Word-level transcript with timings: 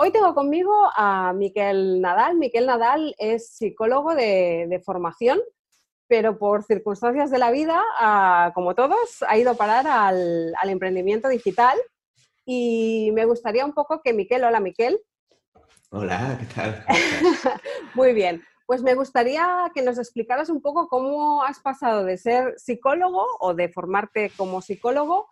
Hoy 0.00 0.12
tengo 0.12 0.32
conmigo 0.32 0.72
a 0.94 1.32
Miquel 1.32 2.00
Nadal. 2.00 2.36
Miquel 2.36 2.66
Nadal 2.66 3.16
es 3.18 3.56
psicólogo 3.56 4.14
de, 4.14 4.80
formación, 4.86 5.40
pero 6.06 6.38
por 6.38 6.62
circunstancias 6.62 7.32
de 7.32 7.38
la 7.38 7.50
vida, 7.50 7.82
como 8.54 8.76
todos, 8.76 9.24
ha 9.26 9.36
ido 9.36 9.50
a 9.50 9.54
parar 9.54 9.88
al, 9.88 10.54
al 10.62 10.70
emprendimiento 10.70 11.28
digital 11.28 11.76
y 12.46 13.10
me 13.12 13.24
gustaría 13.24 13.64
un 13.64 13.72
poco 13.72 14.00
que 14.00 14.12
Miquel, 14.12 14.44
hola 14.44 14.60
Miquel. 14.60 15.00
Hola, 15.90 16.38
¿qué 16.38 16.46
tal? 16.54 16.84
Muy 17.94 18.12
bien. 18.12 18.44
Pues 18.66 18.84
me 18.84 18.94
gustaría 18.94 19.68
que 19.74 19.82
nos 19.82 19.98
explicaras 19.98 20.48
un 20.48 20.62
poco 20.62 20.86
cómo 20.86 21.42
has 21.42 21.58
pasado 21.58 22.04
de 22.04 22.18
ser 22.18 22.54
psicólogo 22.56 23.26
o 23.40 23.52
de 23.52 23.68
formarte 23.68 24.30
como 24.36 24.62
psicólogo 24.62 25.26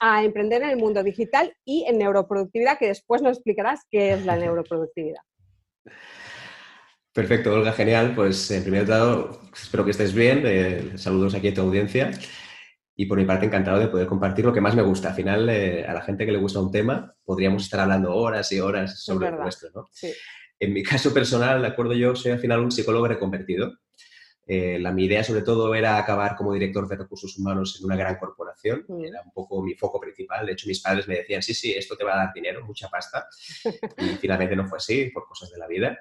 a 0.00 0.24
emprender 0.24 0.62
en 0.62 0.70
el 0.70 0.76
mundo 0.76 1.02
digital 1.02 1.54
y 1.64 1.84
en 1.86 1.98
neuroproductividad, 1.98 2.78
que 2.78 2.88
después 2.88 3.22
nos 3.22 3.36
explicarás 3.36 3.80
qué 3.90 4.14
es 4.14 4.24
la 4.24 4.36
neuroproductividad. 4.38 5.20
Perfecto, 7.12 7.52
Olga, 7.52 7.72
genial. 7.72 8.14
Pues 8.14 8.50
en 8.50 8.62
primer 8.62 8.84
lugar, 8.84 9.28
espero 9.52 9.84
que 9.84 9.90
estés 9.90 10.14
bien. 10.14 10.42
Eh, 10.46 10.92
saludos 10.96 11.34
aquí 11.34 11.48
a 11.48 11.54
tu 11.54 11.60
audiencia 11.62 12.10
y 12.96 13.06
por 13.06 13.18
mi 13.18 13.24
parte 13.24 13.46
encantado 13.46 13.78
de 13.78 13.88
poder 13.88 14.06
compartir 14.06 14.44
lo 14.44 14.52
que 14.52 14.60
más 14.60 14.76
me 14.76 14.82
gusta. 14.82 15.08
Al 15.08 15.14
final, 15.14 15.48
eh, 15.48 15.84
a 15.86 15.92
la 15.92 16.02
gente 16.02 16.24
que 16.24 16.32
le 16.32 16.38
gusta 16.38 16.60
un 16.60 16.70
tema, 16.70 17.14
podríamos 17.24 17.64
estar 17.64 17.80
hablando 17.80 18.14
horas 18.14 18.52
y 18.52 18.60
horas 18.60 19.02
sobre 19.02 19.30
nuestro, 19.32 19.70
¿no? 19.74 19.88
En 20.58 20.72
mi 20.72 20.82
caso 20.84 21.12
personal, 21.12 21.62
de 21.62 21.68
acuerdo, 21.68 21.94
yo 21.94 22.14
soy 22.14 22.32
al 22.32 22.38
final 22.38 22.60
un 22.60 22.70
psicólogo 22.70 23.08
reconvertido. 23.08 23.72
Eh, 24.46 24.78
la, 24.80 24.90
mi 24.90 25.04
idea 25.04 25.22
sobre 25.22 25.42
todo 25.42 25.74
era 25.74 25.96
acabar 25.96 26.34
como 26.34 26.52
director 26.52 26.88
de 26.88 26.96
recursos 26.96 27.38
humanos 27.38 27.78
en 27.78 27.86
una 27.86 27.96
gran 27.96 28.16
corporación. 28.16 28.84
Mm. 28.88 29.04
Era 29.04 29.22
un 29.24 29.32
poco 29.32 29.62
mi 29.62 29.74
foco 29.74 30.00
principal. 30.00 30.46
De 30.46 30.52
hecho, 30.52 30.66
mis 30.66 30.80
padres 30.80 31.06
me 31.06 31.16
decían, 31.16 31.42
sí, 31.42 31.54
sí, 31.54 31.72
esto 31.72 31.96
te 31.96 32.04
va 32.04 32.14
a 32.14 32.24
dar 32.24 32.34
dinero, 32.34 32.64
mucha 32.64 32.88
pasta. 32.88 33.26
Y 33.98 34.16
finalmente 34.16 34.56
no 34.56 34.66
fue 34.66 34.78
así, 34.78 35.10
por 35.10 35.26
cosas 35.26 35.50
de 35.50 35.58
la 35.58 35.68
vida. 35.68 35.98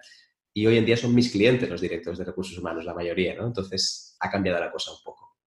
Y 0.54 0.66
hoy 0.66 0.78
en 0.78 0.86
día 0.86 0.98
son 0.98 1.14
mis 1.14 1.32
clientes 1.32 1.70
los 1.70 1.82
directores 1.82 2.18
de 2.18 2.26
recursos 2.26 2.58
humanos, 2.58 2.86
la 2.86 2.94
mayoría, 2.94 3.36
¿no? 3.36 3.46
Entonces 3.46 4.18
ha 4.20 4.30
cambiado 4.30 4.60
la 4.60 4.72
cosa 4.72 4.92
un 4.92 4.98
poco. 5.04 5.38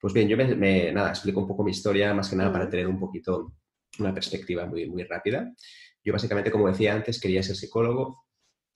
Pues 0.00 0.14
bien, 0.14 0.28
yo 0.28 0.36
me, 0.36 0.92
nada, 0.92 1.10
explico 1.10 1.40
un 1.40 1.46
poco 1.46 1.62
mi 1.62 1.70
historia, 1.70 2.14
más 2.14 2.30
que 2.30 2.36
nada 2.36 2.52
para 2.52 2.68
tener 2.68 2.86
un 2.86 2.98
poquito 2.98 3.52
una 3.98 4.14
perspectiva 4.14 4.66
muy, 4.66 4.86
muy 4.86 5.04
rápida. 5.04 5.52
Yo 6.02 6.12
básicamente, 6.12 6.50
como 6.50 6.68
decía 6.68 6.94
antes, 6.94 7.20
quería 7.20 7.42
ser 7.42 7.54
psicólogo. 7.54 8.24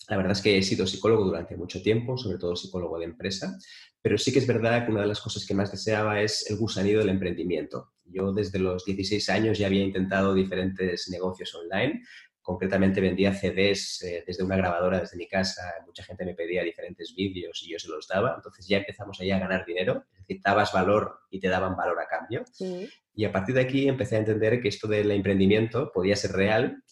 La 0.08 0.16
verdad 0.16 0.32
es 0.32 0.42
que 0.42 0.58
he 0.58 0.62
sido 0.62 0.86
psicólogo 0.86 1.24
durante 1.24 1.56
mucho 1.56 1.80
tiempo, 1.82 2.18
sobre 2.18 2.38
todo 2.38 2.56
psicólogo 2.56 2.98
de 2.98 3.06
empresa, 3.06 3.58
pero 4.02 4.18
sí 4.18 4.32
que 4.32 4.38
es 4.38 4.46
verdad 4.46 4.84
que 4.84 4.92
una 4.92 5.00
de 5.00 5.06
las 5.06 5.20
cosas 5.20 5.46
que 5.46 5.54
más 5.54 5.70
deseaba 5.70 6.20
es 6.20 6.50
el 6.50 6.58
gusanillo 6.58 6.98
del 6.98 7.08
emprendimiento. 7.08 7.92
Yo 8.04 8.32
desde 8.32 8.58
los 8.58 8.84
16 8.84 9.30
años 9.30 9.58
ya 9.58 9.66
había 9.66 9.82
intentado 9.82 10.34
diferentes 10.34 11.08
negocios 11.08 11.54
online, 11.54 12.02
concretamente 12.42 13.00
vendía 13.00 13.32
CDs 13.32 14.02
eh, 14.02 14.22
desde 14.26 14.44
una 14.44 14.56
grabadora 14.56 15.00
desde 15.00 15.16
mi 15.16 15.26
casa, 15.26 15.62
mucha 15.86 16.04
gente 16.04 16.26
me 16.26 16.34
pedía 16.34 16.62
diferentes 16.62 17.14
vídeos 17.16 17.62
y 17.62 17.72
yo 17.72 17.78
se 17.78 17.88
los 17.88 18.06
daba, 18.06 18.34
entonces 18.36 18.68
ya 18.68 18.76
empezamos 18.76 19.18
ahí 19.18 19.30
a 19.30 19.38
ganar 19.38 19.64
dinero, 19.64 20.04
es 20.12 20.18
decir, 20.18 20.42
dabas 20.44 20.70
valor 20.70 21.20
y 21.30 21.40
te 21.40 21.48
daban 21.48 21.74
valor 21.74 21.98
a 21.98 22.06
cambio. 22.06 22.44
Y 23.14 23.24
a 23.24 23.32
partir 23.32 23.54
de 23.54 23.62
aquí 23.62 23.88
empecé 23.88 24.16
a 24.16 24.18
entender 24.18 24.60
que 24.60 24.68
esto 24.68 24.86
del 24.86 25.10
emprendimiento 25.10 25.90
podía 25.94 26.16
ser 26.16 26.32
real 26.32 26.82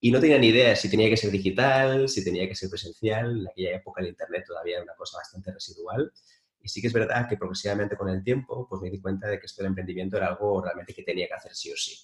y 0.00 0.10
no 0.10 0.18
tenía 0.18 0.38
ni 0.38 0.48
idea 0.48 0.74
si 0.74 0.90
tenía 0.90 1.10
que 1.10 1.16
ser 1.16 1.30
digital, 1.30 2.08
si 2.08 2.24
tenía 2.24 2.48
que 2.48 2.54
ser 2.54 2.70
presencial, 2.70 3.40
en 3.40 3.48
aquella 3.48 3.76
época 3.76 4.00
el 4.00 4.08
Internet 4.08 4.44
todavía 4.46 4.76
era 4.76 4.84
una 4.84 4.94
cosa 4.94 5.18
bastante 5.18 5.52
residual. 5.52 6.10
Y 6.62 6.68
sí 6.68 6.80
que 6.80 6.86
es 6.88 6.92
verdad 6.92 7.28
que 7.28 7.36
progresivamente 7.36 7.96
con 7.96 8.08
el 8.08 8.22
tiempo 8.22 8.66
pues 8.68 8.80
me 8.82 8.90
di 8.90 9.00
cuenta 9.00 9.28
de 9.28 9.38
que 9.38 9.46
esto 9.46 9.62
del 9.62 9.70
emprendimiento 9.70 10.16
era 10.16 10.28
algo 10.28 10.62
realmente 10.62 10.94
que 10.94 11.02
tenía 11.02 11.26
que 11.26 11.34
hacer 11.34 11.54
sí 11.54 11.72
o 11.72 11.76
sí. 11.76 11.94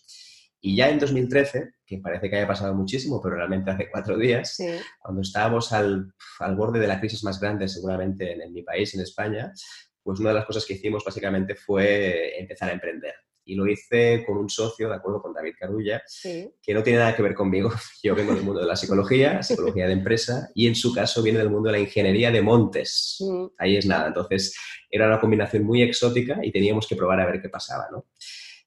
Y 0.60 0.76
ya 0.76 0.88
en 0.88 0.98
2013, 0.98 1.74
que 1.86 1.98
parece 1.98 2.28
que 2.28 2.36
haya 2.36 2.46
pasado 2.46 2.74
muchísimo, 2.74 3.20
pero 3.22 3.36
realmente 3.36 3.70
hace 3.70 3.90
cuatro 3.90 4.18
días, 4.18 4.58
cuando 4.98 5.20
estábamos 5.20 5.72
al, 5.72 6.12
al, 6.40 6.56
borde 6.56 6.80
de 6.80 6.88
la 6.88 6.98
crisis 6.98 7.22
más 7.24 7.38
grande 7.38 7.68
seguramente 7.68 8.32
en, 8.32 8.52
mi 8.52 8.62
país, 8.62 8.94
en 8.94 9.02
España, 9.02 9.52
pues 10.02 10.18
una 10.18 10.30
de 10.30 10.36
las 10.36 10.46
cosas 10.46 10.64
que 10.64 10.74
hicimos 10.74 11.04
básicamente 11.04 11.54
fue 11.54 12.38
empezar 12.40 12.70
a 12.70 12.72
emprender. 12.72 13.14
Y 13.46 13.54
lo 13.54 13.66
hice 13.66 14.24
con 14.26 14.36
un 14.36 14.50
socio, 14.50 14.88
de 14.88 14.96
acuerdo 14.96 15.22
con 15.22 15.32
David 15.32 15.54
Carulla, 15.58 16.02
que 16.22 16.74
no 16.74 16.82
tiene 16.82 16.98
nada 16.98 17.16
que 17.16 17.22
ver 17.22 17.34
conmigo. 17.34 17.70
Yo 18.02 18.14
vengo 18.14 18.34
del 18.34 18.44
mundo 18.44 18.60
de 18.60 18.66
la 18.66 18.76
psicología, 18.76 19.42
psicología 19.42 19.86
de 19.86 19.92
empresa, 19.92 20.50
y 20.54 20.66
en 20.66 20.74
su 20.74 20.92
caso 20.92 21.22
viene 21.22 21.38
del 21.38 21.50
mundo 21.50 21.68
de 21.68 21.78
la 21.78 21.80
ingeniería 21.80 22.30
de 22.30 22.42
montes. 22.42 23.18
Mm. 23.20 23.46
Ahí 23.58 23.76
es 23.76 23.86
nada. 23.86 24.08
Entonces 24.08 24.54
era 24.90 25.06
una 25.06 25.20
combinación 25.20 25.64
muy 25.64 25.82
exótica 25.82 26.38
y 26.42 26.52
teníamos 26.52 26.86
que 26.86 26.96
probar 26.96 27.20
a 27.20 27.26
ver 27.26 27.40
qué 27.40 27.48
pasaba, 27.48 27.86
¿no? 27.90 28.06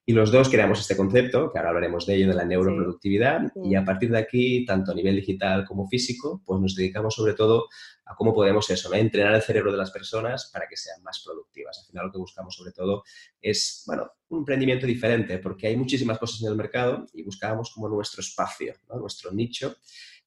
Y 0.09 0.13
los 0.13 0.31
dos 0.31 0.49
creamos 0.49 0.79
este 0.79 0.97
concepto, 0.97 1.51
que 1.51 1.59
ahora 1.59 1.69
hablaremos 1.69 2.07
de 2.07 2.15
ello, 2.15 2.29
de 2.29 2.33
la 2.33 2.43
neuroproductividad, 2.43 3.41
y 3.63 3.75
a 3.75 3.85
partir 3.85 4.09
de 4.09 4.17
aquí, 4.17 4.65
tanto 4.65 4.91
a 4.91 4.95
nivel 4.95 5.15
digital 5.17 5.65
como 5.67 5.87
físico, 5.87 6.41
pues 6.43 6.59
nos 6.59 6.73
dedicamos 6.73 7.13
sobre 7.13 7.35
todo 7.35 7.67
a 8.05 8.15
cómo 8.15 8.33
podemos 8.33 8.67
eso, 8.71 8.91
entrenar 8.95 9.35
el 9.35 9.43
cerebro 9.43 9.71
de 9.71 9.77
las 9.77 9.91
personas 9.91 10.49
para 10.51 10.67
que 10.67 10.75
sean 10.75 11.03
más 11.03 11.21
productivas. 11.23 11.77
Al 11.77 11.85
final 11.85 12.05
lo 12.07 12.11
que 12.11 12.17
buscamos 12.17 12.55
sobre 12.55 12.71
todo 12.71 13.03
es, 13.39 13.83
bueno, 13.85 14.09
un 14.29 14.39
emprendimiento 14.39 14.87
diferente, 14.87 15.37
porque 15.37 15.67
hay 15.67 15.77
muchísimas 15.77 16.17
cosas 16.17 16.41
en 16.41 16.47
el 16.47 16.55
mercado 16.55 17.05
y 17.13 17.21
buscábamos 17.21 17.71
como 17.71 17.87
nuestro 17.87 18.21
espacio, 18.21 18.73
nuestro 18.99 19.31
nicho, 19.31 19.75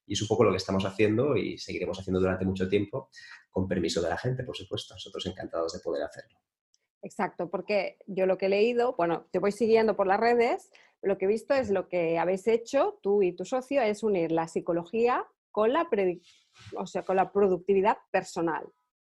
y 0.06 0.12
es 0.12 0.22
un 0.22 0.28
poco 0.28 0.44
lo 0.44 0.52
que 0.52 0.58
estamos 0.58 0.84
haciendo 0.84 1.36
y 1.36 1.58
seguiremos 1.58 1.98
haciendo 1.98 2.20
durante 2.20 2.44
mucho 2.44 2.68
tiempo, 2.68 3.10
con 3.50 3.66
permiso 3.66 4.00
de 4.00 4.10
la 4.10 4.16
gente, 4.16 4.44
por 4.44 4.56
supuesto. 4.56 4.94
Nosotros 4.94 5.26
encantados 5.26 5.72
de 5.72 5.80
poder 5.80 6.04
hacerlo. 6.04 6.38
Exacto, 7.02 7.50
porque 7.50 7.98
yo 8.06 8.26
lo 8.26 8.38
que 8.38 8.46
he 8.46 8.48
leído, 8.48 8.94
bueno, 8.96 9.26
te 9.32 9.40
voy 9.40 9.50
siguiendo 9.50 9.96
por 9.96 10.06
las 10.06 10.20
redes, 10.20 10.70
lo 11.02 11.18
que 11.18 11.24
he 11.24 11.28
visto 11.28 11.52
es 11.52 11.68
lo 11.70 11.88
que 11.88 12.18
habéis 12.18 12.46
hecho 12.46 12.98
tú 13.02 13.22
y 13.22 13.32
tu 13.32 13.44
socio 13.44 13.82
es 13.82 14.04
unir 14.04 14.30
la 14.30 14.46
psicología 14.46 15.26
con 15.50 15.72
la, 15.72 15.88
o 16.76 16.86
sea, 16.86 17.02
con 17.02 17.16
la 17.16 17.32
productividad 17.32 17.98
personal. 18.12 18.64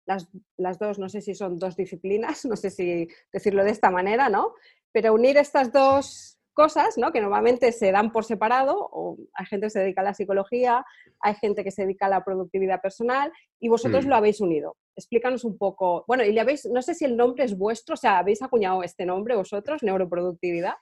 Las, 0.05 0.27
las, 0.57 0.77
dos, 0.77 0.99
no 0.99 1.09
sé 1.09 1.21
si 1.21 1.33
son 1.33 1.57
dos 1.57 1.75
disciplinas, 1.75 2.45
no 2.45 2.55
sé 2.55 2.69
si 2.69 3.07
decirlo 3.33 3.63
de 3.63 3.71
esta 3.71 3.89
manera, 3.89 4.29
¿no? 4.29 4.53
Pero 4.91 5.13
unir 5.13 5.37
estas 5.37 5.71
dos 5.71 6.39
cosas, 6.53 6.97
¿no? 6.97 7.11
Que 7.11 7.21
normalmente 7.21 7.71
se 7.71 7.91
dan 7.91 8.11
por 8.11 8.23
separado, 8.23 8.75
o 8.91 9.17
hay 9.33 9.45
gente 9.45 9.67
que 9.67 9.71
se 9.71 9.79
dedica 9.79 10.01
a 10.01 10.03
la 10.03 10.13
psicología, 10.13 10.85
hay 11.21 11.35
gente 11.35 11.63
que 11.63 11.71
se 11.71 11.83
dedica 11.83 12.05
a 12.05 12.09
la 12.09 12.23
productividad 12.23 12.81
personal, 12.81 13.31
y 13.59 13.69
vosotros 13.69 14.05
mm. 14.05 14.09
lo 14.09 14.15
habéis 14.15 14.41
unido. 14.41 14.75
Explícanos 14.95 15.43
un 15.43 15.57
poco, 15.57 16.03
bueno, 16.07 16.23
y 16.23 16.31
le 16.31 16.41
habéis, 16.41 16.65
no 16.65 16.81
sé 16.81 16.93
si 16.93 17.05
el 17.05 17.15
nombre 17.15 17.45
es 17.45 17.57
vuestro, 17.57 17.93
o 17.93 17.97
sea, 17.97 18.19
¿habéis 18.19 18.41
acuñado 18.41 18.83
este 18.83 19.05
nombre 19.05 19.35
vosotros, 19.35 19.83
neuroproductividad? 19.83 20.73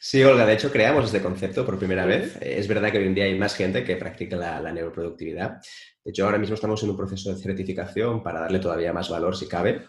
Sí, 0.00 0.22
Olga, 0.22 0.46
de 0.46 0.54
hecho 0.54 0.70
creamos 0.70 1.06
este 1.06 1.20
concepto 1.20 1.66
por 1.66 1.76
primera 1.76 2.06
vez. 2.06 2.38
Es 2.40 2.68
verdad 2.68 2.92
que 2.92 2.98
hoy 2.98 3.06
en 3.06 3.14
día 3.14 3.24
hay 3.24 3.36
más 3.36 3.56
gente 3.56 3.82
que 3.82 3.96
practica 3.96 4.36
la, 4.36 4.72
neuroproductividad. 4.72 5.60
De 6.04 6.12
hecho, 6.12 6.24
ahora 6.24 6.38
mismo 6.38 6.54
estamos 6.54 6.80
en 6.84 6.90
un 6.90 6.96
proceso 6.96 7.34
de 7.34 7.42
certificación 7.42 8.22
para 8.22 8.40
darle 8.40 8.60
todavía 8.60 8.92
más 8.92 9.10
valor 9.10 9.36
si 9.36 9.48
cabe. 9.48 9.88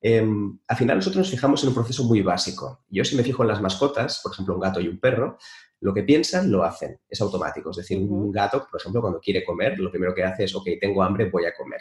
Em, 0.00 0.58
al 0.68 0.76
final 0.76 0.96
nosotros 0.96 1.18
nos 1.18 1.30
fijamos 1.30 1.62
en 1.62 1.70
un 1.70 1.74
proceso 1.74 2.04
muy 2.04 2.22
básico. 2.22 2.84
Yo 2.88 3.04
si 3.04 3.16
me 3.16 3.24
fijo 3.24 3.42
en 3.42 3.48
las 3.48 3.60
mascotas, 3.60 4.20
por 4.22 4.32
ejemplo 4.32 4.54
un 4.54 4.60
gato 4.60 4.80
y 4.80 4.86
un 4.86 5.00
perro, 5.00 5.38
lo 5.82 5.92
que 5.92 6.04
piensan 6.04 6.50
lo 6.50 6.62
hacen, 6.62 7.00
es 7.08 7.20
automático. 7.20 7.70
Es 7.70 7.78
decir, 7.78 7.98
un 7.98 8.30
gato, 8.30 8.66
por 8.70 8.80
ejemplo, 8.80 9.00
cuando 9.00 9.18
quiere 9.18 9.44
comer, 9.44 9.78
lo 9.80 9.90
primero 9.90 10.14
que 10.14 10.22
hace 10.22 10.44
es, 10.44 10.54
ok, 10.54 10.68
tengo 10.80 11.02
hambre, 11.02 11.28
voy 11.28 11.44
a 11.44 11.52
comer. 11.52 11.80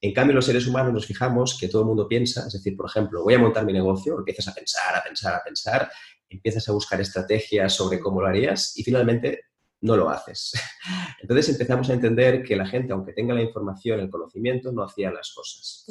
En 0.00 0.12
cambio, 0.12 0.34
los 0.34 0.46
seres 0.46 0.66
humanos 0.66 0.92
nos 0.92 1.06
fijamos 1.06 1.56
que 1.56 1.68
todo 1.68 1.82
el 1.82 1.88
mundo 1.88 2.08
piensa, 2.08 2.44
es 2.46 2.54
decir, 2.54 2.76
por 2.76 2.90
ejemplo, 2.90 3.22
voy 3.22 3.34
a 3.34 3.38
montar 3.38 3.64
mi 3.64 3.72
negocio, 3.72 4.18
empiezas 4.18 4.48
a 4.48 4.54
pensar, 4.54 4.96
a 4.96 5.02
pensar, 5.04 5.34
a 5.34 5.44
pensar, 5.44 5.90
empiezas 6.28 6.68
a 6.68 6.72
buscar 6.72 7.00
estrategias 7.00 7.72
sobre 7.72 8.00
cómo 8.00 8.20
lo 8.20 8.26
harías 8.26 8.76
y 8.76 8.82
finalmente 8.82 9.44
no 9.82 9.96
lo 9.96 10.10
haces. 10.10 10.52
Entonces 11.22 11.50
empezamos 11.50 11.88
a 11.88 11.94
entender 11.94 12.42
que 12.42 12.56
la 12.56 12.66
gente, 12.66 12.92
aunque 12.92 13.12
tenga 13.12 13.32
la 13.32 13.42
información, 13.42 14.00
el 14.00 14.10
conocimiento, 14.10 14.72
no 14.72 14.82
hacía 14.82 15.12
las 15.12 15.32
cosas. 15.32 15.84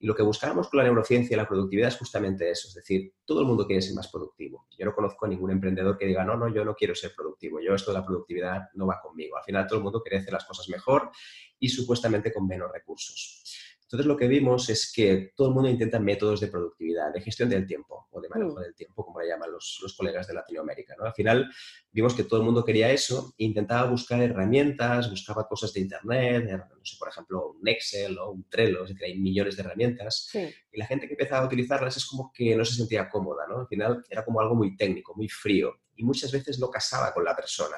Y 0.00 0.06
lo 0.06 0.14
que 0.14 0.22
buscábamos 0.22 0.68
con 0.68 0.78
la 0.78 0.84
neurociencia 0.84 1.34
y 1.34 1.36
la 1.36 1.48
productividad 1.48 1.88
es 1.88 1.96
justamente 1.96 2.50
eso, 2.50 2.68
es 2.68 2.74
decir, 2.74 3.14
todo 3.24 3.40
el 3.40 3.46
mundo 3.46 3.66
quiere 3.66 3.82
ser 3.82 3.94
más 3.94 4.08
productivo. 4.08 4.66
Yo 4.78 4.86
no 4.86 4.94
conozco 4.94 5.26
a 5.26 5.28
ningún 5.28 5.50
emprendedor 5.50 5.98
que 5.98 6.06
diga, 6.06 6.24
no, 6.24 6.36
no, 6.36 6.48
yo 6.48 6.64
no 6.64 6.74
quiero 6.74 6.94
ser 6.94 7.12
productivo, 7.16 7.60
yo 7.60 7.74
esto 7.74 7.90
de 7.90 7.98
la 7.98 8.06
productividad 8.06 8.68
no 8.74 8.86
va 8.86 9.00
conmigo. 9.00 9.36
Al 9.36 9.44
final 9.44 9.66
todo 9.66 9.78
el 9.78 9.84
mundo 9.84 10.00
quiere 10.02 10.18
hacer 10.18 10.32
las 10.32 10.44
cosas 10.44 10.68
mejor 10.68 11.10
y 11.58 11.68
supuestamente 11.68 12.32
con 12.32 12.46
menos 12.46 12.70
recursos. 12.72 13.42
Entonces 13.88 14.06
lo 14.06 14.18
que 14.18 14.28
vimos 14.28 14.68
es 14.68 14.92
que 14.92 15.32
todo 15.34 15.48
el 15.48 15.54
mundo 15.54 15.70
intenta 15.70 15.98
métodos 15.98 16.40
de 16.40 16.48
productividad, 16.48 17.10
de 17.10 17.22
gestión 17.22 17.48
del 17.48 17.66
tiempo 17.66 18.06
o 18.10 18.20
de 18.20 18.28
manejo 18.28 18.60
mm. 18.60 18.62
del 18.62 18.74
tiempo, 18.74 19.02
como 19.02 19.18
le 19.18 19.28
llaman 19.28 19.50
los, 19.50 19.78
los 19.80 19.96
colegas 19.96 20.26
de 20.26 20.34
Latinoamérica. 20.34 20.94
¿no? 20.98 21.06
Al 21.06 21.14
final 21.14 21.50
vimos 21.90 22.12
que 22.12 22.24
todo 22.24 22.40
el 22.40 22.44
mundo 22.44 22.62
quería 22.62 22.92
eso 22.92 23.32
e 23.38 23.44
intentaba 23.44 23.88
buscar 23.88 24.20
herramientas, 24.20 25.08
buscaba 25.08 25.48
cosas 25.48 25.72
de 25.72 25.80
Internet, 25.80 26.50
no 26.50 26.84
sé, 26.84 26.96
por 26.98 27.08
ejemplo, 27.08 27.54
un 27.58 27.66
Excel 27.66 28.18
o 28.18 28.32
un 28.32 28.46
Trello, 28.50 28.84
es 28.84 28.90
decir, 28.90 29.06
hay 29.06 29.18
millones 29.18 29.56
de 29.56 29.62
herramientas. 29.62 30.28
Y 30.70 30.78
la 30.78 30.84
gente 30.84 31.06
que 31.06 31.14
empezaba 31.14 31.44
a 31.44 31.46
utilizarlas 31.46 31.96
es 31.96 32.04
como 32.04 32.30
que 32.30 32.54
no 32.56 32.66
se 32.66 32.74
sentía 32.74 33.08
cómoda, 33.08 33.46
¿no? 33.48 33.60
Al 33.60 33.68
final 33.68 34.04
era 34.10 34.22
como 34.22 34.38
algo 34.42 34.54
muy 34.54 34.76
técnico, 34.76 35.14
muy 35.16 35.30
frío 35.30 35.80
y 35.96 36.04
muchas 36.04 36.30
veces 36.30 36.58
no 36.58 36.70
casaba 36.70 37.12
con 37.14 37.24
la 37.24 37.34
persona 37.34 37.76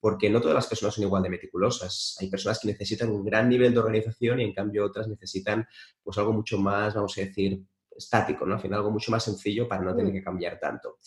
porque 0.00 0.30
no 0.30 0.40
todas 0.40 0.54
las 0.54 0.66
personas 0.66 0.94
son 0.94 1.04
igual 1.04 1.22
de 1.22 1.30
meticulosas. 1.30 2.16
Hay 2.20 2.28
personas 2.28 2.60
que 2.60 2.68
necesitan 2.68 3.10
un 3.10 3.24
gran 3.24 3.48
nivel 3.48 3.72
de 3.72 3.80
organización 3.80 4.40
y 4.40 4.44
en 4.44 4.54
cambio 4.54 4.84
otras 4.84 5.08
necesitan 5.08 5.66
pues 6.02 6.16
algo 6.18 6.32
mucho 6.32 6.58
más, 6.58 6.94
vamos 6.94 7.16
a 7.18 7.22
decir, 7.22 7.60
estático, 7.90 8.46
¿no? 8.46 8.54
Al 8.54 8.60
final 8.60 8.78
algo 8.78 8.90
mucho 8.90 9.10
más 9.10 9.24
sencillo 9.24 9.68
para 9.68 9.82
no 9.82 9.94
tener 9.94 10.12
mm. 10.12 10.16
que 10.16 10.22
cambiar 10.22 10.58
tanto. 10.58 10.98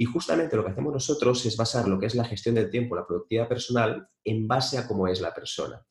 Y 0.00 0.06
justamente 0.06 0.56
lo 0.56 0.64
que 0.64 0.70
hacemos 0.70 0.94
nosotros 0.94 1.44
es 1.44 1.58
basar 1.58 1.86
lo 1.86 1.98
que 1.98 2.06
es 2.06 2.14
la 2.14 2.24
gestión 2.24 2.54
del 2.54 2.70
tiempo, 2.70 2.96
la 2.96 3.06
productividad 3.06 3.46
personal, 3.46 4.08
en 4.24 4.48
base 4.48 4.78
a 4.78 4.88
cómo 4.88 5.06
es 5.06 5.20
la 5.20 5.34
persona. 5.34 5.84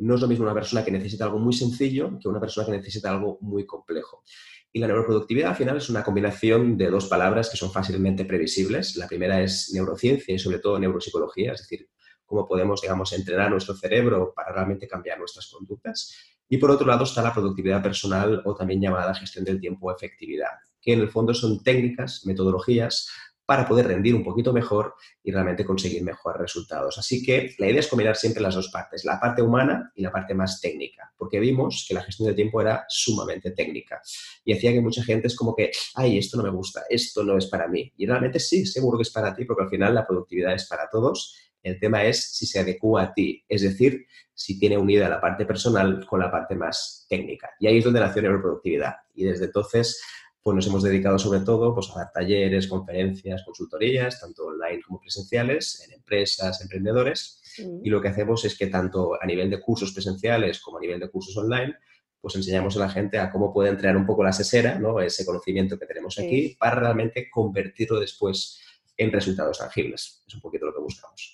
No 0.00 0.16
es 0.16 0.20
lo 0.20 0.28
mismo 0.28 0.44
una 0.44 0.52
persona 0.52 0.84
que 0.84 0.90
necesita 0.90 1.24
algo 1.24 1.38
muy 1.38 1.54
sencillo 1.54 2.18
que 2.20 2.28
una 2.28 2.40
persona 2.40 2.66
que 2.66 2.72
necesita 2.72 3.10
algo 3.10 3.38
muy 3.40 3.64
complejo. 3.64 4.22
Y 4.70 4.80
la 4.80 4.88
neuroproductividad 4.88 5.50
al 5.50 5.56
final 5.56 5.78
es 5.78 5.88
una 5.88 6.04
combinación 6.04 6.76
de 6.76 6.90
dos 6.90 7.06
palabras 7.06 7.48
que 7.48 7.56
son 7.56 7.72
fácilmente 7.72 8.26
previsibles. 8.26 8.96
La 8.96 9.08
primera 9.08 9.40
es 9.40 9.70
neurociencia 9.72 10.34
y 10.34 10.38
sobre 10.38 10.58
todo 10.58 10.78
neuropsicología, 10.78 11.52
es 11.52 11.60
decir, 11.60 11.88
cómo 12.34 12.48
podemos, 12.48 12.80
digamos, 12.80 13.12
entrenar 13.12 13.50
nuestro 13.50 13.74
cerebro 13.76 14.32
para 14.34 14.52
realmente 14.52 14.88
cambiar 14.88 15.18
nuestras 15.18 15.46
conductas. 15.46 16.12
Y 16.48 16.58
por 16.58 16.70
otro 16.70 16.86
lado 16.86 17.04
está 17.04 17.22
la 17.22 17.32
productividad 17.32 17.82
personal 17.82 18.42
o 18.44 18.54
también 18.54 18.80
llamada 18.80 19.14
gestión 19.14 19.44
del 19.44 19.60
tiempo 19.60 19.86
o 19.86 19.94
efectividad, 19.94 20.50
que 20.80 20.92
en 20.92 21.00
el 21.00 21.08
fondo 21.08 21.32
son 21.32 21.62
técnicas, 21.62 22.26
metodologías 22.26 23.08
para 23.46 23.68
poder 23.68 23.86
rendir 23.86 24.14
un 24.14 24.24
poquito 24.24 24.52
mejor 24.52 24.94
y 25.22 25.30
realmente 25.30 25.64
conseguir 25.64 26.02
mejores 26.02 26.40
resultados. 26.40 26.98
Así 26.98 27.22
que 27.22 27.54
la 27.58 27.68
idea 27.68 27.80
es 27.80 27.88
combinar 27.88 28.16
siempre 28.16 28.42
las 28.42 28.54
dos 28.54 28.70
partes, 28.70 29.04
la 29.04 29.20
parte 29.20 29.42
humana 29.42 29.92
y 29.94 30.02
la 30.02 30.10
parte 30.10 30.34
más 30.34 30.60
técnica, 30.60 31.12
porque 31.16 31.38
vimos 31.38 31.84
que 31.86 31.94
la 31.94 32.02
gestión 32.02 32.26
del 32.26 32.36
tiempo 32.36 32.60
era 32.60 32.84
sumamente 32.88 33.50
técnica 33.50 34.00
y 34.44 34.54
hacía 34.54 34.72
que 34.72 34.80
mucha 34.80 35.04
gente 35.04 35.26
es 35.26 35.36
como 35.36 35.54
que, 35.54 35.70
ay, 35.94 36.18
esto 36.18 36.38
no 36.38 36.42
me 36.42 36.50
gusta, 36.50 36.84
esto 36.88 37.22
no 37.22 37.36
es 37.36 37.46
para 37.46 37.68
mí. 37.68 37.92
Y 37.96 38.06
realmente 38.06 38.40
sí, 38.40 38.64
seguro 38.64 38.98
que 38.98 39.02
es 39.02 39.10
para 39.10 39.34
ti, 39.34 39.44
porque 39.44 39.64
al 39.64 39.70
final 39.70 39.94
la 39.94 40.06
productividad 40.06 40.54
es 40.54 40.66
para 40.66 40.88
todos. 40.88 41.36
El 41.64 41.80
tema 41.80 42.04
es 42.04 42.22
si 42.36 42.46
se 42.46 42.60
adecua 42.60 43.02
a 43.02 43.12
ti, 43.12 43.44
es 43.48 43.62
decir, 43.62 44.06
si 44.32 44.58
tiene 44.58 44.78
unida 44.78 45.08
la 45.08 45.20
parte 45.20 45.46
personal 45.46 46.06
con 46.06 46.20
la 46.20 46.30
parte 46.30 46.54
más 46.54 47.06
técnica. 47.08 47.50
Y 47.58 47.66
ahí 47.66 47.78
es 47.78 47.84
donde 47.84 48.00
nació 48.00 48.22
la 48.22 48.40
productividad. 48.40 48.94
Y 49.14 49.24
desde 49.24 49.46
entonces 49.46 50.00
pues 50.44 50.54
nos 50.54 50.66
hemos 50.66 50.82
dedicado 50.82 51.18
sobre 51.18 51.40
todo 51.40 51.74
pues, 51.74 51.90
a 51.90 52.00
dar 52.00 52.12
talleres, 52.12 52.68
conferencias, 52.68 53.42
consultorías, 53.44 54.20
tanto 54.20 54.44
online 54.44 54.82
como 54.86 55.00
presenciales, 55.00 55.82
en 55.86 55.94
empresas, 55.94 56.60
emprendedores. 56.60 57.40
Y 57.82 57.88
lo 57.88 58.02
que 58.02 58.08
hacemos 58.08 58.44
es 58.44 58.58
que 58.58 58.66
tanto 58.66 59.14
a 59.18 59.24
nivel 59.24 59.48
de 59.48 59.58
cursos 59.58 59.92
presenciales 59.92 60.60
como 60.60 60.76
a 60.76 60.80
nivel 60.82 61.00
de 61.00 61.08
cursos 61.08 61.34
online, 61.38 61.74
pues 62.20 62.36
enseñamos 62.36 62.76
a 62.76 62.80
la 62.80 62.90
gente 62.90 63.18
a 63.18 63.30
cómo 63.30 63.54
puede 63.54 63.70
entrenar 63.70 63.96
un 63.96 64.04
poco 64.04 64.22
la 64.22 64.34
sesera, 64.34 64.78
¿no? 64.78 65.00
ese 65.00 65.24
conocimiento 65.24 65.78
que 65.78 65.86
tenemos 65.86 66.18
aquí, 66.18 66.54
para 66.60 66.74
realmente 66.74 67.30
convertirlo 67.30 67.98
después 67.98 68.60
en 68.98 69.12
resultados 69.12 69.58
tangibles. 69.58 70.24
Es 70.26 70.34
un 70.34 70.42
poquito 70.42 70.66
lo 70.66 70.74
que 70.74 70.80
buscamos. 70.80 71.33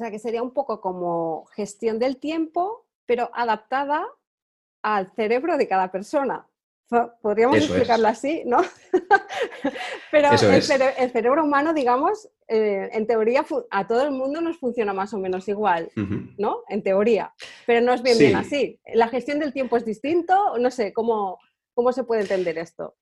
O 0.00 0.02
sea, 0.02 0.10
que 0.10 0.18
sería 0.18 0.42
un 0.42 0.52
poco 0.52 0.80
como 0.80 1.44
gestión 1.52 1.98
del 1.98 2.16
tiempo, 2.16 2.86
pero 3.04 3.30
adaptada 3.34 4.08
al 4.82 5.12
cerebro 5.14 5.58
de 5.58 5.68
cada 5.68 5.92
persona. 5.92 6.48
Podríamos 7.20 7.58
explicarlo 7.58 8.08
así, 8.08 8.42
¿no? 8.46 8.62
Pero 10.10 10.30
el, 10.30 10.62
cerebro 10.62 11.44
humano, 11.44 11.74
digamos, 11.74 12.30
eh, 12.48 12.88
en 12.94 13.06
teoría 13.06 13.44
a 13.70 13.86
todo 13.86 14.02
el 14.02 14.12
mundo 14.12 14.40
nos 14.40 14.56
funciona 14.56 14.94
más 14.94 15.12
o 15.12 15.18
menos 15.18 15.46
igual, 15.48 15.90
¿no? 16.38 16.62
En 16.70 16.82
teoría. 16.82 17.34
Pero 17.66 17.82
no 17.82 17.92
es 17.92 18.02
bien 18.02 18.16
bien 18.16 18.36
así. 18.36 18.80
¿La 18.94 19.08
gestión 19.08 19.38
del 19.38 19.52
tiempo 19.52 19.76
es 19.76 19.84
distinto? 19.84 20.56
No 20.58 20.70
sé, 20.70 20.94
¿cómo, 20.94 21.38
cómo 21.74 21.92
se 21.92 22.04
puede 22.04 22.22
entender 22.22 22.56
esto? 22.56 22.96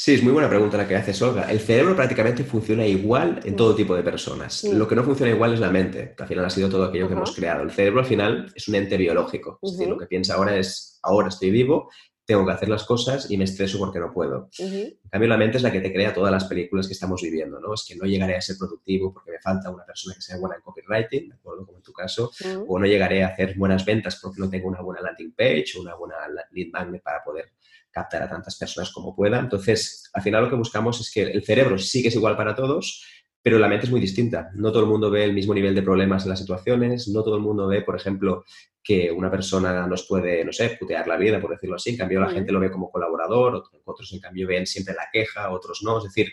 Sí, 0.00 0.14
es 0.14 0.22
muy 0.22 0.32
buena 0.32 0.48
pregunta 0.48 0.76
la 0.76 0.86
que 0.86 0.94
haces, 0.94 1.20
Olga. 1.22 1.50
El 1.50 1.58
cerebro 1.58 1.96
prácticamente 1.96 2.44
funciona 2.44 2.86
igual 2.86 3.40
en 3.44 3.56
todo 3.56 3.74
tipo 3.74 3.96
de 3.96 4.04
personas. 4.04 4.62
Lo 4.62 4.86
que 4.86 4.94
no 4.94 5.02
funciona 5.02 5.32
igual 5.32 5.54
es 5.54 5.58
la 5.58 5.72
mente, 5.72 6.14
que 6.16 6.22
al 6.22 6.28
final 6.28 6.44
ha 6.44 6.50
sido 6.50 6.68
todo 6.68 6.84
aquello 6.84 7.08
que 7.08 7.14
hemos 7.14 7.34
creado. 7.34 7.64
El 7.64 7.72
cerebro 7.72 7.98
al 7.98 8.06
final 8.06 8.52
es 8.54 8.68
un 8.68 8.76
ente 8.76 8.96
biológico. 8.96 9.58
Es 9.60 9.72
decir, 9.72 9.88
lo 9.88 9.98
que 9.98 10.06
piensa 10.06 10.34
ahora 10.34 10.56
es, 10.56 11.00
ahora 11.02 11.30
estoy 11.30 11.50
vivo 11.50 11.90
tengo 12.28 12.44
que 12.44 12.52
hacer 12.52 12.68
las 12.68 12.84
cosas 12.84 13.30
y 13.30 13.38
me 13.38 13.44
estreso 13.44 13.78
porque 13.78 13.98
no 13.98 14.12
puedo. 14.12 14.50
En 14.58 14.98
cambio, 15.10 15.30
la 15.30 15.38
mente 15.38 15.56
es 15.56 15.62
la 15.62 15.72
que 15.72 15.80
te 15.80 15.90
crea 15.90 16.12
todas 16.12 16.30
las 16.30 16.44
películas 16.44 16.86
que 16.86 16.92
estamos 16.92 17.22
viviendo, 17.22 17.58
¿no? 17.58 17.72
Es 17.72 17.86
que 17.88 17.96
no 17.96 18.04
llegaré 18.04 18.36
a 18.36 18.40
ser 18.42 18.58
productivo 18.58 19.14
porque 19.14 19.30
me 19.30 19.38
falta 19.40 19.70
una 19.70 19.86
persona 19.86 20.14
que 20.14 20.20
sea 20.20 20.36
buena 20.36 20.56
en 20.56 20.60
copywriting, 20.60 21.30
¿de 21.30 21.34
acuerdo? 21.34 21.64
Como 21.64 21.78
en 21.78 21.82
tu 21.82 21.94
caso, 21.94 22.30
o 22.66 22.78
no 22.78 22.84
llegaré 22.84 23.24
a 23.24 23.28
hacer 23.28 23.56
buenas 23.56 23.82
ventas 23.82 24.20
porque 24.22 24.40
no 24.40 24.50
tengo 24.50 24.68
una 24.68 24.82
buena 24.82 25.00
landing 25.00 25.32
page 25.32 25.72
o 25.78 25.80
una 25.80 25.94
buena 25.94 26.16
lead 26.52 26.68
magnet 26.70 27.02
para 27.02 27.24
poder 27.24 27.52
captar 27.90 28.22
a 28.22 28.28
tantas 28.28 28.56
personas 28.56 28.92
como 28.92 29.14
pueda. 29.14 29.38
Entonces, 29.38 30.10
al 30.12 30.22
final 30.22 30.44
lo 30.44 30.50
que 30.50 30.56
buscamos 30.56 31.00
es 31.00 31.10
que 31.10 31.22
el 31.22 31.44
cerebro 31.44 31.78
sí 31.78 32.02
que 32.02 32.08
es 32.08 32.14
igual 32.14 32.36
para 32.36 32.54
todos, 32.54 33.04
pero 33.42 33.58
la 33.58 33.68
mente 33.68 33.86
es 33.86 33.90
muy 33.90 34.00
distinta. 34.00 34.50
No 34.54 34.70
todo 34.72 34.82
el 34.82 34.88
mundo 34.88 35.10
ve 35.10 35.24
el 35.24 35.32
mismo 35.32 35.54
nivel 35.54 35.74
de 35.74 35.82
problemas 35.82 36.24
en 36.24 36.30
las 36.30 36.38
situaciones, 36.38 37.08
no 37.08 37.22
todo 37.22 37.36
el 37.36 37.42
mundo 37.42 37.66
ve, 37.66 37.82
por 37.82 37.96
ejemplo, 37.96 38.44
que 38.82 39.10
una 39.10 39.30
persona 39.30 39.86
nos 39.86 40.06
puede, 40.06 40.44
no 40.44 40.52
sé, 40.52 40.76
putear 40.80 41.06
la 41.06 41.16
vida, 41.16 41.40
por 41.40 41.50
decirlo 41.50 41.76
así. 41.76 41.90
En 41.90 41.96
cambio, 41.96 42.20
la 42.20 42.30
gente 42.30 42.52
lo 42.52 42.60
ve 42.60 42.70
como 42.70 42.90
colaborador, 42.90 43.62
otros 43.84 44.12
en 44.12 44.20
cambio 44.20 44.46
ven 44.46 44.66
siempre 44.66 44.94
la 44.94 45.08
queja, 45.12 45.50
otros 45.50 45.82
no. 45.82 45.98
Es 45.98 46.04
decir, 46.04 46.32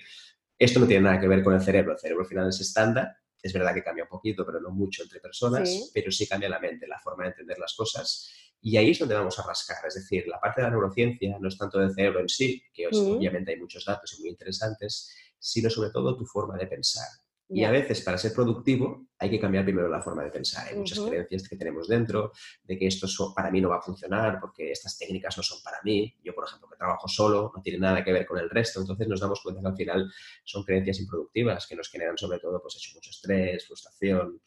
esto 0.58 0.80
no 0.80 0.88
tiene 0.88 1.04
nada 1.04 1.20
que 1.20 1.28
ver 1.28 1.44
con 1.44 1.54
el 1.54 1.62
cerebro. 1.62 1.94
El 1.94 2.00
cerebro 2.00 2.24
al 2.24 2.30
final 2.30 2.50
es 2.50 2.62
estándar. 2.62 3.16
Es 3.42 3.54
verdad 3.54 3.74
que 3.74 3.84
cambia 3.84 4.06
un 4.06 4.10
poquito, 4.10 4.46
pero 4.46 4.60
no 4.60 4.72
mucho 4.72 5.04
entre 5.04 5.20
personas, 5.20 5.92
pero 5.94 6.12
sí 6.12 6.28
cambia 6.28 6.50
la 6.50 6.60
mente, 6.60 6.88
la 6.88 7.00
forma 7.00 7.26
de 7.26 7.30
entender 7.30 7.60
las 7.60 7.76
cosas. 7.76 8.45
Y 8.62 8.78
ahí 8.78 8.92
es 8.92 9.00
donde 9.00 9.16
vamos 9.16 9.38
a 9.38 9.46
rascar. 9.46 9.78
Es 9.88 9.96
decir, 9.96 10.28
la 10.28 10.40
parte 10.40 10.62
de 10.62 10.68
la 10.68 10.72
neurociencia 10.72 11.38
no 11.40 11.48
es 11.48 11.58
tanto 11.58 11.80
del 11.80 11.94
cerebro 11.94 12.20
en 12.20 12.30
sí, 12.30 12.64
que 12.74 12.88
obviamente 12.88 13.52
hay 13.52 13.60
muchos 13.60 13.86
datos 13.86 14.18
muy 14.20 14.30
interesantes, 14.30 15.14
sino 15.38 15.70
sobre 15.70 15.92
todo 15.92 16.18
tu 16.18 16.26
forma 16.26 16.58
de 16.58 16.68
pensar. 16.68 17.08
Y 17.48 17.64
a 17.64 17.70
veces 17.70 18.02
para 18.02 18.18
ser 18.18 18.34
productivo 18.34 19.06
hay 19.20 19.30
que 19.30 19.40
cambiar 19.40 19.64
primero 19.64 19.88
la 19.88 20.02
forma 20.02 20.24
de 20.24 20.32
pensar. 20.32 20.68
Hay 20.68 20.78
muchas 20.78 21.00
creencias 21.00 21.48
que 21.48 21.56
tenemos 21.56 21.88
dentro 21.88 22.32
de 22.64 22.78
que 22.78 22.88
esto 22.88 23.08
para 23.36 23.52
mí 23.52 23.62
no 23.62 23.70
va 23.70 23.78
a 23.78 23.82
funcionar 23.82 24.40
porque 24.42 24.72
estas 24.72 24.98
técnicas 24.98 25.38
no 25.38 25.44
son 25.44 25.60
para 25.64 25.78
mí. 25.84 26.16
Yo, 26.24 26.34
por 26.34 26.46
ejemplo, 26.46 26.68
que 26.68 26.76
trabajo 26.76 27.08
solo, 27.08 27.52
no 27.56 27.62
tiene 27.62 27.78
nada 27.78 28.04
que 28.04 28.12
ver 28.12 28.26
con 28.26 28.40
el 28.40 28.50
resto. 28.50 28.82
Entonces 28.82 29.08
nos 29.08 29.20
damos 29.20 29.42
cuenta 29.42 29.62
que 29.62 29.68
al 29.68 29.76
final 29.76 30.12
son 30.44 30.64
creencias 30.64 31.00
improductivas 31.00 31.68
que 31.68 31.76
nos 31.76 31.90
generan 31.90 32.18
sobre 32.18 32.40
todo 32.40 32.60
pues, 32.62 32.78
hecho, 32.78 32.96
mucho 32.96 33.12
estrés, 33.12 33.68
frustración 33.68 34.42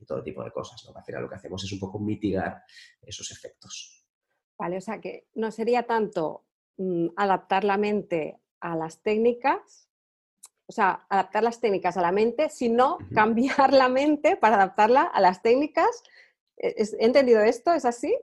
y 0.00 0.06
todo 0.06 0.22
tipo 0.22 0.42
de 0.44 0.50
cosas. 0.50 0.82
¿no? 0.84 0.96
Al 0.96 1.04
final 1.04 1.22
lo 1.22 1.28
que 1.28 1.36
hacemos 1.36 1.62
es 1.64 1.72
un 1.72 1.80
poco 1.80 1.98
mitigar 1.98 2.62
esos 3.02 3.30
efectos. 3.30 4.04
Vale, 4.58 4.76
o 4.76 4.80
sea 4.80 5.00
que 5.00 5.28
no 5.34 5.50
sería 5.50 5.84
tanto 5.84 6.44
mm, 6.76 7.08
adaptar 7.16 7.64
la 7.64 7.76
mente 7.76 8.40
a 8.60 8.76
las 8.76 9.02
técnicas, 9.02 9.88
o 10.66 10.72
sea, 10.72 11.06
adaptar 11.08 11.42
las 11.42 11.60
técnicas 11.60 11.96
a 11.96 12.02
la 12.02 12.12
mente, 12.12 12.50
sino 12.50 12.98
cambiar 13.14 13.72
la 13.72 13.88
mente 13.88 14.36
para 14.36 14.56
adaptarla 14.56 15.02
a 15.02 15.20
las 15.20 15.42
técnicas. 15.42 16.02
¿E-, 16.56 16.74
¿He 16.76 17.06
entendido 17.06 17.40
esto? 17.40 17.72
¿Es 17.72 17.84
así? 17.84 18.14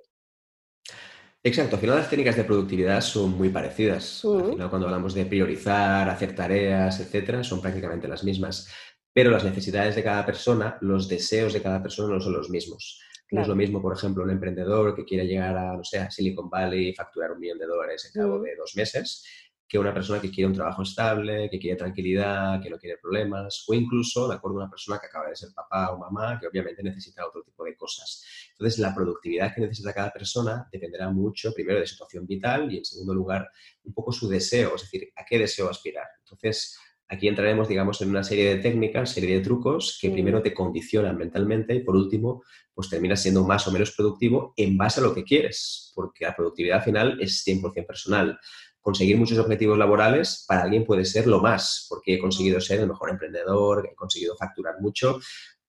Exacto, 1.46 1.76
al 1.76 1.80
final 1.80 1.98
las 1.98 2.10
técnicas 2.10 2.36
de 2.38 2.44
productividad 2.44 3.02
son 3.02 3.38
muy 3.38 3.50
parecidas. 3.50 4.26
Al 4.26 4.50
final 4.50 4.68
cuando 4.68 4.88
hablamos 4.88 5.14
de 5.14 5.28
priorizar, 5.28 6.10
hacer 6.10 6.34
tareas, 6.34 7.00
etcétera, 7.00 7.44
son 7.44 7.62
prácticamente 7.62 8.08
las 8.08 8.24
mismas. 8.24 8.68
Pero 9.16 9.32
las 9.32 9.46
necesidades 9.46 9.96
de 9.96 10.04
cada 10.04 10.26
persona, 10.26 10.78
los 10.82 11.08
deseos 11.08 11.54
de 11.54 11.62
cada 11.62 11.82
persona 11.82 12.16
no 12.16 12.20
son 12.20 12.34
los 12.34 12.50
mismos. 12.50 13.00
No 13.32 13.44
es 13.44 13.48
lo 13.48 13.56
mismo, 13.56 13.82
por 13.82 13.96
ejemplo, 13.96 14.26
un 14.26 14.30
emprendedor 14.30 14.94
que 14.94 15.06
quiere 15.06 15.26
llegar 15.26 15.56
a, 15.56 15.78
no 15.78 15.86
sé, 15.86 16.00
a 16.00 16.12
Silicon 16.12 16.50
Valley 16.50 16.90
y 16.90 16.94
facturar 16.94 17.32
un 17.32 17.40
millón 17.40 17.58
de 17.58 17.66
dólares 17.66 18.12
en 18.14 18.22
cabo 18.22 18.42
de 18.42 18.58
dos 18.58 18.76
meses, 18.76 19.24
que 19.66 19.80
una 19.80 19.94
persona 19.94 20.20
que 20.20 20.30
quiere 20.30 20.50
un 20.50 20.54
trabajo 20.54 20.82
estable, 20.82 21.50
que 21.50 21.58
quiere 21.58 21.78
tranquilidad, 21.78 22.62
que 22.62 22.70
no 22.70 22.78
quiere 22.78 22.98
problemas, 22.98 23.64
o 23.70 23.74
incluso, 23.74 24.28
de 24.28 24.36
acuerdo, 24.36 24.58
una 24.58 24.70
persona 24.70 25.00
que 25.00 25.08
acaba 25.08 25.30
de 25.30 25.36
ser 25.38 25.50
papá 25.56 25.92
o 25.92 25.98
mamá, 25.98 26.38
que 26.38 26.48
obviamente 26.48 26.84
necesita 26.84 27.26
otro 27.26 27.42
tipo 27.42 27.64
de 27.64 27.74
cosas. 27.78 28.22
Entonces, 28.52 28.80
la 28.80 28.94
productividad 28.94 29.56
que 29.56 29.62
necesita 29.62 29.94
cada 29.94 30.12
persona 30.12 30.68
dependerá 30.70 31.10
mucho, 31.10 31.54
primero, 31.54 31.80
de 31.80 31.88
situación 31.88 32.28
vital 32.28 32.70
y, 32.70 32.80
en 32.80 32.86
segundo 32.86 33.14
lugar, 33.14 33.50
un 33.86 33.94
poco 33.94 34.12
su 34.12 34.28
deseo, 34.28 34.76
es 34.76 34.82
decir, 34.82 35.10
a 35.16 35.24
qué 35.24 35.40
deseo 35.40 35.70
aspirar. 35.70 36.06
Entonces, 36.20 36.78
aquí 37.08 37.28
entraremos, 37.28 37.68
digamos, 37.68 38.02
en 38.02 38.10
una 38.10 38.24
serie 38.24 38.56
de 38.56 38.62
técnicas, 38.62 39.12
serie 39.12 39.38
de 39.38 39.44
trucos 39.44 39.98
que 40.02 40.10
primero 40.10 40.42
te 40.42 40.54
condicionan 40.54 41.18
mentalmente 41.18 41.76
y, 41.76 41.80
por 41.82 41.96
último, 41.96 42.44
pues 42.74 42.90
terminas 42.90 43.22
siendo 43.22 43.44
más 43.44 43.68
o 43.68 43.72
menos 43.72 43.92
productivo 43.92 44.54
en 44.58 44.78
base 44.78 45.00
a 45.00 45.04
lo 45.04 45.14
que 45.14 45.24
quieres, 45.24 45.92
porque 45.96 46.26
la 46.26 46.36
productividad 46.36 46.84
final 46.84 47.20
es 47.22 47.46
100% 47.46 47.86
personal 47.86 48.40
conseguir 48.86 49.18
muchos 49.18 49.40
objetivos 49.40 49.80
laborales 49.80 50.46
para 50.48 50.62
alguien 50.62 50.86
puede 50.86 51.06
ser 51.06 51.26
lo 51.26 51.42
más, 51.42 51.88
porque 51.90 52.14
he 52.14 52.20
conseguido 52.20 52.62
ser 52.62 52.82
el 52.82 52.88
mejor 52.88 53.10
emprendedor, 53.10 53.90
he 53.92 53.96
conseguido 53.96 54.38
facturar 54.38 54.76
mucho. 54.80 55.20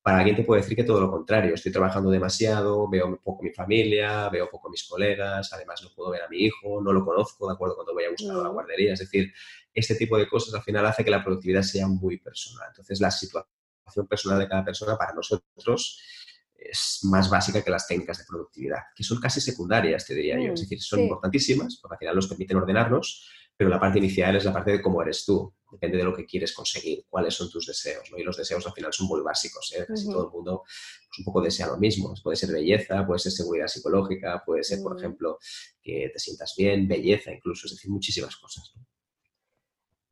Para 0.06 0.18
alguien 0.18 0.36
te 0.36 0.44
puede 0.44 0.62
decir 0.62 0.76
que 0.76 0.84
todo 0.84 1.00
lo 1.00 1.10
contrario, 1.10 1.52
estoy 1.52 1.72
trabajando 1.72 2.10
demasiado, 2.10 2.88
veo 2.88 3.20
poco 3.25 3.42
mi 3.42 3.50
familia, 3.50 4.28
veo 4.28 4.48
poco 4.48 4.70
mis 4.70 4.84
colegas, 4.84 5.52
además 5.52 5.82
no 5.82 5.88
puedo 5.96 6.12
ver 6.12 6.22
a 6.22 6.28
mi 6.28 6.44
hijo, 6.44 6.80
no 6.80 6.92
lo 6.92 7.04
conozco, 7.04 7.48
¿de 7.48 7.54
acuerdo? 7.54 7.75
Cuando 7.75 7.92
voy 7.92 8.04
a 8.04 8.10
buscar 8.10 8.36
a 8.36 8.42
la 8.44 8.48
guardería, 8.50 8.92
es 8.92 9.00
decir, 9.00 9.34
este 9.75 9.96
tipo 9.96 10.16
de 10.16 10.28
cosas 10.28 10.54
al 10.54 10.62
final 10.62 10.86
hace 10.86 11.04
que 11.04 11.10
la 11.10 11.25
productividad 11.25 11.62
sea 11.62 11.88
muy 11.88 12.18
personal. 12.18 12.68
Entonces, 12.68 13.00
la 13.00 13.10
situación 13.10 14.06
personal 14.08 14.38
de 14.38 14.46
cada 14.46 14.64
persona 14.64 14.96
para 14.96 15.12
nosotros 15.12 16.00
es 16.56 17.00
más 17.02 17.28
básica 17.28 17.64
que 17.64 17.70
las 17.72 17.88
técnicas 17.88 18.18
de 18.18 18.26
productividad, 18.28 18.82
que 18.94 19.02
son 19.02 19.18
casi 19.20 19.40
secundarias, 19.40 20.06
te 20.06 20.14
diría 20.14 20.36
yo. 20.36 20.52
Es 20.52 20.60
mm, 20.60 20.62
decir, 20.62 20.80
son 20.82 21.00
importantísimas 21.00 21.80
porque 21.82 21.96
al 21.96 21.98
final 21.98 22.14
nos 22.14 22.28
permiten 22.28 22.58
ordenarnos, 22.58 23.28
pero 23.56 23.70
la 23.70 23.80
parte 23.80 23.98
inicial 23.98 24.36
es 24.36 24.44
la 24.44 24.52
parte 24.52 24.72
de 24.72 24.82
cómo 24.82 25.00
eres 25.00 25.25
tú. 25.25 25.52
Depende 25.70 25.98
de 25.98 26.04
lo 26.04 26.14
que 26.14 26.26
quieres 26.26 26.52
conseguir, 26.52 27.04
cuáles 27.08 27.34
son 27.34 27.50
tus 27.50 27.66
deseos. 27.66 28.10
¿no? 28.10 28.18
Y 28.18 28.22
los 28.22 28.36
deseos 28.36 28.66
al 28.66 28.72
final 28.72 28.92
son 28.92 29.08
muy 29.08 29.20
básicos. 29.22 29.72
¿eh? 29.76 29.84
Casi 29.86 30.06
todo 30.06 30.26
el 30.26 30.30
mundo 30.30 30.62
pues, 30.64 31.18
un 31.18 31.25
poco 31.25 31.40
desea 31.40 31.66
lo 31.66 31.78
mismo. 31.78 32.12
Puede 32.22 32.36
ser 32.36 32.52
belleza, 32.52 33.06
puede 33.06 33.18
ser 33.18 33.32
seguridad 33.32 33.66
psicológica, 33.66 34.42
puede 34.44 34.62
ser, 34.62 34.82
por 34.82 34.94
mm. 34.94 34.98
ejemplo, 34.98 35.38
que 35.82 36.10
te 36.12 36.18
sientas 36.18 36.54
bien, 36.56 36.86
belleza 36.86 37.32
incluso, 37.32 37.66
es 37.66 37.72
decir, 37.72 37.90
muchísimas 37.90 38.36
cosas. 38.36 38.75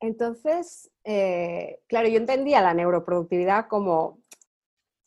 Entonces, 0.01 0.91
eh, 1.05 1.81
claro, 1.87 2.09
yo 2.09 2.17
entendía 2.17 2.61
la 2.61 2.75
neuroproductividad 2.75 3.69
como 3.69 4.23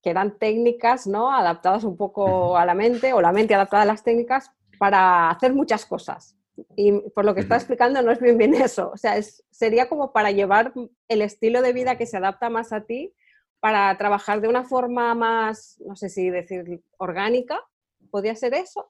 que 0.02 0.12
eran 0.12 0.38
técnicas 0.38 1.08
¿no? 1.08 1.32
adaptadas 1.32 1.84
un 1.84 1.98
poco 1.98 2.58
a 2.58 2.66
la 2.66 2.76
mente 2.76 3.14
o 3.14 3.22
la 3.22 3.32
mente 3.32 3.56
adaptada 3.56 3.84
a 3.84 3.88
las 3.88 4.04
técnicas 4.04 4.52
para 4.80 5.30
hacer 5.30 5.54
muchas 5.54 5.86
cosas. 5.86 6.37
Y 6.76 6.92
por 7.12 7.26
lo 7.26 7.36
que 7.36 7.42
está 7.42 7.56
explicando 7.56 8.02
no 8.02 8.12
es 8.12 8.20
bien 8.20 8.38
bien 8.38 8.54
eso. 8.54 8.92
O 8.94 8.98
sea, 8.98 9.22
sería 9.52 9.90
como 9.90 10.12
para 10.12 10.32
llevar 10.32 10.74
el 11.08 11.22
estilo 11.22 11.62
de 11.62 11.74
vida 11.74 11.98
que 11.98 12.06
se 12.06 12.18
adapta 12.18 12.50
más 12.50 12.74
a 12.74 12.86
ti, 12.86 13.14
para 13.60 13.98
trabajar 13.98 14.42
de 14.42 14.48
una 14.48 14.64
forma 14.64 15.14
más, 15.16 15.82
no 15.86 15.96
sé 15.96 16.10
si 16.10 16.30
decir, 16.30 16.82
orgánica. 16.98 17.60
¿Podría 18.12 18.36
ser 18.36 18.54
eso? 18.54 18.90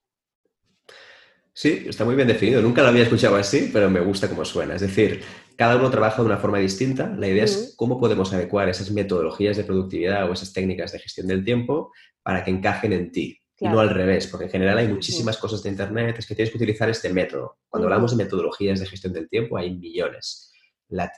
Sí, 1.54 1.86
está 1.88 2.06
muy 2.06 2.16
bien 2.16 2.28
definido. 2.28 2.62
Nunca 2.62 2.84
lo 2.84 2.90
había 2.90 3.04
escuchado 3.04 3.36
así, 3.36 3.72
pero 3.74 3.90
me 3.90 4.00
gusta 4.00 4.30
cómo 4.30 4.46
suena. 4.46 4.76
Es 4.76 4.82
decir, 4.82 5.24
cada 5.56 5.76
uno 5.78 5.90
trabaja 5.90 6.22
de 6.22 6.28
una 6.28 6.38
forma 6.38 6.60
distinta. 6.60 7.08
La 7.08 7.28
idea 7.28 7.46
es 7.46 7.74
cómo 7.76 8.00
podemos 8.00 8.32
adecuar 8.32 8.70
esas 8.70 8.92
metodologías 8.92 9.58
de 9.58 9.64
productividad 9.64 10.30
o 10.30 10.34
esas 10.34 10.54
técnicas 10.54 10.92
de 10.92 11.00
gestión 11.00 11.26
del 11.26 11.44
tiempo 11.44 11.92
para 12.22 12.44
que 12.44 12.52
encajen 12.52 12.94
en 12.94 13.12
ti. 13.12 13.42
Y 13.60 13.68
no 13.68 13.80
al 13.80 13.90
revés, 13.90 14.28
porque 14.28 14.46
en 14.46 14.52
general 14.52 14.78
hay 14.78 14.88
muchísimas 14.88 15.38
cosas 15.38 15.64
de 15.64 15.70
Internet, 15.70 16.16
es 16.20 16.28
que 16.28 16.36
tienes 16.36 16.52
que 16.52 16.58
utilizar 16.58 16.90
este 16.90 17.12
método. 17.12 17.58
Cuando 17.68 17.88
hablamos 17.88 18.12
de 18.12 18.24
metodologías 18.24 18.80
de 18.80 18.86
gestión 18.86 19.14
del 19.14 19.28
tiempo, 19.28 19.58
hay 19.58 19.76
millones. 19.76 20.52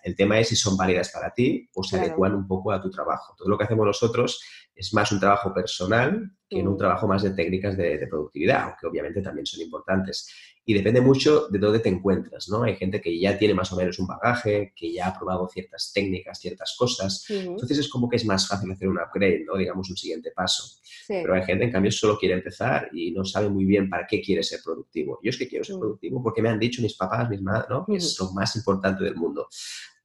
el 0.03 0.15
tema 0.15 0.39
es 0.39 0.47
si 0.47 0.55
son 0.55 0.77
válidas 0.77 1.11
para 1.11 1.33
ti 1.33 1.69
o 1.73 1.83
se 1.83 1.99
adecuan 1.99 2.33
un 2.33 2.47
poco 2.47 2.71
a 2.71 2.81
tu 2.81 2.89
trabajo. 2.89 3.35
Todo 3.37 3.49
lo 3.49 3.57
que 3.57 3.65
hacemos 3.65 3.85
nosotros 3.85 4.41
es 4.73 4.93
más 4.93 5.11
un 5.11 5.19
trabajo 5.19 5.53
personal 5.53 6.31
que 6.49 6.59
en 6.59 6.67
un 6.67 6.77
trabajo 6.77 7.07
más 7.07 7.21
de 7.21 7.31
técnicas 7.31 7.75
de, 7.75 8.07
productividad, 8.09 8.63
aunque 8.63 8.87
obviamente 8.87 9.21
también 9.21 9.45
son 9.45 9.61
importantes. 9.61 10.33
Y 10.69 10.73
depende 10.75 11.01
mucho 11.01 11.47
de 11.49 11.57
dónde 11.57 11.79
te 11.79 11.89
encuentras, 11.89 12.47
¿no? 12.47 12.61
Hay 12.61 12.75
gente 12.75 13.01
que 13.01 13.19
ya 13.19 13.35
tiene 13.39 13.55
más 13.55 13.73
o 13.73 13.75
menos 13.75 13.97
un 13.97 14.05
bagaje, 14.05 14.71
que 14.75 14.93
ya 14.93 15.07
ha 15.07 15.17
probado 15.17 15.49
ciertas 15.49 15.91
técnicas, 15.91 16.39
ciertas 16.39 16.75
cosas. 16.77 17.25
Entonces 17.27 17.79
es 17.79 17.89
como 17.89 18.07
que 18.07 18.17
es 18.17 18.25
más 18.25 18.47
fácil 18.47 18.71
hacer 18.71 18.87
un 18.87 18.99
upgrade, 18.99 19.45
¿no? 19.47 19.57
Digamos, 19.57 19.89
un 19.89 19.97
siguiente 19.97 20.29
paso. 20.29 20.77
Pero 21.07 21.33
hay 21.33 21.41
gente, 21.41 21.63
en 21.63 21.71
cambio, 21.71 21.91
solo 21.91 22.19
quiere 22.19 22.35
empezar 22.35 22.87
y 22.93 23.09
no 23.09 23.25
sabe 23.25 23.49
muy 23.49 23.65
bien 23.65 23.89
para 23.89 24.05
qué 24.05 24.21
quiere 24.21 24.43
ser 24.43 24.59
productivo. 24.63 25.19
Yo 25.23 25.31
es 25.31 25.37
que 25.39 25.47
quiero 25.47 25.65
ser 25.65 25.79
productivo 25.79 26.21
porque 26.21 26.43
me 26.43 26.49
han 26.49 26.59
dicho 26.59 26.83
mis 26.83 26.93
papás, 26.93 27.27
mis 27.31 27.41
madres, 27.41 27.67
¿no? 27.67 27.83
Que 27.87 27.95
es 27.95 28.19
lo 28.19 28.31
más 28.33 28.55
importante 28.55 29.03
del 29.03 29.15
mundo 29.15 29.49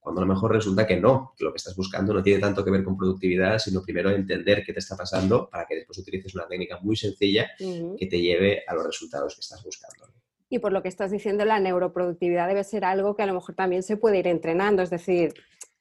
cuando 0.01 0.23
a 0.23 0.25
lo 0.27 0.35
mejor 0.35 0.53
resulta 0.53 0.87
que 0.87 1.01
no, 1.01 1.33
que 1.37 1.45
lo 1.45 1.53
que 1.53 1.57
estás 1.57 1.77
buscando 1.77 2.13
no 2.13 2.23
tiene 2.23 2.39
tanto 2.39 2.63
que 2.63 2.71
ver 2.71 2.85
con 2.85 2.95
productividad, 2.95 3.59
sino 3.59 3.83
primero 3.83 4.11
entender 4.11 4.63
qué 4.65 4.73
te 4.73 4.79
está 4.79 4.97
pasando 4.97 5.49
para 5.49 5.67
que 5.67 5.77
después 5.77 5.99
utilices 5.99 6.35
una 6.35 6.47
técnica 6.47 6.79
muy 6.81 6.95
sencilla 6.95 7.51
que 7.59 8.07
te 8.07 8.21
lleve 8.21 8.65
a 8.67 8.75
los 8.75 8.85
resultados 8.85 9.35
que 9.35 9.41
estás 9.41 9.63
buscando. 9.65 10.24
Y 10.55 10.61
por 10.61 10.71
lo 10.71 10.85
que 10.85 10.89
estás 10.89 11.11
diciendo, 11.11 11.45
la 11.45 11.59
neuroproductividad 11.59 12.47
debe 12.47 12.63
ser 12.63 12.85
algo 12.85 13.17
que 13.17 13.25
a 13.25 13.27
lo 13.27 13.35
mejor 13.35 13.57
también 13.57 13.83
se 13.83 13.97
puede 13.97 14.19
ir 14.19 14.29
entrenando, 14.29 14.83
es 14.83 14.91
decir, 14.91 15.35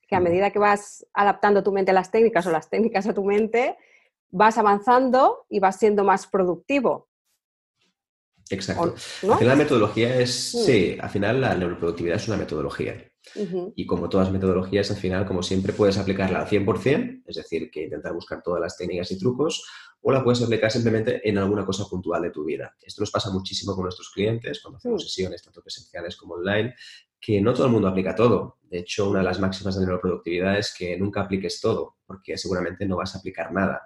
que 0.07 0.15
a 0.15 0.19
medida 0.19 0.49
que 0.49 0.57
vas 0.57 1.05
adaptando 1.13 1.61
tu 1.61 1.71
mente 1.71 1.91
a 1.91 1.93
las 1.93 2.09
técnicas 2.09 2.47
o 2.47 2.51
las 2.51 2.71
técnicas 2.71 3.05
a 3.05 3.13
tu 3.13 3.23
mente, 3.23 3.77
vas 4.31 4.57
avanzando 4.57 5.45
y 5.47 5.59
vas 5.59 5.77
siendo 5.77 6.03
más 6.03 6.25
productivo. 6.25 7.07
Exacto. 8.49 8.95
Al 8.95 9.37
final 9.37 9.47
la 9.47 9.55
metodología 9.55 10.15
es, 10.19 10.55
mm. 10.55 10.65
sí, 10.65 10.97
al 10.99 11.09
final 11.11 11.41
la 11.41 11.53
neuroproductividad 11.53 12.15
es 12.15 12.27
una 12.27 12.37
metodología. 12.37 13.12
Y 13.75 13.85
como 13.85 14.09
todas 14.09 14.31
metodologías, 14.31 14.91
al 14.91 14.97
final, 14.97 15.25
como 15.25 15.43
siempre, 15.43 15.73
puedes 15.73 15.97
aplicarla 15.97 16.41
al 16.41 16.47
100%, 16.47 17.23
es 17.25 17.35
decir, 17.35 17.71
que 17.71 17.83
intentar 17.83 18.13
buscar 18.13 18.41
todas 18.43 18.61
las 18.61 18.77
técnicas 18.77 19.11
y 19.11 19.17
trucos, 19.17 19.65
o 20.01 20.11
la 20.11 20.23
puedes 20.23 20.41
aplicar 20.41 20.69
simplemente 20.69 21.27
en 21.27 21.37
alguna 21.37 21.65
cosa 21.65 21.85
puntual 21.85 22.21
de 22.21 22.31
tu 22.31 22.43
vida. 22.43 22.75
Esto 22.81 23.01
nos 23.01 23.11
pasa 23.11 23.31
muchísimo 23.31 23.73
con 23.73 23.83
nuestros 23.83 24.11
clientes 24.11 24.61
cuando 24.61 24.77
hacemos 24.77 25.03
mm. 25.03 25.07
sesiones, 25.07 25.43
tanto 25.43 25.61
presenciales 25.61 26.17
como 26.17 26.35
online, 26.35 26.75
que 27.19 27.39
no 27.39 27.53
todo 27.53 27.67
el 27.67 27.71
mundo 27.71 27.87
aplica 27.87 28.13
todo. 28.13 28.57
De 28.69 28.79
hecho, 28.79 29.09
una 29.09 29.19
de 29.19 29.25
las 29.25 29.39
máximas 29.39 29.75
de 29.75 29.85
neuroproductividad 29.85 30.57
es 30.57 30.73
que 30.77 30.97
nunca 30.97 31.21
apliques 31.21 31.61
todo, 31.61 31.95
porque 32.05 32.37
seguramente 32.37 32.85
no 32.85 32.97
vas 32.97 33.15
a 33.15 33.19
aplicar 33.19 33.53
nada. 33.53 33.81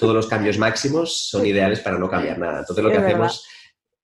Todos 0.00 0.14
los 0.14 0.26
cambios 0.26 0.58
máximos 0.58 1.28
son 1.28 1.46
ideales 1.46 1.78
para 1.78 1.98
no 1.98 2.10
cambiar 2.10 2.38
nada. 2.38 2.60
Entonces, 2.60 2.84
lo 2.84 2.90
que 2.90 2.98
hacemos 2.98 3.46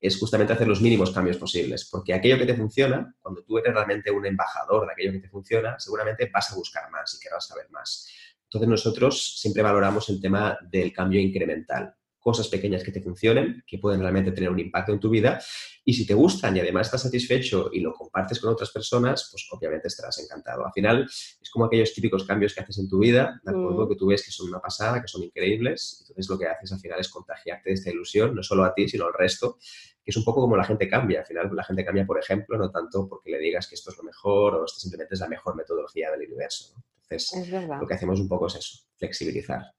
es 0.00 0.18
justamente 0.18 0.52
hacer 0.52 0.66
los 0.66 0.80
mínimos 0.80 1.10
cambios 1.10 1.36
posibles, 1.36 1.88
porque 1.90 2.14
aquello 2.14 2.38
que 2.38 2.46
te 2.46 2.56
funciona, 2.56 3.14
cuando 3.20 3.42
tú 3.44 3.58
eres 3.58 3.74
realmente 3.74 4.10
un 4.10 4.24
embajador 4.24 4.86
de 4.86 4.92
aquello 4.92 5.12
que 5.12 5.20
te 5.20 5.28
funciona, 5.28 5.78
seguramente 5.78 6.30
vas 6.32 6.50
a 6.50 6.54
buscar 6.54 6.90
más 6.90 7.14
y 7.14 7.20
querrás 7.20 7.46
saber 7.46 7.70
más. 7.70 8.08
Entonces 8.44 8.68
nosotros 8.68 9.38
siempre 9.38 9.62
valoramos 9.62 10.08
el 10.08 10.20
tema 10.20 10.58
del 10.70 10.92
cambio 10.92 11.20
incremental 11.20 11.94
cosas 12.20 12.48
pequeñas 12.48 12.84
que 12.84 12.92
te 12.92 13.00
funcionen, 13.00 13.64
que 13.66 13.78
pueden 13.78 14.00
realmente 14.00 14.32
tener 14.32 14.50
un 14.50 14.60
impacto 14.60 14.92
en 14.92 15.00
tu 15.00 15.08
vida. 15.08 15.40
Y 15.84 15.94
si 15.94 16.06
te 16.06 16.14
gustan 16.14 16.56
y 16.56 16.60
además 16.60 16.86
estás 16.86 17.02
satisfecho 17.02 17.70
y 17.72 17.80
lo 17.80 17.94
compartes 17.94 18.38
con 18.38 18.52
otras 18.52 18.70
personas, 18.70 19.28
pues 19.30 19.48
obviamente 19.50 19.88
estarás 19.88 20.18
encantado. 20.18 20.64
Al 20.64 20.72
final 20.72 21.04
es 21.04 21.50
como 21.50 21.64
aquellos 21.64 21.92
típicos 21.94 22.24
cambios 22.24 22.54
que 22.54 22.60
haces 22.60 22.78
en 22.78 22.88
tu 22.88 22.98
vida, 22.98 23.40
¿de 23.42 23.50
acuerdo? 23.50 23.86
Mm. 23.86 23.88
Que 23.88 23.96
tú 23.96 24.06
ves 24.06 24.24
que 24.24 24.30
son 24.30 24.48
una 24.48 24.60
pasada, 24.60 25.00
que 25.00 25.08
son 25.08 25.22
increíbles. 25.22 25.98
Entonces 26.02 26.28
lo 26.28 26.38
que 26.38 26.46
haces 26.46 26.70
al 26.72 26.80
final 26.80 27.00
es 27.00 27.08
contagiarte 27.08 27.70
de 27.70 27.74
esta 27.74 27.90
ilusión, 27.90 28.34
no 28.34 28.42
solo 28.42 28.64
a 28.64 28.74
ti, 28.74 28.88
sino 28.88 29.06
al 29.06 29.14
resto, 29.14 29.58
que 30.04 30.10
es 30.10 30.16
un 30.16 30.24
poco 30.24 30.42
como 30.42 30.56
la 30.56 30.64
gente 30.64 30.88
cambia. 30.88 31.20
Al 31.20 31.26
final 31.26 31.50
la 31.54 31.64
gente 31.64 31.84
cambia, 31.84 32.04
por 32.06 32.18
ejemplo, 32.18 32.58
no 32.58 32.70
tanto 32.70 33.08
porque 33.08 33.30
le 33.30 33.38
digas 33.38 33.66
que 33.66 33.74
esto 33.74 33.90
es 33.90 33.96
lo 33.96 34.02
mejor 34.02 34.56
o 34.56 34.64
esto 34.66 34.78
simplemente 34.78 35.14
es 35.14 35.20
la 35.20 35.28
mejor 35.28 35.56
metodología 35.56 36.10
del 36.10 36.26
universo. 36.26 36.74
Entonces, 37.08 37.50
lo 37.50 37.86
que 37.86 37.94
hacemos 37.94 38.20
un 38.20 38.28
poco 38.28 38.46
es 38.46 38.56
eso, 38.56 38.78
flexibilizar. 38.96 39.72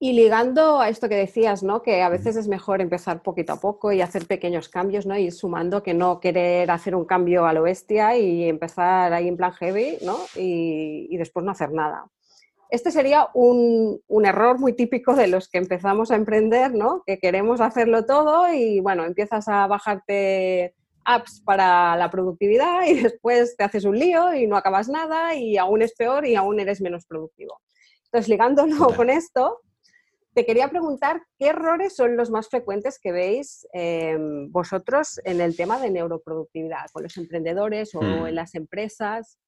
Y 0.00 0.12
ligando 0.12 0.80
a 0.80 0.88
esto 0.88 1.08
que 1.08 1.14
decías, 1.14 1.62
¿no? 1.62 1.82
Que 1.82 2.02
a 2.02 2.08
veces 2.08 2.36
es 2.36 2.48
mejor 2.48 2.80
empezar 2.80 3.22
poquito 3.22 3.52
a 3.52 3.60
poco 3.60 3.92
y 3.92 4.00
hacer 4.00 4.26
pequeños 4.26 4.68
cambios, 4.68 5.06
¿no? 5.06 5.16
Y 5.16 5.30
sumando 5.30 5.82
que 5.82 5.94
no 5.94 6.20
querer 6.20 6.70
hacer 6.70 6.94
un 6.94 7.04
cambio 7.04 7.46
a 7.46 7.52
lo 7.52 7.62
bestia 7.62 8.16
y 8.16 8.48
empezar 8.48 9.12
ahí 9.12 9.28
en 9.28 9.36
plan 9.36 9.52
heavy, 9.52 9.98
¿no? 10.02 10.18
Y, 10.36 11.16
después 11.16 11.44
no 11.44 11.52
hacer 11.52 11.70
nada. 11.72 12.06
Este 12.70 12.90
sería 12.90 13.28
un, 13.34 14.00
un, 14.08 14.26
error 14.26 14.58
muy 14.58 14.72
típico 14.72 15.14
de 15.14 15.28
los 15.28 15.48
que 15.48 15.58
empezamos 15.58 16.10
a 16.10 16.16
emprender, 16.16 16.74
¿no? 16.74 17.02
Que 17.06 17.18
queremos 17.18 17.60
hacerlo 17.60 18.04
todo 18.04 18.52
y, 18.52 18.80
bueno, 18.80 19.04
empiezas 19.04 19.46
a 19.48 19.66
bajarte 19.68 20.74
apps 21.04 21.40
para 21.44 21.96
la 21.96 22.10
productividad 22.10 22.86
y 22.86 22.94
después 22.94 23.56
te 23.56 23.64
haces 23.64 23.84
un 23.84 23.98
lío 23.98 24.34
y 24.34 24.46
no 24.46 24.56
acabas 24.56 24.88
nada 24.88 25.34
y 25.34 25.56
aún 25.56 25.82
es 25.82 25.94
peor 25.94 26.26
y 26.26 26.34
aún 26.34 26.58
eres 26.60 26.80
menos 26.80 27.06
productivo. 27.06 27.60
Entonces, 28.06 28.28
ligándolo 28.28 28.88
con 28.96 29.10
esto, 29.10 29.60
te 30.34 30.44
quería 30.44 30.68
preguntar 30.68 31.22
qué 31.38 31.48
errores 31.48 31.94
son 31.94 32.16
los 32.16 32.30
más 32.30 32.48
frecuentes 32.48 32.98
que 32.98 33.12
veis 33.12 33.66
em, 33.72 34.50
vosotros 34.50 35.20
en 35.24 35.40
el 35.40 35.56
tema 35.56 35.80
de 35.80 35.90
neuroproductividad, 35.90 36.86
con 36.92 37.04
los 37.04 37.16
emprendedores 37.16 37.94
o 37.94 38.02
hmm. 38.02 38.26
en 38.26 38.34
las 38.34 38.54
empresas. 38.54 39.38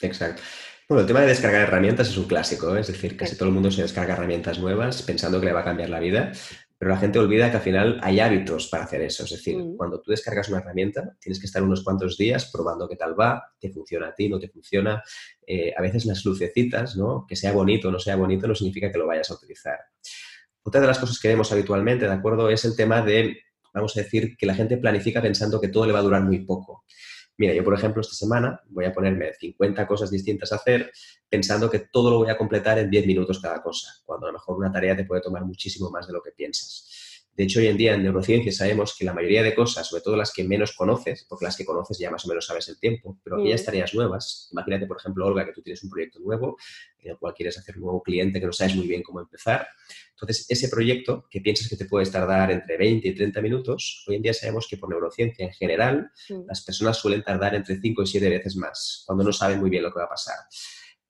Exacto. 0.00 0.42
Bueno, 0.88 1.02
el 1.02 1.06
tema 1.06 1.20
de 1.20 1.26
descargar 1.26 1.62
herramientas 1.62 2.08
es 2.08 2.16
un 2.16 2.26
clásico, 2.26 2.74
¿eh? 2.74 2.80
es 2.80 2.86
decir, 2.86 3.16
casi 3.16 3.36
todo 3.36 3.48
el 3.48 3.54
mundo 3.54 3.70
se 3.70 3.82
descarga 3.82 4.14
herramientas 4.14 4.58
nuevas 4.58 5.02
pensando 5.02 5.38
que 5.38 5.46
le 5.46 5.52
va 5.52 5.60
a 5.60 5.64
cambiar 5.64 5.90
la 5.90 6.00
vida, 6.00 6.32
pero 6.78 6.92
la 6.92 6.96
gente 6.96 7.18
olvida 7.18 7.50
que 7.50 7.56
al 7.56 7.62
final 7.62 7.98
hay 8.02 8.20
hábitos 8.20 8.68
para 8.68 8.84
hacer 8.84 9.02
eso. 9.02 9.24
Es 9.24 9.30
decir, 9.30 9.58
mm. 9.58 9.76
cuando 9.76 10.00
tú 10.00 10.12
descargas 10.12 10.48
una 10.48 10.58
herramienta, 10.58 11.16
tienes 11.20 11.40
que 11.40 11.46
estar 11.46 11.60
unos 11.62 11.82
cuantos 11.82 12.16
días 12.16 12.50
probando 12.52 12.88
qué 12.88 12.94
tal 12.94 13.18
va, 13.18 13.52
te 13.58 13.70
funciona 13.70 14.08
a 14.08 14.14
ti, 14.14 14.28
no 14.28 14.38
te 14.38 14.48
funciona. 14.48 15.02
Eh, 15.44 15.74
a 15.76 15.82
veces 15.82 16.06
las 16.06 16.24
lucecitas, 16.24 16.96
¿no? 16.96 17.26
Que 17.28 17.34
sea 17.34 17.52
bonito 17.52 17.88
o 17.88 17.90
no 17.90 17.98
sea 17.98 18.14
bonito, 18.14 18.46
no 18.46 18.54
significa 18.54 18.92
que 18.92 18.98
lo 18.98 19.08
vayas 19.08 19.28
a 19.30 19.34
utilizar. 19.34 19.78
Otra 20.62 20.80
de 20.80 20.86
las 20.86 21.00
cosas 21.00 21.18
que 21.18 21.28
vemos 21.28 21.50
habitualmente, 21.50 22.06
¿de 22.06 22.12
acuerdo? 22.12 22.48
Es 22.48 22.64
el 22.64 22.76
tema 22.76 23.02
de, 23.02 23.38
vamos 23.74 23.96
a 23.96 24.00
decir, 24.00 24.36
que 24.36 24.46
la 24.46 24.54
gente 24.54 24.76
planifica 24.76 25.20
pensando 25.20 25.60
que 25.60 25.68
todo 25.68 25.84
le 25.84 25.92
va 25.92 25.98
a 25.98 26.02
durar 26.02 26.22
muy 26.22 26.44
poco. 26.44 26.84
Mira, 27.38 27.54
yo 27.54 27.62
por 27.62 27.74
ejemplo 27.74 28.00
esta 28.00 28.14
semana 28.14 28.60
voy 28.68 28.84
a 28.84 28.92
ponerme 28.92 29.32
50 29.32 29.86
cosas 29.86 30.10
distintas 30.10 30.52
a 30.52 30.56
hacer 30.56 30.90
pensando 31.28 31.70
que 31.70 31.78
todo 31.78 32.10
lo 32.10 32.18
voy 32.18 32.30
a 32.30 32.36
completar 32.36 32.78
en 32.80 32.90
10 32.90 33.06
minutos 33.06 33.38
cada 33.40 33.62
cosa, 33.62 33.88
cuando 34.04 34.26
a 34.26 34.30
lo 34.30 34.38
mejor 34.38 34.58
una 34.58 34.72
tarea 34.72 34.96
te 34.96 35.04
puede 35.04 35.22
tomar 35.22 35.44
muchísimo 35.44 35.88
más 35.88 36.08
de 36.08 36.14
lo 36.14 36.20
que 36.20 36.32
piensas. 36.32 37.07
De 37.38 37.44
hecho, 37.44 37.60
hoy 37.60 37.68
en 37.68 37.76
día 37.76 37.94
en 37.94 38.02
neurociencia 38.02 38.50
sabemos 38.50 38.96
que 38.98 39.04
la 39.04 39.14
mayoría 39.14 39.44
de 39.44 39.54
cosas, 39.54 39.86
sobre 39.86 40.02
todo 40.02 40.16
las 40.16 40.32
que 40.32 40.42
menos 40.42 40.72
conoces, 40.72 41.24
porque 41.28 41.44
las 41.44 41.56
que 41.56 41.64
conoces 41.64 41.96
ya 41.96 42.10
más 42.10 42.24
o 42.24 42.28
menos 42.28 42.44
sabes 42.44 42.68
el 42.68 42.80
tiempo, 42.80 43.16
pero 43.22 43.36
aquellas 43.36 43.62
mm. 43.62 43.64
tareas 43.64 43.94
nuevas, 43.94 44.48
imagínate, 44.50 44.88
por 44.88 44.96
ejemplo, 44.96 45.24
Olga, 45.24 45.46
que 45.46 45.52
tú 45.52 45.62
tienes 45.62 45.80
un 45.84 45.88
proyecto 45.88 46.18
nuevo, 46.18 46.56
en 46.98 47.12
el 47.12 47.16
cual 47.16 47.34
quieres 47.34 47.56
hacer 47.56 47.76
un 47.76 47.82
nuevo 47.82 48.02
cliente 48.02 48.40
que 48.40 48.46
no 48.46 48.52
sabes 48.52 48.74
muy 48.74 48.88
bien 48.88 49.04
cómo 49.04 49.20
empezar. 49.20 49.68
Entonces, 50.14 50.46
ese 50.48 50.68
proyecto 50.68 51.28
que 51.30 51.40
piensas 51.40 51.68
que 51.68 51.76
te 51.76 51.84
puede 51.84 52.10
tardar 52.10 52.50
entre 52.50 52.76
20 52.76 53.06
y 53.06 53.14
30 53.14 53.40
minutos, 53.40 54.04
hoy 54.08 54.16
en 54.16 54.22
día 54.22 54.34
sabemos 54.34 54.66
que 54.68 54.76
por 54.76 54.90
neurociencia 54.90 55.46
en 55.46 55.52
general, 55.52 56.10
mm. 56.28 56.40
las 56.48 56.64
personas 56.64 56.96
suelen 56.96 57.22
tardar 57.22 57.54
entre 57.54 57.80
5 57.80 58.02
y 58.02 58.06
7 58.08 58.30
veces 58.30 58.56
más, 58.56 59.04
cuando 59.06 59.22
no 59.22 59.32
saben 59.32 59.60
muy 59.60 59.70
bien 59.70 59.84
lo 59.84 59.92
que 59.92 60.00
va 60.00 60.06
a 60.06 60.08
pasar. 60.08 60.34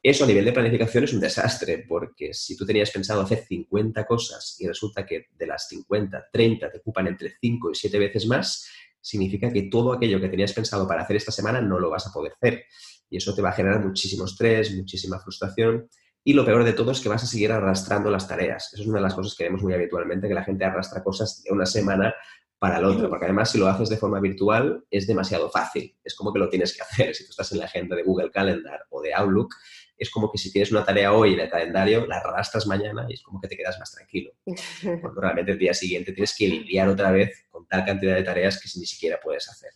Eso 0.01 0.25
a 0.25 0.27
nivel 0.29 0.45
de 0.45 0.53
planificación 0.53 1.05
es 1.05 1.13
un 1.13 1.21
desastre, 1.21 1.85
porque 1.89 2.33
si 2.33 2.57
tú 2.57 2.65
tenías 2.65 2.91
pensado 2.91 3.21
hacer 3.21 3.45
50 3.45 4.07
cosas 4.07 4.57
y 4.61 4.67
resulta 4.69 5.05
que 5.05 5.27
de 5.33 5.47
las 5.47 5.67
50, 5.69 6.29
30 6.33 6.71
te 6.71 6.79
ocupan 6.79 7.09
entre 7.09 7.35
5 7.41 7.73
y 7.73 7.75
7 7.75 7.99
veces 7.99 8.27
más, 8.27 8.69
significa 9.01 9.53
que 9.53 9.63
todo 9.63 9.93
aquello 9.93 10.21
que 10.21 10.29
tenías 10.29 10.53
pensado 10.53 10.87
para 10.87 11.03
hacer 11.03 11.17
esta 11.17 11.33
semana 11.33 11.61
no 11.61 11.81
lo 11.81 11.91
vas 11.91 12.07
a 12.07 12.13
poder 12.13 12.33
hacer. 12.35 12.65
Y 13.11 13.17
eso 13.17 13.35
te 13.35 13.43
va 13.43 13.51
a 13.51 13.55
generar 13.55 13.85
muchísimo 13.85 14.27
estrés, 14.27 14.75
muchísima 14.77 15.19
frustración. 15.19 15.89
Y 16.23 16.35
lo 16.35 16.45
peor 16.45 16.63
de 16.63 16.75
todo 16.75 16.93
es 16.93 17.01
que 17.01 17.09
vas 17.09 17.25
a 17.25 17.27
seguir 17.27 17.51
arrastrando 17.51 18.11
las 18.11 18.29
tareas. 18.29 18.73
Eso 18.73 18.83
es 18.83 18.89
una 18.89 18.99
de 18.99 19.05
las 19.05 19.15
cosas 19.15 19.35
que 19.35 19.45
vemos 19.45 19.63
muy 19.63 19.73
habitualmente, 19.73 20.29
que 20.29 20.35
la 20.35 20.45
gente 20.45 20.65
arrastra 20.65 21.03
cosas 21.03 21.43
de 21.43 21.53
una 21.53 21.67
semana 21.67 22.15
para 22.59 22.79
el 22.79 22.85
otro, 22.85 23.09
porque 23.09 23.25
además 23.25 23.51
si 23.51 23.59
lo 23.59 23.69
haces 23.69 23.89
de 23.89 23.97
forma 23.97 24.21
virtual 24.21 24.85
es 24.91 25.07
demasiado 25.07 25.49
fácil, 25.49 25.97
es 26.03 26.15
como 26.17 26.33
que 26.33 26.41
lo 26.41 26.49
tienes 26.49 26.77
que 26.77 26.83
hacer. 26.83 27.15
Si 27.15 27.25
tú 27.25 27.31
estás 27.31 27.53
en 27.53 27.59
la 27.59 27.67
agenda 27.67 27.95
de 27.97 28.03
Google 28.03 28.31
Calendar 28.31 28.81
o 28.91 29.01
de 29.01 29.15
Outlook, 29.15 29.55
es 29.99 30.11
como 30.11 30.31
que 30.31 30.39
si 30.39 30.53
tienes 30.53 30.71
una 30.71 30.85
tarea 30.85 31.13
hoy 31.13 31.35
en 31.35 31.41
el 31.41 31.51
calendario, 31.51 32.07
la 32.07 32.19
arrastras 32.19 32.67
mañana 32.67 33.07
y 33.09 33.15
es 33.15 33.23
como 33.23 33.41
que 33.41 33.49
te 33.49 33.57
quedas 33.57 33.79
más 33.79 33.93
tranquilo. 33.93 34.33
Cuando 35.01 35.21
realmente 35.21 35.53
el 35.53 35.59
día 35.59 35.75
siguiente 35.75 36.13
tienes 36.13 36.35
que 36.37 36.49
lidiar 36.49 36.89
otra 36.89 37.11
vez 37.11 37.47
con 37.51 37.67
tal 37.67 37.85
cantidad 37.85 38.15
de 38.15 38.23
tareas 38.23 38.61
que 38.61 38.69
ni 38.79 38.87
siquiera 38.87 39.19
puedes 39.23 39.49
hacer. 39.49 39.73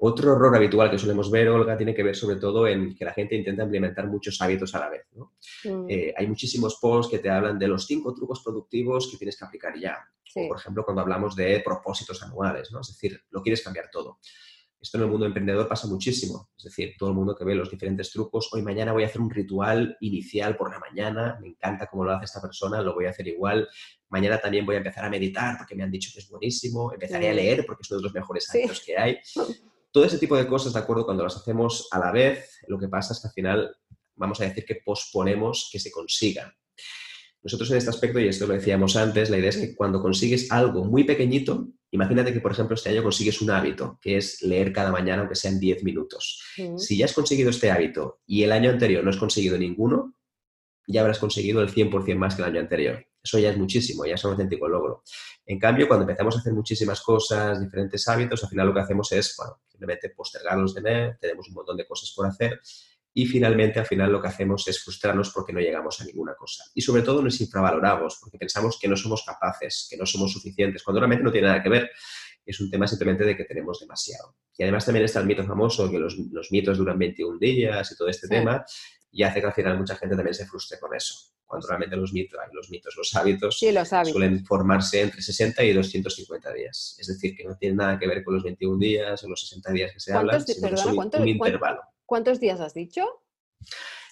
Otro 0.00 0.32
error 0.32 0.54
habitual 0.54 0.92
que 0.92 0.98
solemos 0.98 1.28
ver, 1.28 1.48
Olga, 1.48 1.76
tiene 1.76 1.92
que 1.92 2.04
ver 2.04 2.14
sobre 2.14 2.36
todo 2.36 2.68
en 2.68 2.94
que 2.94 3.04
la 3.04 3.12
gente 3.12 3.34
intenta 3.34 3.64
implementar 3.64 4.06
muchos 4.06 4.40
hábitos 4.40 4.72
a 4.76 4.78
la 4.78 4.90
vez. 4.90 5.06
Mm. 5.64 5.86
Eh, 5.88 6.14
hay 6.16 6.26
muchísimos 6.28 6.78
posts 6.80 7.10
que 7.10 7.18
te 7.18 7.28
hablan 7.28 7.58
de 7.58 7.66
los 7.66 7.84
cinco 7.84 8.14
trucos 8.14 8.40
productivos 8.44 9.10
que 9.10 9.16
tienes 9.16 9.36
que 9.36 9.44
aplicar 9.44 9.76
ya. 9.76 9.98
por 10.46 10.56
ejemplo, 10.56 10.84
cuando 10.84 11.02
hablamos 11.02 11.34
de 11.34 11.60
propósitos 11.64 12.22
anuales, 12.22 12.70
¿no? 12.70 12.80
es 12.80 12.88
decir, 12.88 13.20
lo 13.30 13.42
quieres 13.42 13.60
cambiar 13.64 13.90
todo. 13.90 14.20
Esto 14.80 14.96
en 14.96 15.04
el 15.04 15.10
mundo 15.10 15.26
emprendedor 15.26 15.66
pasa 15.66 15.88
muchísimo. 15.88 16.50
Es 16.56 16.64
decir, 16.64 16.94
todo 16.96 17.08
el 17.08 17.16
mundo 17.16 17.34
que 17.34 17.44
ve 17.44 17.54
los 17.54 17.70
diferentes 17.70 18.10
trucos, 18.12 18.48
hoy 18.52 18.62
mañana 18.62 18.92
voy 18.92 19.02
a 19.02 19.06
hacer 19.06 19.20
un 19.20 19.30
ritual 19.30 19.96
inicial 20.00 20.56
por 20.56 20.70
la 20.70 20.78
mañana, 20.78 21.36
me 21.40 21.48
encanta 21.48 21.86
cómo 21.86 22.04
lo 22.04 22.12
hace 22.12 22.26
esta 22.26 22.40
persona, 22.40 22.80
lo 22.80 22.94
voy 22.94 23.06
a 23.06 23.10
hacer 23.10 23.26
igual. 23.26 23.68
Mañana 24.08 24.38
también 24.38 24.64
voy 24.64 24.76
a 24.76 24.78
empezar 24.78 25.04
a 25.04 25.10
meditar 25.10 25.58
porque 25.58 25.74
me 25.74 25.82
han 25.82 25.90
dicho 25.90 26.10
que 26.14 26.20
es 26.20 26.28
buenísimo, 26.28 26.92
empezaré 26.92 27.28
a 27.28 27.34
leer 27.34 27.66
porque 27.66 27.82
es 27.82 27.90
uno 27.90 27.98
de 27.98 28.04
los 28.04 28.14
mejores 28.14 28.48
hábitos 28.54 28.82
que 28.84 28.96
hay. 28.96 29.18
Todo 29.90 30.04
ese 30.04 30.18
tipo 30.18 30.36
de 30.36 30.46
cosas, 30.46 30.72
de 30.72 30.78
acuerdo, 30.78 31.04
cuando 31.04 31.24
las 31.24 31.36
hacemos 31.36 31.88
a 31.90 31.98
la 31.98 32.12
vez, 32.12 32.60
lo 32.68 32.78
que 32.78 32.88
pasa 32.88 33.14
es 33.14 33.20
que 33.20 33.28
al 33.28 33.34
final 33.34 33.76
vamos 34.14 34.40
a 34.40 34.44
decir 34.44 34.64
que 34.64 34.76
posponemos 34.84 35.68
que 35.72 35.80
se 35.80 35.90
consigan. 35.90 36.52
Nosotros 37.48 37.70
en 37.70 37.78
este 37.78 37.88
aspecto, 37.88 38.20
y 38.20 38.28
esto 38.28 38.46
lo 38.46 38.52
decíamos 38.52 38.94
antes, 38.94 39.30
la 39.30 39.38
idea 39.38 39.48
es 39.48 39.56
que 39.56 39.74
cuando 39.74 40.02
consigues 40.02 40.52
algo 40.52 40.84
muy 40.84 41.04
pequeñito, 41.04 41.68
imagínate 41.90 42.34
que, 42.34 42.40
por 42.40 42.52
ejemplo, 42.52 42.74
este 42.74 42.90
año 42.90 43.02
consigues 43.02 43.40
un 43.40 43.50
hábito, 43.50 43.98
que 44.02 44.18
es 44.18 44.42
leer 44.42 44.70
cada 44.70 44.92
mañana, 44.92 45.20
aunque 45.22 45.34
sean 45.34 45.58
10 45.58 45.82
minutos. 45.82 46.42
Si 46.76 46.98
ya 46.98 47.06
has 47.06 47.14
conseguido 47.14 47.48
este 47.48 47.70
hábito 47.70 48.20
y 48.26 48.42
el 48.42 48.52
año 48.52 48.68
anterior 48.68 49.02
no 49.02 49.08
has 49.08 49.16
conseguido 49.16 49.56
ninguno, 49.56 50.14
ya 50.86 51.00
habrás 51.00 51.18
conseguido 51.18 51.62
el 51.62 51.70
100% 51.70 52.16
más 52.16 52.34
que 52.34 52.42
el 52.42 52.48
año 52.48 52.60
anterior. 52.60 53.06
Eso 53.22 53.38
ya 53.38 53.48
es 53.48 53.56
muchísimo, 53.56 54.04
ya 54.04 54.16
es 54.16 54.24
un 54.26 54.32
auténtico 54.32 54.68
logro. 54.68 55.02
En 55.46 55.58
cambio, 55.58 55.88
cuando 55.88 56.02
empezamos 56.02 56.36
a 56.36 56.40
hacer 56.40 56.52
muchísimas 56.52 57.00
cosas, 57.00 57.62
diferentes 57.62 58.06
hábitos, 58.08 58.44
al 58.44 58.50
final 58.50 58.66
lo 58.66 58.74
que 58.74 58.80
hacemos 58.80 59.10
es, 59.12 59.34
bueno, 59.38 59.62
simplemente 59.66 60.10
postergarlos 60.10 60.74
de 60.74 60.82
mes, 60.82 61.18
tenemos 61.18 61.48
un 61.48 61.54
montón 61.54 61.78
de 61.78 61.86
cosas 61.86 62.12
por 62.14 62.26
hacer 62.26 62.60
y 63.14 63.26
finalmente 63.26 63.80
al 63.80 63.86
final 63.86 64.12
lo 64.12 64.20
que 64.20 64.28
hacemos 64.28 64.66
es 64.68 64.82
frustrarnos 64.82 65.30
porque 65.30 65.52
no 65.52 65.60
llegamos 65.60 66.00
a 66.00 66.04
ninguna 66.04 66.34
cosa. 66.34 66.64
Y 66.74 66.82
sobre 66.82 67.02
todo 67.02 67.22
nos 67.22 67.40
infravaloramos 67.40 68.18
porque 68.20 68.38
pensamos 68.38 68.78
que 68.80 68.88
no 68.88 68.96
somos 68.96 69.24
capaces, 69.24 69.86
que 69.90 69.96
no 69.96 70.06
somos 70.06 70.32
suficientes, 70.32 70.82
cuando 70.82 71.00
realmente 71.00 71.24
no 71.24 71.32
tiene 71.32 71.48
nada 71.48 71.62
que 71.62 71.68
ver. 71.68 71.90
Es 72.44 72.60
un 72.60 72.70
tema 72.70 72.86
simplemente 72.86 73.24
de 73.24 73.36
que 73.36 73.44
tenemos 73.44 73.80
demasiado. 73.80 74.36
Y 74.56 74.62
además 74.62 74.84
también 74.84 75.04
está 75.04 75.20
el 75.20 75.26
mito 75.26 75.44
famoso 75.44 75.90
que 75.90 75.98
los, 75.98 76.16
los 76.30 76.50
mitos 76.50 76.78
duran 76.78 76.98
21 76.98 77.38
días 77.38 77.92
y 77.92 77.96
todo 77.96 78.08
este 78.08 78.28
tema 78.28 78.64
y 79.10 79.22
hace 79.22 79.40
que 79.40 79.46
al 79.46 79.52
final 79.52 79.78
mucha 79.78 79.96
gente 79.96 80.16
también 80.16 80.34
se 80.34 80.46
frustre 80.46 80.78
con 80.78 80.94
eso. 80.94 81.14
Cuando 81.44 81.66
realmente 81.66 81.96
los 81.96 82.12
mitos, 82.12 82.38
los, 82.52 82.68
mitos, 82.68 82.94
los 82.94 83.14
hábitos, 83.16 83.58
suelen 83.58 84.44
formarse 84.44 85.00
entre 85.00 85.22
60 85.22 85.64
y 85.64 85.72
250 85.72 86.52
días. 86.52 86.96
Es 86.98 87.06
decir, 87.06 87.34
que 87.34 87.44
no 87.44 87.56
tiene 87.56 87.76
nada 87.76 87.98
que 87.98 88.06
ver 88.06 88.22
con 88.22 88.34
los 88.34 88.42
21 88.42 88.78
días 88.78 89.24
o 89.24 89.28
los 89.28 89.40
60 89.40 89.72
días 89.72 89.92
que 89.92 90.00
se 90.00 90.12
hablan, 90.12 90.44
sino 90.44 90.68
que 90.68 90.74
es 90.74 90.84
un, 90.84 91.28
intervalo. 91.28 91.80
¿Cuántos 92.08 92.40
días 92.40 92.58
has 92.60 92.72
dicho? 92.72 93.04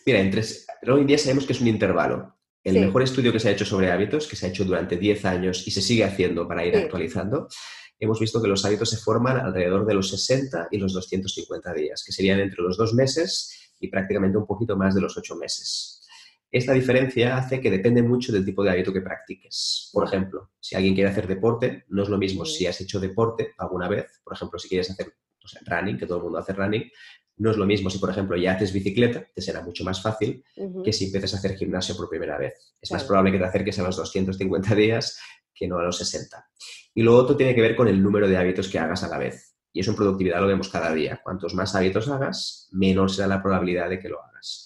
Mira, 0.04 0.20
entre, 0.20 0.42
hoy 0.86 1.00
en 1.00 1.06
día 1.06 1.16
sabemos 1.16 1.46
que 1.46 1.54
es 1.54 1.62
un 1.62 1.68
intervalo. 1.68 2.36
El 2.62 2.78
mejor 2.78 3.02
estudio 3.02 3.32
que 3.32 3.40
se 3.40 3.48
ha 3.48 3.52
hecho 3.52 3.64
sobre 3.64 3.90
hábitos, 3.90 4.26
que 4.26 4.36
se 4.36 4.44
ha 4.44 4.48
hecho 4.50 4.66
durante 4.66 4.98
10 4.98 5.24
años 5.24 5.66
y 5.66 5.70
se 5.70 5.80
sigue 5.80 6.04
haciendo 6.04 6.46
para 6.46 6.66
ir 6.66 6.76
actualizando, 6.76 7.48
hemos 7.98 8.20
visto 8.20 8.42
que 8.42 8.48
los 8.48 8.66
hábitos 8.66 8.90
se 8.90 8.98
forman 8.98 9.38
alrededor 9.38 9.86
de 9.86 9.94
los 9.94 10.10
60 10.10 10.68
y 10.72 10.76
los 10.76 10.92
250 10.92 11.72
días, 11.72 12.04
que 12.04 12.12
serían 12.12 12.38
entre 12.40 12.62
los 12.62 12.76
dos 12.76 12.92
meses 12.92 13.72
y 13.80 13.88
prácticamente 13.88 14.36
un 14.36 14.46
poquito 14.46 14.76
más 14.76 14.94
de 14.94 15.00
los 15.00 15.16
ocho 15.16 15.34
meses. 15.34 16.06
Esta 16.50 16.74
diferencia 16.74 17.38
hace 17.38 17.62
que 17.62 17.70
depende 17.70 18.02
mucho 18.02 18.30
del 18.30 18.44
tipo 18.44 18.62
de 18.62 18.72
hábito 18.72 18.92
que 18.92 19.00
practiques. 19.00 19.88
Por 19.90 20.06
ejemplo, 20.06 20.50
si 20.60 20.76
alguien 20.76 20.94
quiere 20.94 21.08
hacer 21.08 21.26
deporte, 21.26 21.86
no 21.88 22.02
es 22.02 22.10
lo 22.10 22.18
mismo 22.18 22.44
si 22.44 22.66
has 22.66 22.78
hecho 22.78 23.00
deporte 23.00 23.54
alguna 23.56 23.88
vez, 23.88 24.20
por 24.22 24.34
ejemplo, 24.34 24.58
si 24.58 24.68
quieres 24.68 24.90
hacer 24.90 25.14
running, 25.64 25.96
que 25.96 26.06
todo 26.06 26.18
el 26.18 26.24
mundo 26.24 26.38
hace 26.38 26.52
running, 26.52 26.90
no 27.38 27.50
es 27.50 27.56
lo 27.56 27.66
mismo 27.66 27.90
si, 27.90 27.98
por 27.98 28.10
ejemplo, 28.10 28.36
ya 28.36 28.52
haces 28.52 28.72
bicicleta, 28.72 29.26
te 29.34 29.42
será 29.42 29.62
mucho 29.62 29.84
más 29.84 30.00
fácil 30.00 30.42
que 30.82 30.92
si 30.92 31.06
empiezas 31.06 31.34
a 31.34 31.36
hacer 31.38 31.56
gimnasio 31.56 31.96
por 31.96 32.08
primera 32.08 32.38
vez. 32.38 32.54
Es 32.80 32.90
más 32.90 33.04
probable 33.04 33.32
que 33.32 33.38
te 33.38 33.44
acerques 33.44 33.78
a 33.78 33.82
los 33.82 33.96
250 33.96 34.74
días 34.74 35.18
que 35.54 35.68
no 35.68 35.78
a 35.78 35.82
los 35.82 35.98
60. 35.98 36.48
Y 36.94 37.02
lo 37.02 37.16
otro 37.16 37.36
tiene 37.36 37.54
que 37.54 37.60
ver 37.60 37.76
con 37.76 37.88
el 37.88 38.02
número 38.02 38.28
de 38.28 38.36
hábitos 38.36 38.68
que 38.68 38.78
hagas 38.78 39.02
a 39.02 39.08
la 39.08 39.18
vez. 39.18 39.54
Y 39.72 39.80
eso 39.80 39.90
en 39.90 39.96
productividad 39.96 40.40
lo 40.40 40.46
vemos 40.46 40.70
cada 40.70 40.92
día. 40.94 41.20
Cuantos 41.22 41.54
más 41.54 41.74
hábitos 41.74 42.08
hagas, 42.08 42.68
menor 42.72 43.10
será 43.10 43.28
la 43.28 43.42
probabilidad 43.42 43.90
de 43.90 43.98
que 43.98 44.08
lo 44.08 44.22
hagas. 44.22 44.65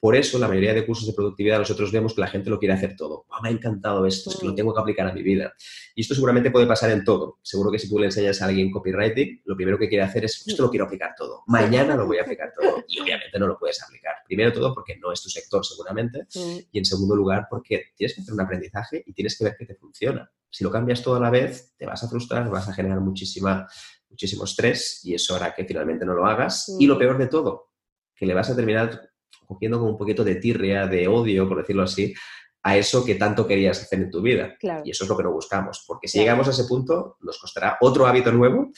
Por 0.00 0.16
eso, 0.16 0.38
la 0.38 0.48
mayoría 0.48 0.72
de 0.72 0.86
cursos 0.86 1.06
de 1.06 1.12
productividad 1.12 1.58
nosotros 1.58 1.92
vemos 1.92 2.14
que 2.14 2.22
la 2.22 2.26
gente 2.26 2.48
lo 2.48 2.58
quiere 2.58 2.72
hacer 2.72 2.96
todo. 2.96 3.26
me 3.42 3.50
ha 3.50 3.52
encantado 3.52 4.06
esto, 4.06 4.30
es 4.30 4.36
que 4.36 4.46
lo 4.46 4.54
tengo 4.54 4.72
que 4.72 4.80
aplicar 4.80 5.06
a 5.06 5.12
mi 5.12 5.22
vida. 5.22 5.52
Y 5.94 6.00
esto 6.00 6.14
seguramente 6.14 6.50
puede 6.50 6.66
pasar 6.66 6.90
en 6.90 7.04
todo. 7.04 7.38
Seguro 7.42 7.70
que 7.70 7.78
si 7.78 7.86
tú 7.86 7.98
le 7.98 8.06
enseñas 8.06 8.40
a 8.40 8.46
alguien 8.46 8.70
copywriting, 8.70 9.42
lo 9.44 9.54
primero 9.54 9.78
que 9.78 9.90
quiere 9.90 10.02
hacer 10.02 10.24
es, 10.24 10.42
esto 10.46 10.62
lo 10.62 10.70
quiero 10.70 10.86
aplicar 10.86 11.14
todo. 11.14 11.42
Mañana 11.48 11.96
lo 11.96 12.06
voy 12.06 12.16
a 12.16 12.22
aplicar 12.22 12.50
todo. 12.58 12.82
Y 12.88 12.98
obviamente 12.98 13.38
no 13.38 13.46
lo 13.46 13.58
puedes 13.58 13.82
aplicar. 13.82 14.14
Primero 14.24 14.52
todo 14.54 14.74
porque 14.74 14.96
no 14.96 15.12
es 15.12 15.22
tu 15.22 15.28
sector 15.28 15.64
seguramente. 15.66 16.26
Y 16.72 16.78
en 16.78 16.84
segundo 16.86 17.14
lugar 17.14 17.46
porque 17.50 17.92
tienes 17.94 18.14
que 18.14 18.22
hacer 18.22 18.32
un 18.32 18.40
aprendizaje 18.40 19.02
y 19.04 19.12
tienes 19.12 19.36
que 19.36 19.44
ver 19.44 19.56
que 19.58 19.66
te 19.66 19.74
funciona. 19.74 20.30
Si 20.48 20.64
lo 20.64 20.70
cambias 20.70 21.02
todo 21.02 21.16
a 21.16 21.20
la 21.20 21.30
vez, 21.30 21.74
te 21.76 21.84
vas 21.84 22.02
a 22.02 22.08
frustrar, 22.08 22.48
vas 22.48 22.68
a 22.68 22.72
generar 22.72 23.00
muchísima, 23.00 23.68
muchísimo 24.08 24.44
estrés 24.44 25.04
y 25.04 25.14
eso 25.14 25.36
hará 25.36 25.54
que 25.54 25.64
finalmente 25.66 26.06
no 26.06 26.14
lo 26.14 26.24
hagas. 26.24 26.74
Y 26.78 26.86
lo 26.86 26.98
peor 26.98 27.18
de 27.18 27.26
todo, 27.26 27.70
que 28.14 28.26
le 28.26 28.34
vas 28.34 28.50
a 28.50 28.56
terminar 28.56 29.09
cogiendo 29.50 29.78
como 29.80 29.90
un 29.90 29.98
poquito 29.98 30.22
de 30.22 30.36
tirria, 30.36 30.86
de 30.86 31.08
odio, 31.08 31.48
por 31.48 31.58
decirlo 31.58 31.82
así, 31.82 32.14
a 32.62 32.76
eso 32.76 33.04
que 33.04 33.16
tanto 33.16 33.46
querías 33.48 33.82
hacer 33.82 33.98
en 33.98 34.10
tu 34.10 34.22
vida. 34.22 34.54
Y 34.84 34.90
eso 34.90 35.04
es 35.04 35.10
lo 35.10 35.16
que 35.16 35.24
no 35.24 35.32
buscamos, 35.32 35.84
porque 35.86 36.06
si 36.06 36.20
llegamos 36.20 36.46
a 36.46 36.52
ese 36.52 36.64
punto, 36.64 37.16
nos 37.20 37.38
costará 37.38 37.78
otro 37.80 38.06
hábito 38.06 38.30
nuevo 38.30 38.70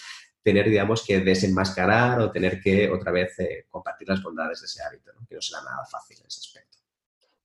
tener, 0.42 0.68
digamos, 0.68 1.04
que 1.06 1.20
desenmascarar 1.20 2.20
o 2.20 2.32
tener 2.32 2.60
que 2.60 2.90
otra 2.90 3.12
vez 3.12 3.38
eh, 3.38 3.66
compartir 3.70 4.08
las 4.08 4.22
bondades 4.22 4.60
de 4.60 4.66
ese 4.66 4.82
hábito, 4.82 5.12
que 5.28 5.34
no 5.34 5.40
será 5.40 5.62
nada 5.62 5.84
fácil 5.84 6.16
en 6.20 6.26
ese 6.26 6.40
aspecto. 6.40 6.78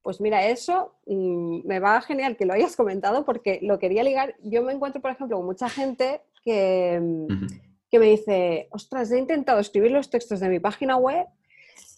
Pues 0.02 0.22
mira, 0.22 0.48
eso 0.48 0.96
mm, 1.06 1.68
me 1.68 1.80
va 1.80 2.02
genial 2.02 2.38
que 2.38 2.46
lo 2.46 2.54
hayas 2.54 2.76
comentado 2.76 3.26
porque 3.26 3.60
lo 3.62 3.78
quería 3.78 4.04
ligar. 4.04 4.36
Yo 4.42 4.64
me 4.64 4.74
encuentro, 4.74 5.02
por 5.02 5.12
ejemplo, 5.12 5.38
con 5.38 5.46
mucha 5.46 5.70
gente 5.70 6.22
que, 6.44 7.00
mm, 7.00 7.46
que 7.92 8.00
me 8.00 8.08
dice, 8.08 8.68
ostras, 8.72 9.12
he 9.12 9.20
intentado 9.20 9.60
escribir 9.60 9.92
los 9.92 10.10
textos 10.10 10.40
de 10.40 10.50
mi 10.50 10.60
página 10.60 10.96
web 10.96 11.28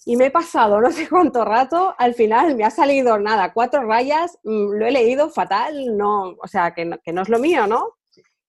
y 0.06 0.16
me 0.16 0.28
he 0.28 0.32
pasado 0.32 0.80
no 0.82 0.92
sé 0.92 1.08
cuánto 1.10 1.46
rato, 1.46 1.94
al 1.98 2.14
final 2.14 2.56
me 2.56 2.64
ha 2.64 2.72
salido 2.72 3.18
nada, 3.20 3.54
cuatro 3.54 3.84
rayas, 3.86 4.38
mm, 4.44 4.72
lo 4.72 4.86
he 4.86 4.92
leído 4.92 5.30
fatal, 5.30 5.98
no, 5.98 6.36
o 6.42 6.48
sea, 6.48 6.74
que 6.74 6.86
no, 6.86 6.98
que 7.00 7.14
no 7.14 7.22
es 7.22 7.30
lo 7.30 7.40
mío, 7.40 7.68
¿no? 7.68 7.96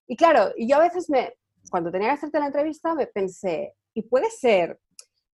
Y 0.06 0.16
claro, 0.16 0.50
y 0.56 0.68
yo 0.68 0.76
a 0.76 0.80
veces 0.80 1.08
me, 1.10 1.34
cuando 1.70 1.90
tenía 1.90 2.08
que 2.08 2.14
hacerte 2.14 2.40
la 2.40 2.46
entrevista, 2.46 2.94
me 2.94 3.06
pensé, 3.06 3.74
y 3.94 4.02
puede 4.02 4.30
ser 4.30 4.78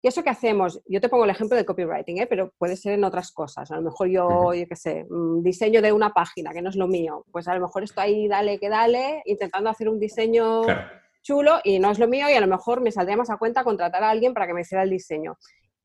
que 0.01 0.09
eso 0.09 0.21
que 0.21 0.29
hacemos, 0.29 0.81
yo 0.85 0.99
te 0.99 1.07
pongo 1.07 1.23
el 1.23 1.29
ejemplo 1.29 1.55
de 1.55 1.63
copywriting, 1.63 2.17
¿eh? 2.17 2.27
pero 2.27 2.51
puede 2.57 2.75
ser 2.75 2.93
en 2.93 3.05
otras 3.05 3.31
cosas. 3.31 3.71
A 3.71 3.77
lo 3.77 3.83
mejor 3.83 4.09
yo, 4.09 4.53
yo 4.53 4.67
qué 4.67 4.75
sé, 4.75 5.05
mm, 5.09 5.41
diseño 5.41 5.81
de 5.81 5.93
una 5.93 6.09
página, 6.09 6.51
que 6.51 6.61
no 6.61 6.69
es 6.69 6.75
lo 6.75 6.89
mío. 6.89 7.25
Pues 7.31 7.47
a 7.47 7.55
lo 7.55 7.61
mejor 7.61 7.83
estoy 7.83 8.03
ahí, 8.03 8.27
dale 8.27 8.59
que 8.59 8.67
dale, 8.67 9.21
intentando 9.25 9.69
hacer 9.69 9.87
un 9.87 9.99
diseño 9.99 10.63
chulo 11.21 11.61
y 11.63 11.79
no 11.79 11.89
es 11.91 11.99
lo 11.99 12.09
mío 12.09 12.29
y 12.29 12.33
a 12.33 12.41
lo 12.41 12.47
mejor 12.47 12.81
me 12.81 12.91
saldría 12.91 13.15
más 13.15 13.29
a 13.29 13.37
cuenta 13.37 13.63
contratar 13.63 14.03
a 14.03 14.09
alguien 14.09 14.33
para 14.33 14.45
que 14.45 14.53
me 14.53 14.61
hiciera 14.61 14.83
el 14.83 14.89
diseño 14.89 15.37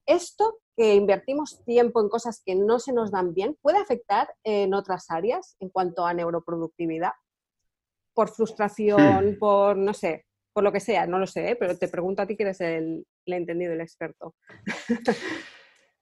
esto 0.09 0.59
que 0.77 0.95
invertimos 0.95 1.63
tiempo 1.65 2.01
en 2.01 2.09
cosas 2.09 2.43
que 2.45 2.55
no 2.57 2.79
se 2.81 2.93
nos 2.93 3.11
dan 3.11 3.35
bien, 3.35 3.57
puede 3.63 3.79
afectar 3.79 4.29
en 4.45 4.73
otras 4.75 5.07
áreas 5.11 5.57
en 5.61 5.69
cuanto 5.69 6.05
a 6.07 6.15
neuroproductividad. 6.15 7.13
por 8.15 8.29
frustración, 8.31 9.37
por, 9.39 9.77
no 9.77 9.95
sé, 9.95 10.25
por 10.53 10.65
lo 10.65 10.73
que 10.73 10.81
sea, 10.81 11.07
no 11.07 11.21
lo 11.21 11.27
sé, 11.29 11.51
¿eh? 11.51 11.57
pero 11.57 11.77
te 11.79 11.87
pregunto 11.87 12.21
a 12.23 12.27
ti 12.27 12.37
que 12.37 12.43
eres 12.43 12.61
el, 12.61 13.07
el 13.27 13.33
entendido, 13.35 13.73
el 13.75 13.81
experto. 13.81 14.35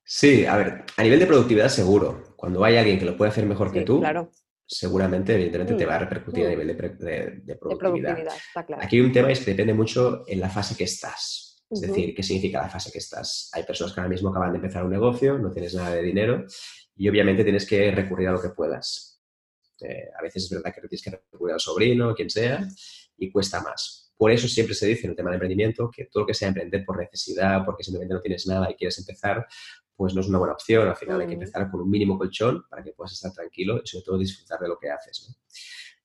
Sí, 0.05 0.47
a 0.47 0.57
ver, 0.57 0.85
a 0.97 1.03
nivel 1.03 1.19
de 1.19 1.27
productividad 1.27 1.69
seguro. 1.69 2.35
Cuando 2.37 2.64
hay 2.64 2.77
alguien 2.77 2.99
que 2.99 3.05
lo 3.05 3.16
puede 3.16 3.31
hacer 3.33 3.45
mejor 3.45 3.73
que 3.73 3.83
tú, 3.83 3.99
claro, 3.99 4.31
seguramente, 4.64 5.35
evidentemente, 5.35 5.75
te 5.75 5.85
Mm, 5.85 5.88
va 5.88 5.97
a 5.97 5.99
repercutir 5.99 6.45
a 6.45 6.47
mm. 6.47 6.51
nivel 6.51 6.66
de, 6.69 6.75
pre- 6.75 6.88
de- 6.90 7.57
productividad. 7.57 8.14
productividad, 8.14 8.66
claro. 8.66 8.83
Aquí 8.83 8.97
hay 8.97 9.03
un 9.03 9.12
tema 9.12 9.33
es 9.33 9.40
que 9.40 9.51
depende 9.51 9.75
mucho 9.75 10.23
en 10.27 10.40
la 10.40 10.49
fase 10.49 10.77
que 10.77 10.85
estás. 10.85 11.56
Es 11.69 11.81
decir, 11.81 12.15
¿qué 12.15 12.23
significa 12.23 12.63
la 12.63 12.69
fase 12.69 12.93
que 12.93 12.99
estás? 12.99 13.51
Hay 13.53 13.65
personas 13.65 13.93
que 13.93 14.01
ahora 14.01 14.11
mismo 14.11 14.29
acaban 14.29 14.53
de 14.53 14.59
empezar 14.59 14.85
un 14.85 14.91
negocio, 14.91 15.37
no 15.39 15.51
tienes 15.51 15.75
nada 15.75 15.95
de 15.95 16.03
dinero 16.03 16.45
y 16.95 17.09
obviamente 17.09 17.43
tienes 17.43 17.67
que 17.67 17.91
recurrir 17.91 18.29
a 18.29 18.33
lo 18.33 18.41
que 18.41 18.51
puedas. 18.51 19.21
Eh, 19.81 20.09
a 20.19 20.23
veces 20.23 20.45
es 20.45 20.51
verdad 20.51 20.73
que 20.73 20.81
tienes 20.83 21.03
que 21.03 21.11
recurrir 21.11 21.55
al 21.55 21.61
sobrino, 21.61 22.15
quien 22.15 22.31
sea, 22.31 22.67
y 23.17 23.31
cuesta 23.31 23.61
más. 23.61 24.13
Por 24.17 24.31
eso 24.31 24.49
siempre 24.49 24.75
se 24.75 24.87
dice 24.87 25.05
en 25.05 25.11
el 25.11 25.17
tema 25.17 25.31
de 25.31 25.37
emprendimiento 25.37 25.91
que 25.95 26.07
todo 26.07 26.23
lo 26.23 26.27
que 26.27 26.35
sea 26.35 26.49
emprender 26.49 26.85
por 26.85 26.99
necesidad, 26.99 27.65
porque 27.65 27.85
simplemente 27.85 28.15
no 28.15 28.21
tienes 28.21 28.47
nada 28.47 28.71
y 28.71 28.75
quieres 28.75 28.99
empezar, 28.99 29.47
pues 29.95 30.15
no 30.15 30.21
es 30.21 30.29
una 30.29 30.39
buena 30.39 30.55
opción. 30.55 30.89
Al 30.89 30.97
final 30.97 31.21
hay 31.21 31.27
que 31.27 31.35
empezar 31.35 31.71
con 31.71 31.81
un 31.81 31.91
mínimo 31.91 32.17
colchón 32.17 32.65
para 32.71 32.83
que 32.83 32.93
puedas 32.93 33.13
estar 33.13 33.33
tranquilo 33.33 33.81
y 33.83 33.87
sobre 33.87 34.05
todo 34.05 34.19
disfrutar 34.19 34.61
de 34.61 34.69
lo 34.69 34.79
que 34.79 34.91
haces. 34.91 35.27
¿no? 35.29 35.35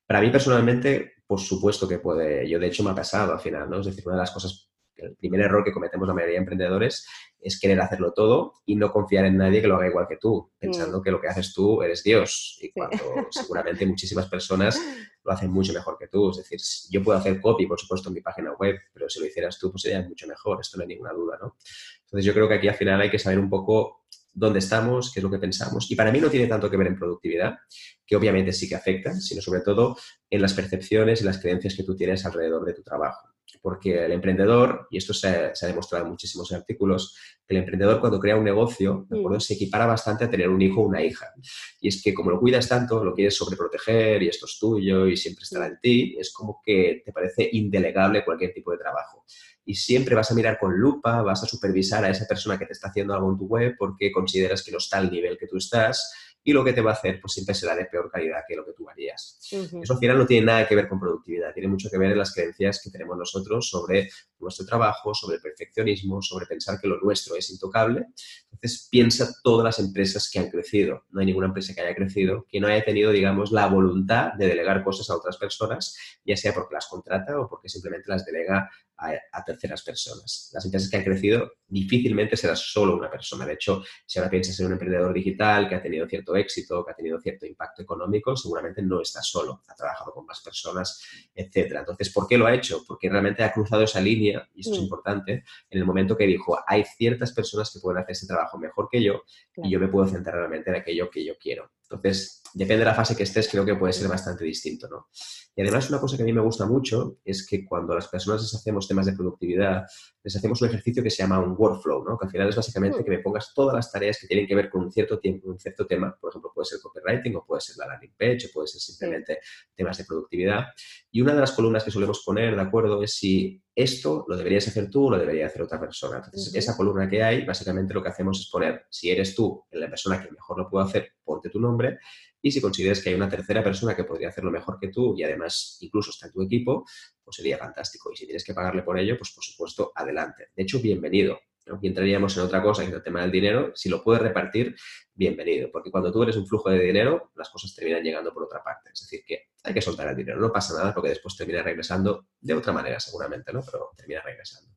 Para 0.06 0.20
mí 0.20 0.30
personalmente, 0.30 1.14
por 1.26 1.40
supuesto 1.40 1.88
que 1.88 1.98
puede, 1.98 2.48
yo 2.48 2.58
de 2.58 2.66
hecho 2.66 2.82
me 2.82 2.90
ha 2.90 2.94
pasado 2.94 3.32
al 3.32 3.40
final, 3.40 3.70
¿no? 3.70 3.80
Es 3.80 3.86
decir, 3.86 4.02
una 4.06 4.16
de 4.16 4.20
las 4.20 4.30
cosas, 4.30 4.70
el 5.02 5.16
primer 5.16 5.40
error 5.40 5.64
que 5.64 5.72
cometemos 5.72 6.06
la 6.06 6.14
mayoría 6.14 6.34
de 6.34 6.40
emprendedores 6.40 7.06
es 7.40 7.58
querer 7.58 7.80
hacerlo 7.80 8.12
todo 8.12 8.54
y 8.64 8.76
no 8.76 8.92
confiar 8.92 9.24
en 9.24 9.36
nadie 9.36 9.60
que 9.60 9.66
lo 9.66 9.76
haga 9.76 9.88
igual 9.88 10.06
que 10.08 10.16
tú, 10.16 10.52
pensando 10.58 11.02
que 11.02 11.10
lo 11.10 11.20
que 11.20 11.28
haces 11.28 11.52
tú 11.52 11.82
eres 11.82 12.02
Dios 12.02 12.58
y 12.60 12.70
cuando 12.72 12.96
seguramente 13.30 13.84
muchísimas 13.84 14.28
personas 14.28 14.80
lo 15.24 15.32
hacen 15.32 15.50
mucho 15.50 15.72
mejor 15.72 15.96
que 15.98 16.08
tú. 16.08 16.30
Es 16.30 16.38
decir, 16.38 16.60
yo 16.90 17.02
puedo 17.02 17.18
hacer 17.18 17.40
copy, 17.40 17.66
por 17.66 17.78
supuesto, 17.78 18.08
en 18.08 18.14
mi 18.14 18.20
página 18.20 18.52
web, 18.54 18.76
pero 18.92 19.08
si 19.08 19.20
lo 19.20 19.26
hicieras 19.26 19.58
tú, 19.58 19.70
pues 19.70 19.82
sería 19.82 20.02
mucho 20.02 20.26
mejor, 20.26 20.58
esto 20.60 20.76
no 20.76 20.82
hay 20.82 20.88
ninguna 20.88 21.12
duda, 21.12 21.38
¿no? 21.40 21.56
Entonces 22.04 22.24
yo 22.24 22.34
creo 22.34 22.48
que 22.48 22.54
aquí 22.54 22.68
al 22.68 22.74
final 22.74 23.00
hay 23.00 23.10
que 23.10 23.18
saber 23.18 23.38
un 23.38 23.48
poco 23.48 24.02
dónde 24.32 24.60
estamos, 24.60 25.12
qué 25.12 25.20
es 25.20 25.24
lo 25.24 25.30
que 25.30 25.38
pensamos. 25.38 25.90
Y 25.90 25.96
para 25.96 26.10
mí 26.10 26.20
no 26.20 26.30
tiene 26.30 26.46
tanto 26.46 26.70
que 26.70 26.76
ver 26.76 26.86
en 26.86 26.98
productividad, 26.98 27.58
que 28.06 28.16
obviamente 28.16 28.52
sí 28.52 28.68
que 28.68 28.74
afecta, 28.74 29.14
sino 29.14 29.42
sobre 29.42 29.60
todo 29.60 29.96
en 30.30 30.42
las 30.42 30.54
percepciones 30.54 31.20
y 31.20 31.24
las 31.24 31.38
creencias 31.38 31.74
que 31.74 31.84
tú 31.84 31.94
tienes 31.96 32.24
alrededor 32.24 32.64
de 32.64 32.74
tu 32.74 32.82
trabajo. 32.82 33.28
Porque 33.62 34.04
el 34.04 34.12
emprendedor, 34.12 34.88
y 34.90 34.98
esto 34.98 35.14
se 35.14 35.28
ha, 35.28 35.54
se 35.54 35.64
ha 35.64 35.68
demostrado 35.68 36.04
en 36.04 36.10
muchísimos 36.10 36.50
artículos, 36.52 37.16
que 37.46 37.54
el 37.54 37.60
emprendedor 37.60 38.00
cuando 38.00 38.18
crea 38.18 38.36
un 38.36 38.44
negocio, 38.44 39.06
¿de 39.08 39.18
acuerdo? 39.18 39.38
Mm. 39.38 39.40
se 39.40 39.54
equipara 39.54 39.86
bastante 39.86 40.24
a 40.24 40.30
tener 40.30 40.48
un 40.48 40.60
hijo 40.60 40.80
o 40.80 40.86
una 40.86 41.02
hija. 41.02 41.32
Y 41.80 41.88
es 41.88 42.02
que 42.02 42.12
como 42.12 42.30
lo 42.30 42.40
cuidas 42.40 42.68
tanto, 42.68 43.04
lo 43.04 43.14
quieres 43.14 43.36
sobreproteger 43.36 44.22
y 44.22 44.28
esto 44.28 44.46
es 44.46 44.58
tuyo 44.58 45.06
y 45.06 45.16
siempre 45.16 45.44
estará 45.44 45.66
en 45.66 45.78
ti, 45.80 46.16
es 46.18 46.32
como 46.32 46.60
que 46.64 47.02
te 47.04 47.12
parece 47.12 47.48
indelegable 47.52 48.24
cualquier 48.24 48.52
tipo 48.52 48.72
de 48.72 48.78
trabajo. 48.78 49.24
Y 49.64 49.76
siempre 49.76 50.16
vas 50.16 50.30
a 50.30 50.34
mirar 50.34 50.58
con 50.58 50.76
lupa, 50.76 51.22
vas 51.22 51.44
a 51.44 51.46
supervisar 51.46 52.04
a 52.04 52.10
esa 52.10 52.26
persona 52.26 52.58
que 52.58 52.66
te 52.66 52.72
está 52.72 52.88
haciendo 52.88 53.14
algo 53.14 53.30
en 53.30 53.38
tu 53.38 53.46
web 53.46 53.76
porque 53.78 54.10
consideras 54.10 54.62
que 54.64 54.72
no 54.72 54.78
está 54.78 54.98
al 54.98 55.10
nivel 55.10 55.38
que 55.38 55.46
tú 55.46 55.56
estás 55.56 56.12
y 56.44 56.52
lo 56.52 56.64
que 56.64 56.72
te 56.72 56.80
va 56.80 56.90
a 56.90 56.94
hacer 56.94 57.20
pues 57.20 57.34
siempre 57.34 57.54
será 57.54 57.74
de 57.74 57.84
peor 57.86 58.10
calidad 58.10 58.40
que 58.46 58.56
lo 58.56 58.64
que 58.64 58.72
tú 58.72 58.88
harías. 58.88 59.38
Eso 59.50 59.92
al 59.92 59.98
final 59.98 60.18
no 60.18 60.26
tiene 60.26 60.46
nada 60.46 60.66
que 60.66 60.74
ver 60.74 60.88
con 60.88 60.98
productividad, 60.98 61.52
tiene 61.52 61.68
mucho 61.68 61.88
que 61.90 61.98
ver 61.98 62.12
en 62.12 62.18
las 62.18 62.34
creencias 62.34 62.80
que 62.82 62.90
tenemos 62.90 63.16
nosotros 63.16 63.68
sobre 63.68 64.08
nuestro 64.42 64.66
trabajo, 64.66 65.14
sobre 65.14 65.38
perfeccionismo, 65.38 66.20
sobre 66.22 66.46
pensar 66.46 66.80
que 66.80 66.88
lo 66.88 67.00
nuestro 67.00 67.36
es 67.36 67.50
intocable. 67.50 68.06
Entonces 68.50 68.88
piensa 68.90 69.34
todas 69.42 69.64
las 69.64 69.78
empresas 69.78 70.30
que 70.30 70.38
han 70.38 70.50
crecido. 70.50 71.04
No 71.10 71.20
hay 71.20 71.26
ninguna 71.26 71.46
empresa 71.46 71.74
que 71.74 71.80
haya 71.80 71.94
crecido 71.94 72.46
que 72.48 72.60
no 72.60 72.68
haya 72.68 72.84
tenido, 72.84 73.10
digamos, 73.10 73.52
la 73.52 73.66
voluntad 73.66 74.34
de 74.34 74.46
delegar 74.46 74.84
cosas 74.84 75.08
a 75.10 75.16
otras 75.16 75.36
personas, 75.36 75.96
ya 76.24 76.36
sea 76.36 76.52
porque 76.52 76.74
las 76.74 76.86
contrata 76.86 77.38
o 77.40 77.48
porque 77.48 77.68
simplemente 77.68 78.10
las 78.10 78.24
delega 78.24 78.70
a, 78.96 79.12
a 79.32 79.44
terceras 79.44 79.82
personas. 79.82 80.50
Las 80.52 80.64
empresas 80.64 80.90
que 80.90 80.96
han 80.96 81.04
crecido 81.04 81.52
difícilmente 81.66 82.36
será 82.36 82.54
solo 82.54 82.96
una 82.96 83.10
persona. 83.10 83.46
De 83.46 83.54
hecho, 83.54 83.82
si 84.06 84.18
ahora 84.18 84.30
piensas 84.30 84.58
en 84.60 84.66
un 84.66 84.72
emprendedor 84.72 85.12
digital 85.12 85.68
que 85.68 85.74
ha 85.74 85.82
tenido 85.82 86.06
cierto 86.06 86.36
éxito, 86.36 86.84
que 86.84 86.92
ha 86.92 86.94
tenido 86.94 87.20
cierto 87.20 87.46
impacto 87.46 87.82
económico, 87.82 88.36
seguramente 88.36 88.82
no 88.82 89.00
está 89.00 89.22
solo, 89.22 89.62
ha 89.66 89.74
trabajado 89.74 90.12
con 90.12 90.26
más 90.26 90.40
personas, 90.40 91.02
etcétera. 91.34 91.80
Entonces, 91.80 92.10
¿por 92.12 92.28
qué 92.28 92.38
lo 92.38 92.46
ha 92.46 92.54
hecho? 92.54 92.84
Porque 92.86 93.08
realmente 93.08 93.42
ha 93.42 93.52
cruzado 93.52 93.82
esa 93.82 94.00
línea, 94.00 94.31
y 94.54 94.60
esto 94.60 94.72
es 94.74 94.80
Mm. 94.80 94.84
importante, 94.84 95.32
en 95.70 95.78
el 95.78 95.84
momento 95.84 96.16
que 96.16 96.26
dijo, 96.26 96.58
hay 96.66 96.84
ciertas 96.84 97.32
personas 97.32 97.70
que 97.72 97.80
pueden 97.80 98.02
hacer 98.02 98.12
ese 98.12 98.26
trabajo 98.26 98.58
mejor 98.58 98.88
que 98.90 99.02
yo 99.02 99.22
Claro. 99.52 99.68
y 99.68 99.72
yo 99.72 99.80
me 99.80 99.88
puedo 99.88 100.06
centrar 100.06 100.36
realmente 100.36 100.70
en 100.70 100.76
aquello 100.76 101.10
que 101.10 101.24
yo 101.24 101.34
quiero. 101.38 101.70
Entonces, 101.94 102.42
depende 102.54 102.80
de 102.80 102.84
la 102.86 102.94
fase 102.94 103.16
que 103.16 103.22
estés, 103.22 103.48
creo 103.48 103.64
que 103.64 103.74
puede 103.76 103.92
ser 103.92 104.08
bastante 104.08 104.44
distinto, 104.44 104.88
¿no? 104.88 105.08
Y 105.54 105.60
además, 105.60 105.90
una 105.90 106.00
cosa 106.00 106.16
que 106.16 106.22
a 106.22 106.26
mí 106.26 106.32
me 106.32 106.40
gusta 106.40 106.64
mucho 106.64 107.18
es 107.24 107.46
que 107.46 107.64
cuando 107.64 107.94
las 107.94 108.08
personas 108.08 108.40
les 108.40 108.54
hacemos 108.54 108.88
temas 108.88 109.04
de 109.04 109.12
productividad, 109.12 109.84
les 110.22 110.36
hacemos 110.36 110.62
un 110.62 110.68
ejercicio 110.68 111.02
que 111.02 111.10
se 111.10 111.22
llama 111.22 111.40
un 111.40 111.54
workflow, 111.58 112.04
¿no? 112.04 112.16
Que 112.18 112.26
al 112.26 112.32
final 112.32 112.48
es 112.48 112.56
básicamente 112.56 113.00
Mm. 113.00 113.04
que 113.04 113.10
me 113.10 113.18
pongas 113.18 113.52
todas 113.54 113.74
las 113.74 113.92
tareas 113.92 114.18
que 114.18 114.26
tienen 114.26 114.46
que 114.46 114.54
ver 114.54 114.70
con 114.70 114.82
un 114.82 114.90
cierto 114.90 115.18
tiempo, 115.18 115.48
un 115.48 115.58
cierto 115.58 115.86
tema. 115.86 116.16
Por 116.18 116.30
ejemplo, 116.30 116.52
puede 116.54 116.66
ser 116.66 116.78
copywriting 116.80 117.36
o 117.36 117.44
puede 117.44 117.60
ser 117.60 117.76
la 117.76 117.86
landing 117.86 118.14
page 118.18 118.46
o 118.46 118.52
puede 118.52 118.68
ser 118.68 118.80
simplemente 118.80 119.40
temas 119.74 119.98
de 119.98 120.04
productividad. 120.04 120.64
Y 121.10 121.20
una 121.20 121.34
de 121.34 121.40
las 121.40 121.52
columnas 121.52 121.84
que 121.84 121.90
solemos 121.90 122.22
poner, 122.24 122.56
¿de 122.56 122.62
acuerdo? 122.62 123.02
Es 123.02 123.14
si 123.14 123.62
esto 123.74 124.24
lo 124.28 124.36
deberías 124.36 124.68
hacer 124.68 124.90
tú 124.90 125.06
o 125.06 125.10
lo 125.10 125.18
debería 125.18 125.46
hacer 125.46 125.62
otra 125.62 125.80
persona. 125.80 126.22
Entonces, 126.24 126.54
esa 126.54 126.76
columna 126.76 127.08
que 127.08 127.22
hay, 127.22 127.44
básicamente 127.44 127.92
lo 127.94 128.02
que 128.02 128.08
hacemos 128.10 128.40
es 128.40 128.48
poner, 128.50 128.86
si 128.90 129.10
eres 129.10 129.34
tú 129.34 129.64
la 129.70 129.88
persona 129.88 130.22
que 130.22 130.30
mejor 130.30 130.58
lo 130.58 130.68
puede 130.70 130.86
hacer, 130.86 131.12
ponte 131.24 131.50
tu 131.50 131.60
nombre. 131.60 131.98
Y 132.40 132.50
si 132.50 132.60
consideras 132.60 133.00
que 133.00 133.10
hay 133.10 133.14
una 133.14 133.28
tercera 133.28 133.62
persona 133.62 133.94
que 133.94 134.04
podría 134.04 134.28
hacerlo 134.28 134.50
mejor 134.50 134.78
que 134.80 134.88
tú 134.88 135.14
y 135.16 135.22
además 135.22 135.78
incluso 135.80 136.10
está 136.10 136.26
en 136.26 136.32
tu 136.32 136.42
equipo, 136.42 136.84
pues 137.22 137.36
sería 137.36 137.58
fantástico. 137.58 138.10
Y 138.12 138.16
si 138.16 138.26
tienes 138.26 138.44
que 138.44 138.54
pagarle 138.54 138.82
por 138.82 138.98
ello, 138.98 139.16
pues 139.18 139.32
por 139.32 139.44
supuesto, 139.44 139.92
adelante. 139.94 140.48
De 140.54 140.62
hecho, 140.62 140.80
bienvenido. 140.80 141.38
Aquí 141.70 141.86
entraríamos 141.86 142.36
en 142.36 142.42
otra 142.42 142.60
cosa, 142.60 142.82
que 142.82 142.88
es 142.88 142.94
el 142.94 143.02
tema 143.02 143.22
del 143.22 143.30
dinero. 143.30 143.70
Si 143.74 143.88
lo 143.88 144.02
puedes 144.02 144.20
repartir, 144.20 144.74
bienvenido. 145.14 145.70
Porque 145.70 145.92
cuando 145.92 146.10
tú 146.10 146.22
eres 146.22 146.36
un 146.36 146.46
flujo 146.46 146.70
de 146.70 146.80
dinero, 146.80 147.30
las 147.36 147.50
cosas 147.50 147.74
terminan 147.74 148.02
llegando 148.02 148.32
por 148.32 148.42
otra 148.42 148.62
parte. 148.62 148.90
Es 148.92 149.02
decir, 149.02 149.24
que 149.24 149.50
hay 149.62 149.72
que 149.72 149.80
soltar 149.80 150.08
el 150.08 150.16
dinero. 150.16 150.40
No 150.40 150.50
pasa 150.50 150.74
nada 150.74 150.92
porque 150.92 151.10
después 151.10 151.36
termina 151.36 151.62
regresando 151.62 152.26
de 152.40 152.54
otra 152.54 152.72
manera, 152.72 152.98
seguramente, 152.98 153.52
¿no? 153.52 153.60
Pero 153.64 153.90
termina 153.96 154.22
regresando. 154.22 154.71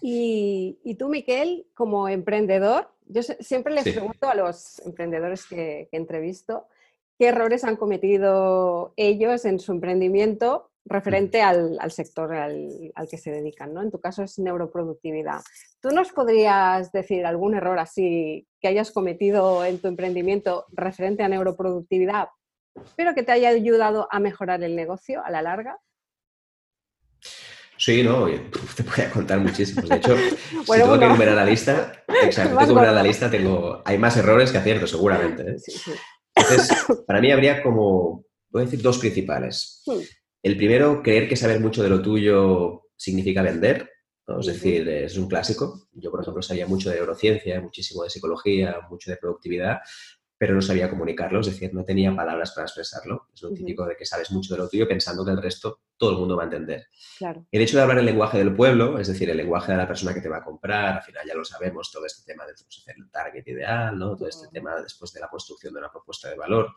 Y, 0.00 0.78
y 0.84 0.94
tú, 0.94 1.08
Miquel, 1.08 1.66
como 1.74 2.08
emprendedor, 2.08 2.88
yo 3.06 3.22
siempre 3.22 3.72
les 3.74 3.84
Sí. 3.84 3.92
pregunto 3.92 4.28
a 4.28 4.34
los 4.34 4.78
emprendedores 4.86 5.46
que, 5.46 5.88
que 5.90 5.96
entrevisto 5.96 6.66
qué 7.18 7.28
errores 7.28 7.64
han 7.64 7.76
cometido 7.76 8.94
ellos 8.96 9.44
en 9.44 9.58
su 9.58 9.72
emprendimiento 9.72 10.70
referente 10.86 11.42
al, 11.42 11.76
al 11.78 11.90
sector 11.90 12.32
al, 12.34 12.90
al 12.94 13.08
que 13.08 13.18
se 13.18 13.30
dedican, 13.30 13.74
¿no? 13.74 13.82
En 13.82 13.90
tu 13.90 14.00
caso 14.00 14.22
es 14.22 14.38
neuroproductividad. 14.38 15.40
¿Tú 15.82 15.90
nos 15.90 16.10
podrías 16.12 16.90
decir 16.92 17.26
algún 17.26 17.54
error 17.54 17.78
así 17.78 18.46
que 18.60 18.68
hayas 18.68 18.90
cometido 18.90 19.64
en 19.66 19.78
tu 19.80 19.88
emprendimiento 19.88 20.64
referente 20.72 21.22
a 21.22 21.28
neuroproductividad, 21.28 22.28
pero 22.96 23.14
que 23.14 23.22
te 23.22 23.32
haya 23.32 23.50
ayudado 23.50 24.08
a 24.10 24.18
mejorar 24.20 24.62
el 24.62 24.74
negocio 24.74 25.22
a 25.22 25.30
la 25.30 25.42
larga? 25.42 25.78
Sí, 27.80 28.02
no, 28.02 28.26
te 28.76 28.82
voy 28.82 29.04
a 29.06 29.10
contar 29.10 29.40
muchísimos. 29.40 29.88
De 29.88 29.96
hecho, 29.96 30.14
Bueno, 30.66 30.84
si 30.84 30.90
tengo 30.90 30.98
que 30.98 31.04
enumerar 31.06 31.34
la 31.34 31.46
lista, 31.46 32.04
exacto, 32.22 32.58
tengo 32.60 32.78
que 32.78 32.86
la 32.86 33.02
lista, 33.02 33.30
tengo, 33.30 33.82
hay 33.86 33.96
más 33.96 34.18
errores 34.18 34.52
que 34.52 34.58
aciertos, 34.58 34.90
seguramente. 34.90 35.52
¿eh? 35.52 35.58
Sí, 35.58 35.72
sí. 35.72 35.92
Entonces, 36.34 36.68
para 37.06 37.22
mí 37.22 37.32
habría 37.32 37.62
como, 37.62 38.26
voy 38.50 38.62
a 38.62 38.64
decir, 38.66 38.82
dos 38.82 38.98
principales. 38.98 39.82
El 40.42 40.58
primero, 40.58 41.02
creer 41.02 41.26
que 41.26 41.36
saber 41.36 41.58
mucho 41.58 41.82
de 41.82 41.88
lo 41.88 42.02
tuyo 42.02 42.88
significa 42.96 43.40
vender. 43.40 43.90
¿no? 44.28 44.40
Es 44.40 44.46
decir, 44.46 44.86
es 44.86 45.16
un 45.16 45.26
clásico. 45.26 45.88
Yo, 45.92 46.10
por 46.10 46.20
ejemplo, 46.20 46.42
sabía 46.42 46.66
mucho 46.66 46.90
de 46.90 46.96
neurociencia, 46.96 47.62
muchísimo 47.62 48.04
de 48.04 48.10
psicología, 48.10 48.76
mucho 48.90 49.10
de 49.10 49.16
productividad, 49.16 49.78
pero 50.40 50.54
no 50.54 50.62
sabía 50.62 50.88
comunicarlo, 50.88 51.40
es 51.40 51.48
decir, 51.48 51.74
no 51.74 51.84
tenía 51.84 52.16
palabras 52.16 52.52
para 52.52 52.64
expresarlo. 52.64 53.28
Es 53.34 53.42
lo 53.42 53.52
típico 53.52 53.84
de 53.84 53.94
que 53.94 54.06
sabes 54.06 54.30
mucho 54.30 54.54
de 54.54 54.60
lo 54.60 54.70
tuyo 54.70 54.88
pensando 54.88 55.22
que 55.22 55.32
el 55.32 55.42
resto 55.42 55.82
todo 55.98 56.12
el 56.12 56.16
mundo 56.16 56.34
va 56.34 56.44
a 56.44 56.46
entender. 56.46 56.86
Claro. 57.18 57.46
El 57.50 57.60
hecho 57.60 57.76
de 57.76 57.82
hablar 57.82 57.98
el 57.98 58.06
lenguaje 58.06 58.38
del 58.38 58.56
pueblo, 58.56 58.98
es 58.98 59.08
decir, 59.08 59.28
el 59.28 59.36
lenguaje 59.36 59.72
de 59.72 59.76
la 59.76 59.86
persona 59.86 60.14
que 60.14 60.22
te 60.22 60.30
va 60.30 60.38
a 60.38 60.42
comprar, 60.42 60.96
al 60.96 61.02
final 61.02 61.26
ya 61.28 61.34
lo 61.34 61.44
sabemos, 61.44 61.92
todo 61.92 62.06
este 62.06 62.24
tema 62.24 62.46
de 62.46 62.54
pues, 62.54 62.78
hacer 62.78 62.94
el 62.96 63.10
target 63.10 63.46
ideal, 63.48 63.98
¿no? 63.98 64.16
todo 64.16 64.30
este 64.30 64.48
tema 64.50 64.80
después 64.80 65.12
de 65.12 65.20
la 65.20 65.28
construcción 65.28 65.74
de 65.74 65.80
una 65.80 65.90
propuesta 65.90 66.30
de 66.30 66.36
valor. 66.36 66.72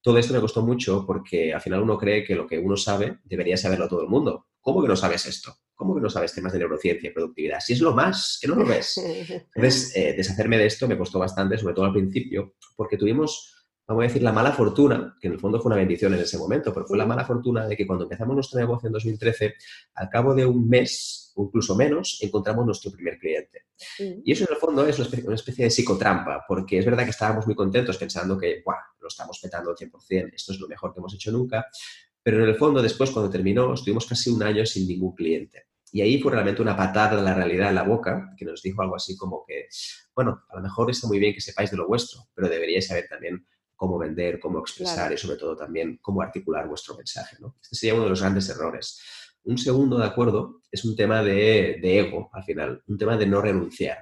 Todo 0.00 0.18
esto 0.18 0.34
me 0.34 0.40
costó 0.40 0.62
mucho 0.62 1.06
porque 1.06 1.54
al 1.54 1.60
final 1.60 1.82
uno 1.82 1.96
cree 1.96 2.24
que 2.24 2.34
lo 2.34 2.48
que 2.48 2.58
uno 2.58 2.76
sabe 2.76 3.20
debería 3.22 3.56
saberlo 3.56 3.88
todo 3.88 4.02
el 4.02 4.08
mundo. 4.08 4.48
¿Cómo 4.60 4.82
que 4.82 4.88
no 4.88 4.96
sabes 4.96 5.24
esto? 5.26 5.54
¿Cómo 5.74 5.94
que 5.94 6.00
no 6.00 6.08
sabes 6.08 6.32
temas 6.32 6.52
de 6.52 6.60
neurociencia 6.60 7.10
y 7.10 7.12
productividad? 7.12 7.60
Si 7.60 7.72
es 7.72 7.80
lo 7.80 7.92
más, 7.92 8.38
que 8.40 8.48
no 8.48 8.54
lo 8.54 8.64
ves. 8.64 8.96
Entonces, 9.54 9.96
eh, 9.96 10.14
deshacerme 10.16 10.56
de 10.56 10.66
esto 10.66 10.86
me 10.86 10.96
costó 10.96 11.18
bastante, 11.18 11.58
sobre 11.58 11.74
todo 11.74 11.86
al 11.86 11.92
principio, 11.92 12.54
porque 12.76 12.96
tuvimos, 12.96 13.66
vamos 13.86 14.04
a 14.04 14.06
decir, 14.06 14.22
la 14.22 14.32
mala 14.32 14.52
fortuna, 14.52 15.16
que 15.20 15.26
en 15.26 15.34
el 15.34 15.40
fondo 15.40 15.60
fue 15.60 15.70
una 15.70 15.76
bendición 15.76 16.14
en 16.14 16.20
ese 16.20 16.38
momento, 16.38 16.72
pero 16.72 16.86
fue 16.86 16.96
la 16.96 17.06
mala 17.06 17.24
fortuna 17.24 17.66
de 17.66 17.76
que 17.76 17.86
cuando 17.86 18.04
empezamos 18.04 18.34
nuestro 18.34 18.60
negocio 18.60 18.86
en 18.86 18.92
2013, 18.92 19.54
al 19.94 20.08
cabo 20.08 20.34
de 20.34 20.46
un 20.46 20.68
mes, 20.68 21.32
o 21.34 21.44
incluso 21.44 21.74
menos, 21.74 22.18
encontramos 22.22 22.64
nuestro 22.64 22.92
primer 22.92 23.18
cliente. 23.18 23.64
Y 23.98 24.30
eso 24.30 24.44
en 24.44 24.54
el 24.54 24.60
fondo 24.60 24.86
es 24.86 24.96
una 24.96 25.06
especie, 25.06 25.26
una 25.26 25.34
especie 25.34 25.64
de 25.64 25.70
psicotrampa, 25.70 26.44
porque 26.46 26.78
es 26.78 26.84
verdad 26.84 27.04
que 27.04 27.10
estábamos 27.10 27.46
muy 27.46 27.56
contentos 27.56 27.98
pensando 27.98 28.38
que, 28.38 28.62
¡guau! 28.64 28.78
Lo 29.00 29.08
estamos 29.08 29.38
petando 29.38 29.70
al 29.70 29.76
100%, 29.76 30.30
esto 30.34 30.52
es 30.52 30.60
lo 30.60 30.68
mejor 30.68 30.94
que 30.94 31.00
hemos 31.00 31.12
hecho 31.12 31.30
nunca, 31.30 31.66
Pero 32.24 32.42
en 32.42 32.48
el 32.48 32.56
fondo, 32.56 32.80
después, 32.80 33.10
cuando 33.10 33.30
terminó, 33.30 33.74
estuvimos 33.74 34.06
casi 34.06 34.30
un 34.30 34.42
año 34.42 34.64
sin 34.64 34.88
ningún 34.88 35.14
cliente. 35.14 35.66
Y 35.92 36.00
ahí 36.00 36.20
fue 36.20 36.32
realmente 36.32 36.62
una 36.62 36.76
patada 36.76 37.16
de 37.16 37.22
la 37.22 37.34
realidad 37.34 37.68
en 37.68 37.74
la 37.74 37.82
boca, 37.82 38.34
que 38.36 38.46
nos 38.46 38.62
dijo 38.62 38.82
algo 38.82 38.96
así 38.96 39.14
como 39.14 39.44
que, 39.46 39.68
bueno, 40.16 40.42
a 40.48 40.56
lo 40.56 40.62
mejor 40.62 40.90
está 40.90 41.06
muy 41.06 41.18
bien 41.18 41.34
que 41.34 41.42
sepáis 41.42 41.70
de 41.70 41.76
lo 41.76 41.86
vuestro, 41.86 42.22
pero 42.34 42.48
deberíais 42.48 42.86
saber 42.86 43.06
también 43.08 43.46
cómo 43.76 43.98
vender, 43.98 44.40
cómo 44.40 44.58
expresar 44.58 45.12
y 45.12 45.18
sobre 45.18 45.36
todo 45.36 45.54
también 45.54 45.98
cómo 46.00 46.22
articular 46.22 46.66
vuestro 46.66 46.96
mensaje. 46.96 47.36
¿no? 47.40 47.56
Este 47.62 47.76
sería 47.76 47.94
uno 47.94 48.04
de 48.04 48.10
los 48.10 48.20
grandes 48.22 48.48
errores. 48.48 49.00
Un 49.44 49.58
segundo, 49.58 49.98
de 49.98 50.06
acuerdo, 50.06 50.62
es 50.70 50.84
un 50.86 50.96
tema 50.96 51.22
de, 51.22 51.78
de 51.82 51.98
ego, 51.98 52.30
al 52.32 52.42
final, 52.44 52.82
un 52.86 52.96
tema 52.96 53.18
de 53.18 53.26
no 53.26 53.42
renunciar. 53.42 53.98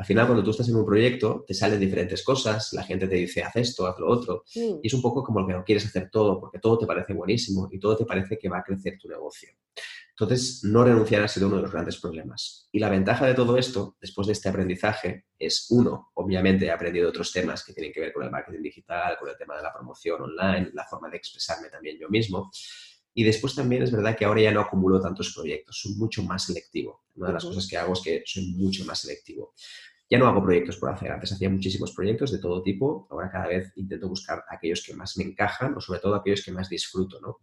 Al 0.00 0.06
final, 0.06 0.26
cuando 0.26 0.42
tú 0.42 0.52
estás 0.52 0.66
en 0.66 0.76
un 0.76 0.86
proyecto, 0.86 1.44
te 1.46 1.52
salen 1.52 1.78
diferentes 1.78 2.24
cosas, 2.24 2.72
la 2.72 2.82
gente 2.84 3.06
te 3.06 3.16
dice, 3.16 3.42
haz 3.42 3.54
esto, 3.56 3.86
haz 3.86 3.98
lo 3.98 4.08
otro, 4.08 4.44
y 4.54 4.80
es 4.82 4.94
un 4.94 5.02
poco 5.02 5.22
como 5.22 5.46
que 5.46 5.52
no 5.52 5.62
quieres 5.62 5.84
hacer 5.84 6.08
todo, 6.10 6.40
porque 6.40 6.58
todo 6.58 6.78
te 6.78 6.86
parece 6.86 7.12
buenísimo 7.12 7.68
y 7.70 7.78
todo 7.78 7.98
te 7.98 8.06
parece 8.06 8.38
que 8.38 8.48
va 8.48 8.60
a 8.60 8.62
crecer 8.62 8.96
tu 8.98 9.08
negocio. 9.08 9.50
Entonces, 10.12 10.64
no 10.64 10.84
renunciar 10.84 11.22
ha 11.22 11.28
sido 11.28 11.48
uno 11.48 11.56
de 11.56 11.62
los 11.64 11.70
grandes 11.70 11.98
problemas. 11.98 12.66
Y 12.72 12.78
la 12.78 12.88
ventaja 12.88 13.26
de 13.26 13.34
todo 13.34 13.58
esto, 13.58 13.98
después 14.00 14.26
de 14.26 14.32
este 14.32 14.48
aprendizaje, 14.48 15.26
es, 15.38 15.66
uno, 15.68 16.12
obviamente 16.14 16.64
he 16.64 16.70
aprendido 16.70 17.10
otros 17.10 17.30
temas 17.30 17.62
que 17.62 17.74
tienen 17.74 17.92
que 17.92 18.00
ver 18.00 18.14
con 18.14 18.24
el 18.24 18.30
marketing 18.30 18.62
digital, 18.62 19.18
con 19.18 19.28
el 19.28 19.36
tema 19.36 19.54
de 19.58 19.62
la 19.64 19.72
promoción 19.74 20.22
online, 20.22 20.70
la 20.72 20.86
forma 20.86 21.10
de 21.10 21.18
expresarme 21.18 21.68
también 21.68 21.98
yo 22.00 22.08
mismo. 22.08 22.50
Y 23.12 23.24
después 23.24 23.54
también 23.54 23.82
es 23.82 23.90
verdad 23.90 24.16
que 24.16 24.24
ahora 24.24 24.40
ya 24.40 24.52
no 24.52 24.60
acumulo 24.60 25.00
tantos 25.00 25.34
proyectos, 25.34 25.78
soy 25.78 25.92
mucho 25.96 26.22
más 26.22 26.44
selectivo. 26.44 27.02
Una 27.16 27.28
de 27.28 27.32
las 27.34 27.44
cosas 27.44 27.66
que 27.68 27.76
hago 27.76 27.92
es 27.92 28.00
que 28.00 28.22
soy 28.24 28.52
mucho 28.52 28.84
más 28.84 29.00
selectivo. 29.00 29.52
Ya 30.10 30.18
no 30.18 30.26
hago 30.26 30.42
proyectos 30.42 30.76
por 30.76 30.90
hacer, 30.90 31.12
antes 31.12 31.32
hacía 31.32 31.48
muchísimos 31.48 31.92
proyectos 31.92 32.32
de 32.32 32.38
todo 32.38 32.62
tipo, 32.62 33.06
ahora 33.10 33.30
cada 33.30 33.46
vez 33.46 33.72
intento 33.76 34.08
buscar 34.08 34.42
aquellos 34.50 34.82
que 34.84 34.92
más 34.92 35.16
me 35.16 35.22
encajan 35.22 35.76
o 35.76 35.80
sobre 35.80 36.00
todo 36.00 36.16
aquellos 36.16 36.44
que 36.44 36.50
más 36.50 36.68
disfruto, 36.68 37.20
¿no? 37.20 37.38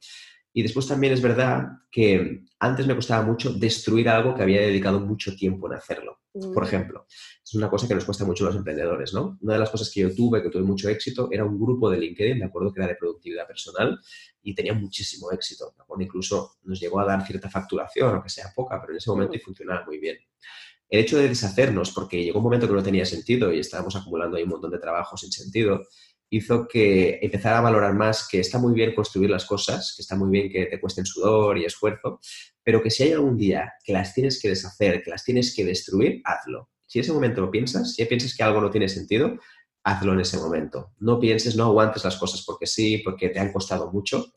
Y 0.52 0.64
después 0.64 0.88
también 0.88 1.14
es 1.14 1.22
verdad 1.22 1.68
que 1.92 2.42
antes 2.60 2.88
me 2.88 2.96
costaba 2.96 3.24
mucho 3.24 3.54
destruir 3.54 4.10
algo 4.10 4.34
que 4.34 4.42
había 4.42 4.62
dedicado 4.62 5.00
mucho 5.00 5.36
tiempo 5.36 5.68
en 5.68 5.78
hacerlo. 5.78 6.22
Por 6.34 6.64
mm. 6.64 6.68
ejemplo, 6.68 7.06
es 7.44 7.54
una 7.54 7.70
cosa 7.70 7.88
que 7.88 7.96
nos 7.96 8.06
cuesta 8.06 8.26
mucho 8.26 8.44
a 8.44 8.48
los 8.48 8.56
emprendedores, 8.56 9.14
¿no? 9.14 9.38
Una 9.42 9.54
de 9.54 9.60
las 9.60 9.70
cosas 9.70 9.92
que 9.94 10.02
yo 10.02 10.14
tuve, 10.14 10.42
que 10.42 10.50
tuve 10.50 10.64
mucho 10.64 10.90
éxito, 10.90 11.30
era 11.32 11.46
un 11.46 11.60
grupo 11.60 11.90
de 11.90 12.00
LinkedIn, 12.00 12.40
de 12.40 12.46
acuerdo, 12.46 12.74
que 12.74 12.82
era 12.82 12.88
de 12.88 12.96
productividad 12.96 13.48
personal 13.48 14.00
y 14.42 14.54
tenía 14.56 14.74
muchísimo 14.74 15.32
éxito, 15.32 15.74
¿de 15.76 15.84
acuerdo? 15.84 16.04
Incluso 16.04 16.58
nos 16.64 16.80
llegó 16.80 17.00
a 17.00 17.06
dar 17.06 17.26
cierta 17.26 17.50
facturación, 17.50 18.16
aunque 18.16 18.30
sea 18.30 18.52
poca, 18.56 18.82
pero 18.82 18.94
en 18.94 18.98
ese 18.98 19.10
momento 19.10 19.36
y 19.36 19.40
funcionaba 19.40 19.86
muy 19.86 20.00
bien 20.00 20.18
el 20.90 21.00
hecho 21.02 21.18
de 21.18 21.30
deshacernos, 21.30 21.92
porque 21.92 22.24
llegó 22.24 22.40
un 22.40 22.46
momento 22.46 22.68
que 22.68 22.74
no 22.74 22.84
tenía 22.84 23.06
sentido 23.06 23.52
y 23.52 23.60
estábamos 23.60 23.96
acumulando 23.96 24.38
ahí 24.38 24.44
un 24.44 24.50
montón 24.50 24.72
de 24.72 24.80
trabajo 24.80 25.18
sin 25.18 25.32
sentido, 25.32 25.84
hizo 26.30 26.68
que 26.68 27.20
empezara 27.22 27.60
a 27.60 27.62
valorar 27.62 27.94
más 27.94 28.28
que 28.28 28.40
está 28.40 28.58
muy 28.60 28.74
bien 28.74 28.94
construir 28.94 29.30
las 29.30 29.46
cosas, 29.46 29.94
que 29.96 30.02
está 30.02 30.16
muy 30.16 30.30
bien 30.30 30.52
que 30.52 30.66
te 30.66 30.80
cuesten 30.80 31.06
sudor 31.06 31.58
y 31.58 31.66
esfuerzo, 31.66 32.20
pero 32.64 32.82
que 32.82 32.90
si 32.90 33.04
hay 33.04 33.14
algún 33.14 33.38
día 33.38 33.74
que 33.84 33.94
las 33.94 34.14
tienes 34.14 34.42
que 34.42 34.50
deshacer, 34.50 35.04
que 35.04 35.10
las 35.10 35.24
tienes 35.24 35.56
que 35.56 35.64
destruir, 35.64 36.22
hazlo. 36.26 36.70
Si 36.86 37.00
en 37.00 37.04
ese 37.04 37.14
momento 37.14 37.42
lo 37.42 37.52
piensas, 37.52 37.94
si 37.94 38.04
piensas 38.06 38.36
que 38.36 38.44
algo 38.44 38.62
no 38.62 38.70
tiene 38.70 38.90
sentido, 38.90 39.38
hazlo 39.84 40.14
en 40.14 40.20
ese 40.20 40.38
momento. 40.38 40.94
No 41.00 41.20
pienses, 41.20 41.56
no 41.56 41.66
aguantes 41.66 42.04
las 42.04 42.18
cosas 42.18 42.44
porque 42.46 42.66
sí, 42.66 43.00
porque 43.00 43.30
te 43.30 43.40
han 43.40 43.54
costado 43.54 43.92
mucho. 43.92 44.34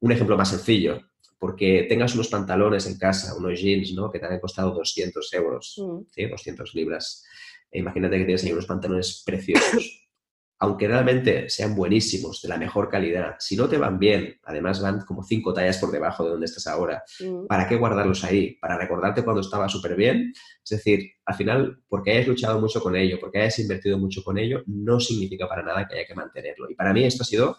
Un 0.00 0.12
ejemplo 0.12 0.36
más 0.36 0.50
sencillo, 0.50 1.00
porque 1.38 1.86
tengas 1.88 2.14
unos 2.14 2.28
pantalones 2.28 2.86
en 2.86 2.98
casa, 2.98 3.36
unos 3.36 3.60
jeans, 3.60 3.92
¿no? 3.92 4.10
Que 4.10 4.18
te 4.18 4.26
han 4.26 4.40
costado 4.40 4.72
200 4.72 5.32
euros, 5.34 5.74
mm. 5.78 5.98
¿sí? 6.10 6.26
200 6.26 6.74
libras. 6.74 7.24
E 7.70 7.78
imagínate 7.78 8.18
que 8.18 8.24
tienes 8.24 8.44
ahí 8.44 8.52
unos 8.52 8.66
pantalones 8.66 9.22
preciosos. 9.24 10.04
Aunque 10.60 10.88
realmente 10.88 11.48
sean 11.48 11.76
buenísimos, 11.76 12.42
de 12.42 12.48
la 12.48 12.56
mejor 12.56 12.88
calidad, 12.88 13.36
si 13.38 13.54
no 13.56 13.68
te 13.68 13.78
van 13.78 14.00
bien, 14.00 14.40
además 14.42 14.82
van 14.82 15.02
como 15.02 15.22
cinco 15.22 15.54
tallas 15.54 15.78
por 15.78 15.92
debajo 15.92 16.24
de 16.24 16.30
donde 16.30 16.46
estás 16.46 16.66
ahora, 16.66 17.04
mm. 17.20 17.46
¿para 17.46 17.68
qué 17.68 17.76
guardarlos 17.76 18.24
ahí? 18.24 18.56
¿Para 18.60 18.76
recordarte 18.76 19.22
cuando 19.22 19.40
estaba 19.40 19.68
súper 19.68 19.94
bien? 19.94 20.32
Es 20.64 20.70
decir, 20.70 21.12
al 21.24 21.36
final, 21.36 21.84
porque 21.88 22.10
hayas 22.10 22.26
luchado 22.26 22.60
mucho 22.60 22.82
con 22.82 22.96
ello, 22.96 23.18
porque 23.20 23.38
hayas 23.38 23.60
invertido 23.60 23.98
mucho 23.98 24.24
con 24.24 24.36
ello, 24.36 24.64
no 24.66 24.98
significa 24.98 25.48
para 25.48 25.62
nada 25.62 25.86
que 25.86 25.94
haya 25.94 26.06
que 26.08 26.14
mantenerlo. 26.16 26.68
Y 26.68 26.74
para 26.74 26.92
mí 26.92 27.04
esto 27.04 27.22
ha 27.22 27.26
sido 27.26 27.56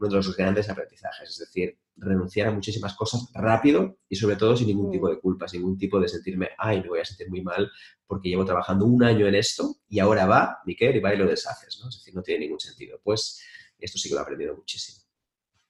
uno 0.00 0.08
de 0.08 0.16
los 0.16 0.36
grandes 0.36 0.68
aprendizajes, 0.68 1.30
es 1.30 1.38
decir, 1.38 1.78
renunciar 1.96 2.48
a 2.48 2.52
muchísimas 2.52 2.94
cosas 2.94 3.30
rápido 3.34 3.98
y 4.08 4.16
sobre 4.16 4.36
todo 4.36 4.56
sin 4.56 4.68
ningún 4.68 4.90
tipo 4.90 5.08
de 5.08 5.20
culpa, 5.20 5.46
sin 5.46 5.60
ningún 5.60 5.78
tipo 5.78 6.00
de 6.00 6.08
sentirme, 6.08 6.50
ay, 6.58 6.82
me 6.82 6.88
voy 6.88 7.00
a 7.00 7.04
sentir 7.04 7.28
muy 7.28 7.42
mal 7.42 7.70
porque 8.06 8.28
llevo 8.28 8.44
trabajando 8.44 8.86
un 8.86 9.02
año 9.02 9.26
en 9.26 9.34
esto 9.34 9.76
y 9.88 9.98
ahora 9.98 10.26
va, 10.26 10.58
Miquel, 10.64 10.96
y 10.96 11.00
va 11.00 11.14
y 11.14 11.18
lo 11.18 11.26
deshaces, 11.26 11.78
¿no? 11.82 11.88
Es 11.88 11.98
decir, 11.98 12.14
no 12.14 12.22
tiene 12.22 12.46
ningún 12.46 12.60
sentido. 12.60 12.98
Pues 13.04 13.40
esto 13.78 13.98
sí 13.98 14.08
que 14.08 14.14
lo 14.14 14.20
he 14.20 14.24
aprendido 14.24 14.56
muchísimo. 14.56 15.04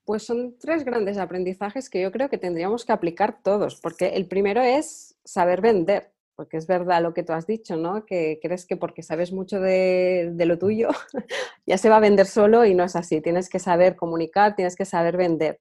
Pues 0.05 0.23
son 0.23 0.57
tres 0.59 0.85
grandes 0.85 1.19
aprendizajes 1.19 1.91
que 1.91 2.01
yo 2.01 2.11
creo 2.11 2.29
que 2.29 2.39
tendríamos 2.39 2.85
que 2.85 2.93
aplicar 2.93 3.43
todos, 3.43 3.77
porque 3.81 4.09
el 4.15 4.27
primero 4.27 4.63
es 4.63 5.17
saber 5.25 5.61
vender 5.61 6.13
porque 6.41 6.57
es 6.57 6.67
verdad 6.67 7.03
lo 7.03 7.13
que 7.13 7.23
tú 7.23 7.35
has 7.35 7.47
dicho, 7.47 7.77
¿no? 7.77 8.07
Que 8.07 8.39
crees 8.41 8.65
que 8.65 8.79
porque 8.79 9.03
sabes 9.03 9.31
mucho 9.31 9.61
de, 9.61 10.33
lo 10.39 10.59
tuyo 10.59 10.89
ya 11.67 11.77
se 11.77 11.91
va 11.91 11.99
a 11.99 12.01
vender 12.01 12.25
solo 12.25 12.65
y 12.65 12.75
no 12.75 12.83
es 12.83 12.97
así. 12.97 13.21
Tienes 13.21 13.51
que 13.51 13.59
saber 13.59 13.95
comunicar, 13.95 14.57
tienes 14.57 14.75
que 14.75 14.87
saber 14.87 15.19
vender. 15.19 15.61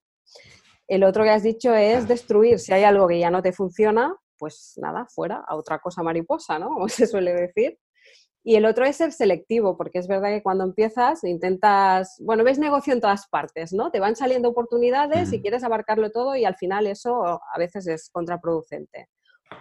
El 0.87 1.03
otro 1.03 1.25
que 1.25 1.31
has 1.31 1.43
dicho 1.43 1.75
es 1.75 2.07
destruir. 2.07 2.59
Si 2.59 2.71
hay 2.71 2.85
algo 2.85 3.09
que 3.09 3.19
ya 3.19 3.29
no 3.29 3.43
te 3.43 3.51
funciona, 3.51 4.15
pues 4.37 4.75
nada, 4.77 5.05
fuera, 5.13 5.43
a 5.45 5.57
otra 5.57 5.79
cosa 5.79 6.01
mariposa, 6.01 6.57
¿no? 6.57 6.69
Como 6.73 6.87
se 6.87 7.07
suele 7.07 7.33
decir. 7.33 7.77
Y 8.41 8.55
el 8.55 8.65
otro 8.65 8.85
es 8.85 8.95
ser 8.95 9.11
selectivo, 9.11 9.75
porque 9.75 9.99
es 9.99 10.07
verdad 10.07 10.29
que 10.29 10.41
cuando 10.41 10.63
empiezas 10.63 11.25
intentas, 11.25 12.15
bueno, 12.21 12.45
ves 12.45 12.57
negocio 12.57 12.93
en 12.93 13.01
todas 13.01 13.27
partes, 13.27 13.73
¿no? 13.73 13.91
Te 13.91 13.99
van 13.99 14.15
saliendo 14.15 14.47
oportunidades 14.47 15.33
y 15.33 15.41
quieres 15.41 15.65
abarcarlo 15.65 16.09
todo 16.09 16.37
y 16.37 16.45
al 16.45 16.55
final 16.55 16.87
eso 16.87 17.25
a 17.25 17.57
veces 17.57 17.85
es 17.85 18.09
contraproducente. 18.13 19.09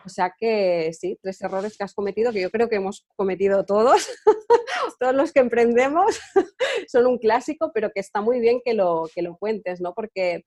O 0.05 0.09
sea 0.09 0.35
que 0.39 0.93
sí, 0.93 1.19
tres 1.23 1.41
errores 1.43 1.77
que 1.77 1.85
has 1.85 1.95
cometido, 1.95 2.33
que 2.33 2.41
yo 2.41 2.51
creo 2.51 2.69
que 2.69 2.77
hemos 2.77 3.07
cometido 3.17 3.65
todos, 3.65 4.09
todos 5.01 5.15
los 5.15 5.33
que 5.33 5.41
emprendemos, 5.41 6.21
son 6.89 7.07
un 7.07 7.19
clásico, 7.19 7.71
pero 7.73 7.91
que 7.91 8.01
está 8.01 8.21
muy 8.21 8.41
bien 8.41 8.61
que 8.65 8.75
lo, 8.75 9.09
que 9.15 9.23
lo 9.23 9.37
cuentes, 9.37 9.81
¿no? 9.81 9.95
Porque 9.95 10.45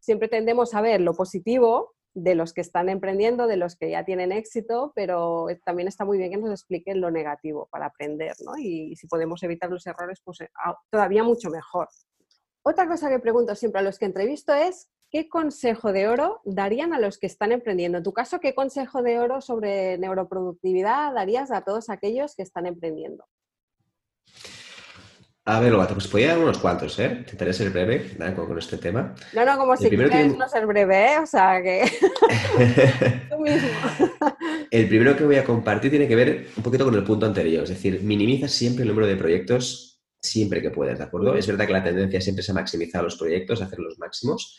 siempre 0.00 0.28
tendemos 0.28 0.74
a 0.74 0.80
ver 0.80 1.00
lo 1.00 1.14
positivo 1.14 1.94
de 2.14 2.34
los 2.34 2.52
que 2.52 2.60
están 2.60 2.88
emprendiendo, 2.88 3.46
de 3.46 3.56
los 3.56 3.76
que 3.76 3.90
ya 3.90 4.04
tienen 4.04 4.32
éxito, 4.32 4.92
pero 4.94 5.46
también 5.64 5.88
está 5.88 6.04
muy 6.04 6.18
bien 6.18 6.30
que 6.30 6.36
nos 6.36 6.50
expliquen 6.50 7.00
lo 7.00 7.10
negativo 7.10 7.68
para 7.70 7.86
aprender, 7.86 8.34
¿no? 8.44 8.58
Y, 8.58 8.94
si 8.96 9.06
podemos 9.06 9.42
evitar 9.42 9.70
los 9.70 9.86
errores, 9.86 10.20
pues 10.22 10.42
eh, 10.42 10.50
todavía 10.90 11.22
mucho 11.22 11.48
mejor. 11.48 11.88
Otra 12.64 12.86
cosa 12.86 13.08
que 13.08 13.18
pregunto 13.18 13.54
siempre 13.54 13.80
a 13.80 13.84
los 13.84 13.98
que 13.98 14.04
entrevisto 14.04 14.52
es, 14.52 14.88
¿qué 15.12 15.28
consejo 15.28 15.92
de 15.92 16.08
oro 16.08 16.40
darían 16.44 16.94
a 16.94 16.98
los 16.98 17.18
que 17.18 17.26
están 17.26 17.52
emprendiendo? 17.52 17.98
En 17.98 18.04
tu 18.04 18.14
caso, 18.14 18.40
¿qué 18.40 18.54
consejo 18.54 19.02
de 19.02 19.18
oro 19.18 19.42
sobre 19.42 19.98
neuroproductividad 19.98 21.12
darías 21.12 21.52
a 21.52 21.60
todos 21.60 21.90
aquellos 21.90 22.34
que 22.34 22.42
están 22.42 22.66
emprendiendo? 22.66 23.24
A 25.44 25.60
ver, 25.60 25.72
Lobato, 25.72 25.94
pues 25.94 26.06
podría 26.06 26.28
dar 26.28 26.38
unos 26.38 26.58
cuantos, 26.58 26.98
¿eh? 27.00 27.16
Intentaré 27.18 27.52
ser 27.52 27.70
breve 27.70 28.16
con, 28.34 28.58
este 28.58 28.78
tema. 28.78 29.14
No, 29.34 29.44
no, 29.44 29.58
como 29.58 29.76
si 29.76 29.88
quieres 29.88 30.36
no 30.36 30.48
ser 30.48 30.66
breve, 30.66 31.14
¿eh? 31.14 31.18
O 31.18 31.26
sea, 31.26 31.60
que... 31.60 31.82
Tú 33.28 33.38
mismo. 33.38 33.68
el 34.70 34.88
primero 34.88 35.16
que 35.16 35.24
voy 35.24 35.36
a 35.36 35.44
compartir 35.44 35.90
tiene 35.90 36.08
que 36.08 36.16
ver 36.16 36.46
un 36.56 36.62
poquito 36.62 36.84
con 36.84 36.94
el 36.94 37.04
punto 37.04 37.26
anterior, 37.26 37.64
es 37.64 37.70
decir, 37.70 38.02
minimiza 38.02 38.48
siempre 38.48 38.84
el 38.84 38.88
número 38.88 39.08
de 39.08 39.16
proyectos 39.16 40.00
siempre 40.22 40.62
que 40.62 40.70
puedas, 40.70 40.98
¿de 40.98 41.04
acuerdo? 41.04 41.34
Es 41.34 41.48
verdad 41.48 41.66
que 41.66 41.72
la 41.72 41.82
tendencia 41.82 42.20
siempre 42.20 42.42
es 42.42 42.50
a 42.50 42.54
maximizar 42.54 43.02
los 43.02 43.16
proyectos, 43.16 43.60
a 43.60 43.64
hacer 43.64 43.80
los 43.80 43.98
máximos, 43.98 44.56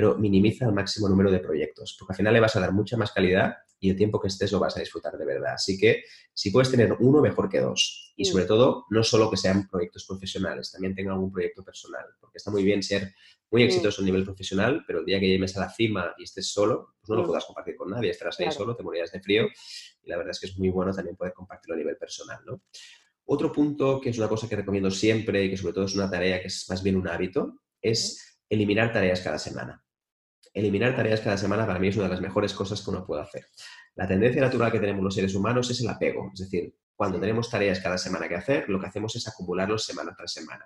pero 0.00 0.16
minimiza 0.16 0.64
el 0.64 0.72
máximo 0.72 1.10
número 1.10 1.30
de 1.30 1.40
proyectos, 1.40 1.94
porque 1.98 2.14
al 2.14 2.16
final 2.16 2.32
le 2.32 2.40
vas 2.40 2.56
a 2.56 2.60
dar 2.60 2.72
mucha 2.72 2.96
más 2.96 3.12
calidad 3.12 3.56
y 3.78 3.90
el 3.90 3.96
tiempo 3.98 4.18
que 4.18 4.28
estés 4.28 4.50
lo 4.50 4.58
vas 4.58 4.74
a 4.74 4.80
disfrutar 4.80 5.18
de 5.18 5.26
verdad. 5.26 5.52
Así 5.52 5.76
que 5.76 6.04
si 6.32 6.50
puedes 6.50 6.70
tener 6.70 6.96
uno, 7.00 7.20
mejor 7.20 7.50
que 7.50 7.60
dos. 7.60 8.14
Y 8.16 8.24
sobre 8.24 8.46
todo, 8.46 8.86
no 8.88 9.02
solo 9.02 9.30
que 9.30 9.36
sean 9.36 9.68
proyectos 9.68 10.06
profesionales, 10.06 10.72
también 10.72 10.94
tenga 10.94 11.12
algún 11.12 11.30
proyecto 11.30 11.62
personal, 11.62 12.06
porque 12.18 12.38
está 12.38 12.50
muy 12.50 12.64
bien 12.64 12.82
ser 12.82 13.12
muy 13.50 13.62
exitoso 13.62 14.00
a 14.00 14.06
nivel 14.06 14.24
profesional, 14.24 14.84
pero 14.86 15.00
el 15.00 15.04
día 15.04 15.20
que 15.20 15.28
llegues 15.28 15.54
a 15.58 15.60
la 15.60 15.68
cima 15.70 16.14
y 16.16 16.22
estés 16.22 16.50
solo, 16.50 16.94
pues 16.98 17.10
no 17.10 17.16
lo 17.16 17.26
puedas 17.26 17.44
compartir 17.44 17.76
con 17.76 17.90
nadie, 17.90 18.08
estarás 18.08 18.40
ahí 18.40 18.50
solo, 18.50 18.74
te 18.74 18.82
morirás 18.82 19.12
de 19.12 19.20
frío 19.20 19.48
y 20.02 20.08
la 20.08 20.16
verdad 20.16 20.30
es 20.30 20.40
que 20.40 20.46
es 20.46 20.56
muy 20.56 20.70
bueno 20.70 20.94
también 20.94 21.14
poder 21.14 21.34
compartirlo 21.34 21.74
a 21.74 21.78
nivel 21.78 21.98
personal, 21.98 22.38
¿no? 22.46 22.62
Otro 23.26 23.52
punto 23.52 24.00
que 24.00 24.08
es 24.08 24.16
una 24.16 24.30
cosa 24.30 24.48
que 24.48 24.56
recomiendo 24.56 24.90
siempre 24.90 25.44
y 25.44 25.50
que 25.50 25.58
sobre 25.58 25.74
todo 25.74 25.84
es 25.84 25.94
una 25.94 26.10
tarea 26.10 26.40
que 26.40 26.46
es 26.46 26.64
más 26.70 26.82
bien 26.82 26.96
un 26.96 27.06
hábito, 27.06 27.60
es 27.82 28.30
eliminar 28.50 28.92
tareas 28.92 29.20
cada 29.20 29.38
semana. 29.38 29.82
Eliminar 30.52 30.96
tareas 30.96 31.20
cada 31.20 31.36
semana 31.36 31.66
para 31.66 31.78
mí 31.78 31.88
es 31.88 31.96
una 31.96 32.04
de 32.04 32.10
las 32.10 32.20
mejores 32.20 32.52
cosas 32.52 32.82
que 32.82 32.90
uno 32.90 33.06
puede 33.06 33.22
hacer. 33.22 33.46
La 33.94 34.06
tendencia 34.06 34.40
natural 34.40 34.72
que 34.72 34.80
tenemos 34.80 35.02
los 35.02 35.14
seres 35.14 35.34
humanos 35.34 35.70
es 35.70 35.80
el 35.80 35.88
apego, 35.88 36.30
es 36.32 36.40
decir, 36.40 36.74
cuando 36.96 37.18
tenemos 37.18 37.48
tareas 37.48 37.80
cada 37.80 37.96
semana 37.96 38.28
que 38.28 38.34
hacer, 38.34 38.68
lo 38.68 38.78
que 38.78 38.86
hacemos 38.86 39.16
es 39.16 39.26
acumularlos 39.26 39.84
semana 39.84 40.14
tras 40.14 40.32
semana. 40.32 40.64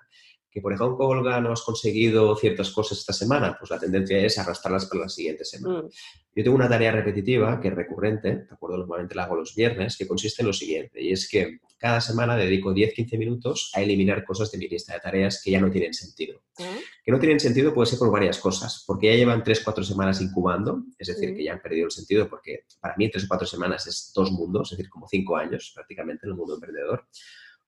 Que 0.54 0.60
por 0.60 0.72
ejemplo, 0.72 1.08
Olga, 1.08 1.40
no 1.40 1.50
has 1.50 1.62
conseguido 1.62 2.36
ciertas 2.36 2.70
cosas 2.70 2.98
esta 2.98 3.12
semana, 3.12 3.56
pues 3.58 3.72
la 3.72 3.80
tendencia 3.80 4.18
es 4.18 4.38
arrastrarlas 4.38 4.86
para 4.86 5.02
la 5.02 5.08
siguiente 5.08 5.44
semana. 5.44 5.82
Mm. 5.82 5.88
Yo 6.36 6.44
tengo 6.44 6.54
una 6.54 6.68
tarea 6.68 6.92
repetitiva 6.92 7.60
que 7.60 7.68
es 7.68 7.74
recurrente, 7.74 8.28
de 8.36 8.46
acuerdo, 8.52 8.78
normalmente 8.78 9.16
la 9.16 9.24
hago 9.24 9.34
los 9.34 9.56
viernes, 9.56 9.96
que 9.96 10.06
consiste 10.06 10.42
en 10.42 10.46
lo 10.46 10.52
siguiente, 10.52 11.02
y 11.02 11.10
es 11.10 11.28
que 11.28 11.58
cada 11.76 12.00
semana 12.00 12.36
dedico 12.36 12.72
10-15 12.72 13.18
minutos 13.18 13.72
a 13.74 13.82
eliminar 13.82 14.24
cosas 14.24 14.52
de 14.52 14.58
mi 14.58 14.68
lista 14.68 14.94
de 14.94 15.00
tareas 15.00 15.42
que 15.42 15.50
ya 15.50 15.60
no 15.60 15.72
tienen 15.72 15.92
sentido. 15.92 16.40
Ah. 16.60 16.76
Que 17.04 17.10
no 17.10 17.18
tienen 17.18 17.40
sentido 17.40 17.74
puede 17.74 17.86
ser 17.86 17.98
por 17.98 18.12
varias 18.12 18.38
cosas, 18.38 18.84
porque 18.86 19.08
ya 19.08 19.16
llevan 19.16 19.42
3-4 19.42 19.82
semanas 19.82 20.20
incubando, 20.20 20.84
es 20.96 21.08
decir, 21.08 21.32
Mm. 21.32 21.36
que 21.36 21.44
ya 21.44 21.52
han 21.54 21.60
perdido 21.62 21.86
el 21.86 21.90
sentido, 21.90 22.28
porque 22.28 22.64
para 22.80 22.94
mí 22.96 23.10
3 23.10 23.24
o 23.24 23.28
4 23.28 23.46
semanas 23.48 23.88
es 23.88 24.12
dos 24.14 24.30
mundos, 24.30 24.70
es 24.70 24.78
decir, 24.78 24.88
como 24.88 25.08
5 25.08 25.36
años 25.36 25.72
prácticamente 25.74 26.26
en 26.26 26.30
el 26.30 26.36
mundo 26.36 26.54
emprendedor. 26.54 27.08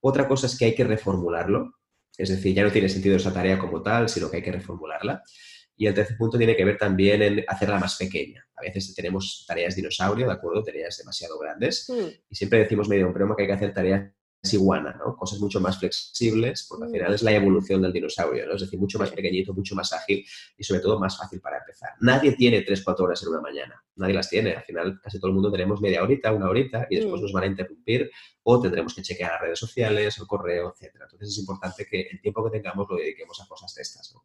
Otra 0.00 0.28
cosa 0.28 0.46
es 0.46 0.56
que 0.56 0.66
hay 0.66 0.74
que 0.76 0.84
reformularlo, 0.84 1.74
es 2.18 2.28
decir, 2.28 2.54
ya 2.54 2.62
no 2.62 2.70
tiene 2.72 2.88
sentido 2.88 3.16
esa 3.16 3.32
tarea 3.32 3.58
como 3.58 3.82
tal, 3.82 4.08
sino 4.08 4.30
que 4.30 4.38
hay 4.38 4.42
que 4.42 4.52
reformularla. 4.52 5.22
Y 5.76 5.86
el 5.86 5.94
tercer 5.94 6.16
punto 6.16 6.38
tiene 6.38 6.56
que 6.56 6.64
ver 6.64 6.78
también 6.78 7.20
en 7.22 7.44
hacerla 7.46 7.78
más 7.78 7.96
pequeña. 7.96 8.46
A 8.56 8.62
veces 8.62 8.94
tenemos 8.94 9.44
tareas 9.46 9.76
dinosaurio, 9.76 10.26
¿de 10.26 10.32
acuerdo? 10.32 10.62
Tareas 10.62 10.96
demasiado 10.96 11.38
grandes. 11.38 11.86
Mm, 11.88 12.08
Y 12.30 12.34
siempre 12.34 12.60
decimos 12.60 12.88
medio 12.88 13.12
broma 13.12 13.36
que 13.36 13.42
hay 13.42 13.48
que 13.48 13.54
hacer 13.54 13.74
tareas 13.74 14.10
iguana, 14.52 14.94
¿no? 14.98 15.16
Cosas 15.16 15.40
mucho 15.40 15.60
más 15.60 15.78
flexibles, 15.78 16.66
porque 16.68 16.84
al 16.84 16.90
Mm. 16.90 16.92
final 16.92 17.14
es 17.14 17.22
la 17.22 17.32
evolución 17.32 17.82
del 17.82 17.92
dinosaurio, 17.92 18.46
¿no? 18.46 18.54
Es 18.54 18.60
decir, 18.60 18.78
mucho 18.78 18.98
más 18.98 19.10
pequeñito, 19.10 19.52
mucho 19.52 19.74
más 19.74 19.92
ágil 19.92 20.24
y 20.56 20.62
sobre 20.62 20.80
todo 20.80 20.98
más 21.00 21.16
fácil 21.18 21.40
para 21.40 21.58
empezar. 21.58 21.90
Nadie 22.00 22.32
tiene 22.32 22.62
3-4 22.62 23.06
horas 23.06 23.22
en 23.22 23.30
una 23.30 23.40
mañana. 23.40 23.82
Nadie 23.96 24.14
las 24.14 24.28
tiene. 24.30 24.52
Al 24.54 24.62
final 24.62 25.00
casi 25.02 25.18
todo 25.18 25.28
el 25.28 25.34
mundo 25.34 25.50
tenemos 25.50 25.80
media 25.80 26.02
horita, 26.02 26.32
una 26.32 26.48
horita 26.48 26.86
y 26.90 26.96
después 26.96 27.20
Mm. 27.20 27.24
nos 27.24 27.32
van 27.32 27.44
a 27.44 27.46
interrumpir 27.46 28.10
o 28.44 28.60
tendremos 28.60 28.94
que 28.94 29.02
chequear 29.02 29.32
las 29.32 29.40
redes 29.40 29.58
sociales, 29.58 30.16
el 30.18 30.26
correo, 30.26 30.72
etcétera. 30.72 31.06
Entonces 31.06 31.30
es 31.30 31.38
importante 31.38 31.86
que 31.86 32.02
el 32.10 32.20
tiempo 32.20 32.44
que 32.44 32.50
tengamos 32.58 32.86
lo 32.88 32.96
dediquemos 32.96 33.40
a 33.40 33.46
cosas 33.48 33.74
de 33.74 33.82
estas, 33.82 34.12
¿no? 34.14 34.24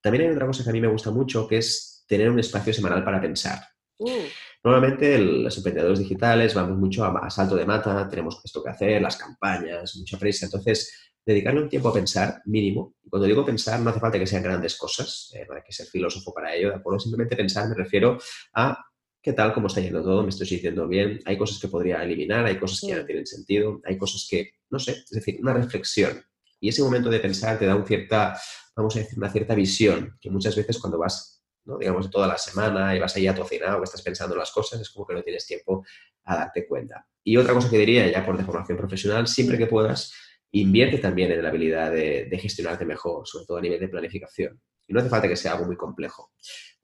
También 0.00 0.24
hay 0.24 0.30
otra 0.34 0.46
cosa 0.46 0.64
que 0.64 0.70
a 0.70 0.72
mí 0.72 0.80
me 0.80 0.88
gusta 0.88 1.10
mucho, 1.10 1.46
que 1.46 1.58
es 1.58 2.04
tener 2.08 2.28
un 2.28 2.38
espacio 2.40 2.72
semanal 2.74 3.04
para 3.04 3.20
pensar. 3.20 3.60
Mm, 3.98 4.26
Normalmente 4.64 5.14
el- 5.14 5.42
los 5.44 5.56
emprendedores 5.58 5.98
digitales 5.98 6.54
vamos 6.54 6.78
mucho 6.78 7.04
a, 7.04 7.10
a 7.18 7.30
salto 7.30 7.54
de 7.56 7.66
mata, 7.66 8.08
tenemos 8.08 8.40
esto 8.44 8.62
que 8.62 8.70
hacer, 8.70 9.02
las 9.02 9.16
campañas, 9.16 9.94
mucha 9.96 10.18
prisa. 10.18 10.46
Entonces, 10.46 10.92
dedicarle 11.24 11.62
un 11.62 11.68
tiempo 11.68 11.88
a 11.90 11.92
pensar, 11.92 12.40
mínimo. 12.46 12.94
Cuando 13.10 13.26
digo 13.26 13.44
pensar, 13.44 13.80
no 13.80 13.90
hace 13.90 14.00
falta 14.00 14.18
que 14.18 14.26
sean 14.26 14.42
grandes 14.42 14.76
cosas, 14.76 15.30
eh, 15.34 15.44
no 15.48 15.54
hay 15.56 15.62
que 15.62 15.72
ser 15.72 15.86
filósofo 15.86 16.32
para 16.32 16.54
ello, 16.54 16.70
¿de 16.70 16.76
acuerdo? 16.76 16.98
Simplemente 17.00 17.36
pensar 17.36 17.68
me 17.68 17.74
refiero 17.74 18.18
a 18.54 18.78
qué 19.22 19.32
tal, 19.32 19.52
cómo 19.54 19.66
está 19.68 19.80
yendo 19.80 20.02
todo, 20.02 20.22
me 20.22 20.28
estoy 20.30 20.46
sintiendo 20.46 20.86
bien, 20.86 21.18
hay 21.24 21.36
cosas 21.38 21.58
que 21.58 21.68
podría 21.68 22.02
eliminar, 22.02 22.44
hay 22.46 22.58
cosas 22.58 22.80
que 22.80 22.88
ya 22.88 22.96
no 22.96 23.02
Mm. 23.02 23.06
tienen 23.06 23.26
sentido, 23.26 23.80
hay 23.84 23.96
cosas 23.98 24.26
que, 24.30 24.50
no 24.70 24.78
sé, 24.78 24.92
es 24.92 25.10
decir, 25.10 25.38
una 25.40 25.54
reflexión. 25.54 26.22
Y 26.60 26.68
ese 26.68 26.82
momento 26.82 27.08
de 27.10 27.20
pensar 27.20 27.58
te 27.58 27.66
da 27.66 27.74
un 27.76 27.86
cierta, 27.86 28.38
vamos 28.76 28.96
a 28.96 28.98
decir, 29.00 29.18
una 29.18 29.30
cierta 29.30 29.54
visión, 29.54 30.16
que 30.20 30.30
muchas 30.30 30.56
veces 30.56 30.78
cuando 30.78 30.98
vas 30.98 31.33
¿no? 31.64 31.78
digamos, 31.78 32.10
toda 32.10 32.26
la 32.26 32.38
semana 32.38 32.94
y 32.94 32.98
vas 32.98 33.14
ahí 33.16 33.26
atocinado, 33.26 33.78
que 33.78 33.84
estás 33.84 34.02
pensando 34.02 34.34
en 34.34 34.40
las 34.40 34.52
cosas, 34.52 34.80
es 34.80 34.90
como 34.90 35.06
que 35.06 35.14
no 35.14 35.22
tienes 35.22 35.46
tiempo 35.46 35.84
a 36.24 36.36
darte 36.36 36.66
cuenta. 36.66 37.06
Y 37.22 37.36
otra 37.36 37.54
cosa 37.54 37.70
que 37.70 37.78
diría, 37.78 38.10
ya 38.10 38.24
por 38.24 38.36
de 38.36 38.44
formación 38.44 38.78
profesional, 38.78 39.26
siempre 39.26 39.58
que 39.58 39.66
puedas, 39.66 40.12
invierte 40.52 40.98
también 40.98 41.32
en 41.32 41.42
la 41.42 41.48
habilidad 41.48 41.90
de, 41.90 42.26
de 42.26 42.38
gestionarte 42.38 42.84
mejor, 42.84 43.26
sobre 43.26 43.46
todo 43.46 43.58
a 43.58 43.60
nivel 43.60 43.80
de 43.80 43.88
planificación. 43.88 44.60
Y 44.86 44.92
no 44.92 45.00
hace 45.00 45.08
falta 45.08 45.28
que 45.28 45.36
sea 45.36 45.52
algo 45.52 45.64
muy 45.64 45.76
complejo. 45.76 46.32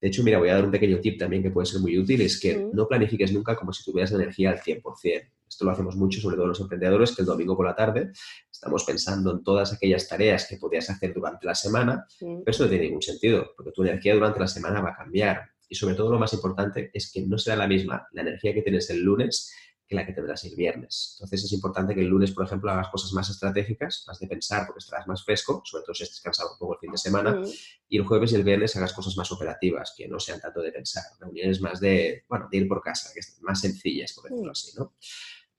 De 0.01 0.09
hecho, 0.09 0.23
mira, 0.23 0.39
voy 0.39 0.49
a 0.49 0.55
dar 0.55 0.65
un 0.65 0.71
pequeño 0.71 0.99
tip 1.01 1.19
también 1.19 1.43
que 1.43 1.51
puede 1.51 1.67
ser 1.67 1.81
muy 1.81 1.99
útil, 1.99 2.23
es 2.23 2.41
que 2.41 2.67
no 2.73 2.89
planifiques 2.89 3.33
nunca 3.33 3.55
como 3.55 3.73
si 3.73 3.85
tuvieras 3.85 4.11
la 4.13 4.23
energía 4.23 4.51
al 4.51 4.61
100%. 4.61 5.31
Esto 5.47 5.65
lo 5.65 5.73
hacemos 5.73 5.97
mucho, 5.97 6.21
sobre 6.21 6.37
todo 6.37 6.47
los 6.47 6.61
emprendedores, 6.61 7.15
que 7.15 7.23
el 7.23 7.27
domingo 7.27 7.57
por 7.57 7.67
la 7.67 7.75
tarde 7.75 8.13
estamos 8.61 8.85
pensando 8.85 9.31
en 9.31 9.43
todas 9.43 9.73
aquellas 9.73 10.07
tareas 10.07 10.47
que 10.47 10.59
podías 10.59 10.91
hacer 10.91 11.15
durante 11.15 11.47
la 11.47 11.55
semana 11.55 12.07
mm. 12.21 12.43
pero 12.45 12.51
eso 12.51 12.65
no 12.65 12.69
tiene 12.69 12.85
ningún 12.85 13.01
sentido, 13.01 13.53
porque 13.57 13.73
tu 13.73 13.83
energía 13.83 14.15
durante 14.15 14.39
la 14.39 14.47
semana 14.47 14.83
va 14.83 14.91
a 14.91 14.97
cambiar. 14.97 15.51
Y 15.67 15.75
sobre 15.77 15.95
todo 15.95 16.11
lo 16.11 16.19
más 16.19 16.33
importante 16.35 16.91
es 16.93 17.11
que 17.11 17.23
no 17.27 17.39
será 17.39 17.57
la 17.57 17.67
misma 17.67 18.07
la 18.13 18.21
energía 18.23 18.53
que 18.53 18.61
tienes 18.61 18.91
el 18.91 19.01
lunes 19.03 19.51
que 19.89 19.97
la 19.97 20.05
que 20.07 20.13
tendrás 20.13 20.45
el 20.45 20.55
viernes. 20.55 21.17
Entonces 21.17 21.45
es 21.45 21.53
importante 21.53 21.95
que 21.95 22.03
el 22.03 22.07
lunes, 22.07 22.31
por 22.33 22.45
ejemplo, 22.45 22.71
hagas 22.71 22.89
cosas 22.89 23.13
más 23.13 23.29
estratégicas, 23.31 24.05
más 24.07 24.21
de 24.21 24.27
pensar, 24.29 24.67
porque 24.67 24.79
estarás 24.79 25.07
más 25.09 25.25
fresco, 25.25 25.63
sobre 25.65 25.83
todo 25.85 25.95
si 25.95 26.05
estás 26.05 26.21
cansado 26.21 26.53
un 26.53 26.59
poco 26.59 26.75
el 26.75 26.81
fin 26.81 26.93
de 26.93 26.99
semana, 26.99 27.33
Mm, 27.33 27.47
y 27.89 27.97
el 27.99 28.05
jueves 28.05 28.31
y 28.31 28.37
el 28.37 28.45
viernes 28.45 28.77
hagas 28.77 28.93
cosas 28.93 29.17
más 29.17 29.33
operativas, 29.33 29.93
que 29.97 30.07
no 30.07 30.21
sean 30.21 30.41
tanto 30.41 30.61
de 30.61 30.71
pensar, 30.71 31.03
reuniones 31.19 31.61
más 31.61 31.81
de, 31.81 32.25
bueno, 32.29 32.47
de 32.51 32.59
ir 32.59 32.69
por 32.69 32.81
casa, 32.83 33.11
que 33.13 33.19
estén 33.21 33.43
más 33.43 33.61
sencillas, 33.61 34.13
por 34.13 34.25
decirlo 34.25 34.51
Mm. 34.51 34.53
así, 34.53 34.73
¿no? 34.79 34.93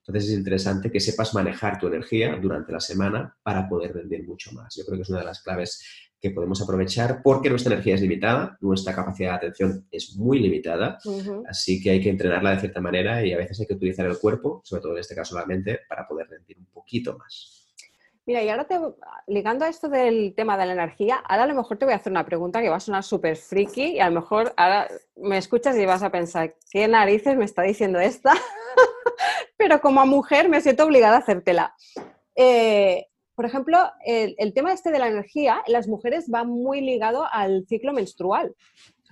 Entonces 0.04 0.30
es 0.30 0.36
interesante 0.36 0.90
que 0.90 0.98
sepas 0.98 1.32
manejar 1.32 1.78
tu 1.78 1.86
energía 1.86 2.36
durante 2.40 2.72
la 2.72 2.80
semana 2.80 3.36
para 3.42 3.68
poder 3.68 3.94
rendir 3.94 4.26
mucho 4.26 4.50
más. 4.52 4.74
Yo 4.74 4.84
creo 4.84 4.96
que 4.96 5.02
es 5.02 5.10
una 5.10 5.20
de 5.20 5.26
las 5.26 5.42
claves 5.42 6.10
que 6.20 6.30
podemos 6.30 6.60
aprovechar 6.62 7.20
porque 7.22 7.50
nuestra 7.50 7.72
energía 7.72 7.96
es 7.96 8.00
limitada, 8.00 8.56
nuestra 8.60 8.94
capacidad 8.94 9.30
de 9.30 9.36
atención 9.36 9.86
es 9.90 10.16
muy 10.16 10.38
limitada, 10.38 10.98
así 11.48 11.82
que 11.82 11.90
hay 11.90 12.00
que 12.00 12.10
entrenarla 12.10 12.52
de 12.52 12.60
cierta 12.60 12.80
manera 12.80 13.24
y 13.26 13.32
a 13.32 13.36
veces 13.36 13.60
hay 13.60 13.66
que 13.66 13.74
utilizar 13.74 14.06
el 14.06 14.18
cuerpo, 14.18 14.60
sobre 14.64 14.82
todo 14.82 14.92
en 14.92 14.98
este 14.98 15.16
caso 15.16 15.36
la 15.36 15.46
mente, 15.46 15.80
para 15.88 16.06
poder 16.06 16.28
rendir 16.28 16.58
un 16.58 16.66
poquito 16.66 17.16
más. 17.18 17.62
Mira, 18.24 18.40
y 18.40 18.48
ahora 18.48 18.68
te, 18.68 18.78
ligando 19.26 19.64
a 19.64 19.68
esto 19.68 19.88
del 19.88 20.34
tema 20.36 20.56
de 20.56 20.66
la 20.66 20.74
energía, 20.74 21.16
ahora 21.16 21.42
a 21.42 21.46
lo 21.48 21.56
mejor 21.56 21.76
te 21.76 21.84
voy 21.84 21.94
a 21.94 21.96
hacer 21.96 22.12
una 22.12 22.24
pregunta 22.24 22.62
que 22.62 22.68
va 22.68 22.76
a 22.76 22.80
sonar 22.80 23.02
súper 23.02 23.36
friki 23.36 23.96
y 23.96 24.00
a 24.00 24.08
lo 24.08 24.20
mejor 24.20 24.54
ahora 24.56 24.88
me 25.16 25.38
escuchas 25.38 25.76
y 25.76 25.84
vas 25.86 26.04
a 26.04 26.12
pensar, 26.12 26.54
¿qué 26.70 26.86
narices 26.86 27.36
me 27.36 27.44
está 27.44 27.62
diciendo 27.62 27.98
esta? 27.98 28.32
Pero 29.62 29.80
como 29.80 30.04
mujer 30.06 30.48
me 30.48 30.60
siento 30.60 30.84
obligada 30.84 31.16
a 31.16 31.20
hacértela. 31.20 31.76
Eh, 32.34 33.06
por 33.36 33.46
ejemplo, 33.46 33.78
el, 34.04 34.34
el 34.38 34.52
tema 34.52 34.72
este 34.72 34.90
de 34.90 34.98
la 34.98 35.06
energía 35.06 35.62
en 35.64 35.72
las 35.72 35.86
mujeres 35.86 36.26
va 36.34 36.42
muy 36.42 36.80
ligado 36.80 37.26
al 37.30 37.64
ciclo 37.68 37.92
menstrual. 37.92 38.56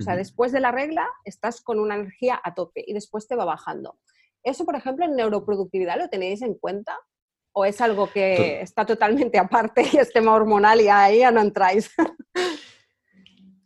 O 0.00 0.02
sea, 0.02 0.16
después 0.16 0.50
de 0.50 0.60
la 0.60 0.72
regla 0.72 1.06
estás 1.24 1.60
con 1.60 1.78
una 1.78 1.94
energía 1.94 2.40
a 2.42 2.54
tope 2.54 2.82
y 2.84 2.94
después 2.94 3.28
te 3.28 3.36
va 3.36 3.44
bajando. 3.44 3.98
¿Eso, 4.42 4.64
por 4.64 4.74
ejemplo, 4.74 5.04
en 5.04 5.14
neuroproductividad 5.14 5.98
lo 5.98 6.08
tenéis 6.08 6.42
en 6.42 6.54
cuenta? 6.54 6.98
¿O 7.52 7.64
es 7.64 7.80
algo 7.80 8.10
que 8.10 8.60
está 8.60 8.84
totalmente 8.84 9.38
aparte 9.38 9.84
y 9.92 9.98
es 9.98 10.12
tema 10.12 10.34
hormonal 10.34 10.80
y 10.80 10.88
ahí 10.88 11.18
ya 11.18 11.30
no 11.30 11.40
entráis? 11.40 11.90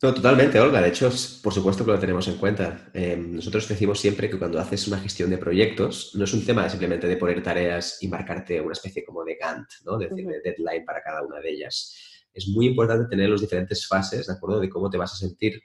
No, 0.05 0.13
totalmente, 0.13 0.61
Olga. 0.61 0.83
De 0.83 0.89
hecho, 0.89 1.11
por 1.43 1.55
supuesto 1.55 1.83
que 1.83 1.93
lo 1.93 1.99
tenemos 1.99 2.29
en 2.29 2.37
cuenta. 2.37 2.91
Eh, 2.93 3.17
nosotros 3.17 3.67
decimos 3.67 3.99
siempre 3.99 4.29
que 4.29 4.39
cuando 4.39 4.61
haces 4.61 4.87
una 4.87 4.99
gestión 5.01 5.31
de 5.31 5.39
proyectos, 5.39 6.11
no 6.13 6.25
es 6.25 6.35
un 6.35 6.45
tema 6.45 6.69
simplemente 6.69 7.07
de 7.09 7.17
poner 7.17 7.43
tareas 7.43 8.03
y 8.03 8.09
marcarte 8.09 8.61
una 8.61 8.75
especie 8.75 9.03
como 9.03 9.25
de 9.25 9.37
Gantt, 9.37 9.67
¿no? 9.87 9.97
De, 9.97 10.09
de 10.09 10.43
deadline 10.45 10.85
para 10.85 11.03
cada 11.03 11.23
una 11.23 11.41
de 11.41 11.51
ellas. 11.51 11.97
Es 12.35 12.49
muy 12.49 12.67
importante 12.67 13.09
tener 13.09 13.31
los 13.31 13.41
diferentes 13.41 13.87
fases, 13.89 14.27
¿de 14.27 14.35
acuerdo? 14.35 14.61
De 14.61 14.69
cómo 14.69 14.91
te 14.91 14.99
vas 14.99 15.15
a 15.15 15.17
sentir. 15.17 15.59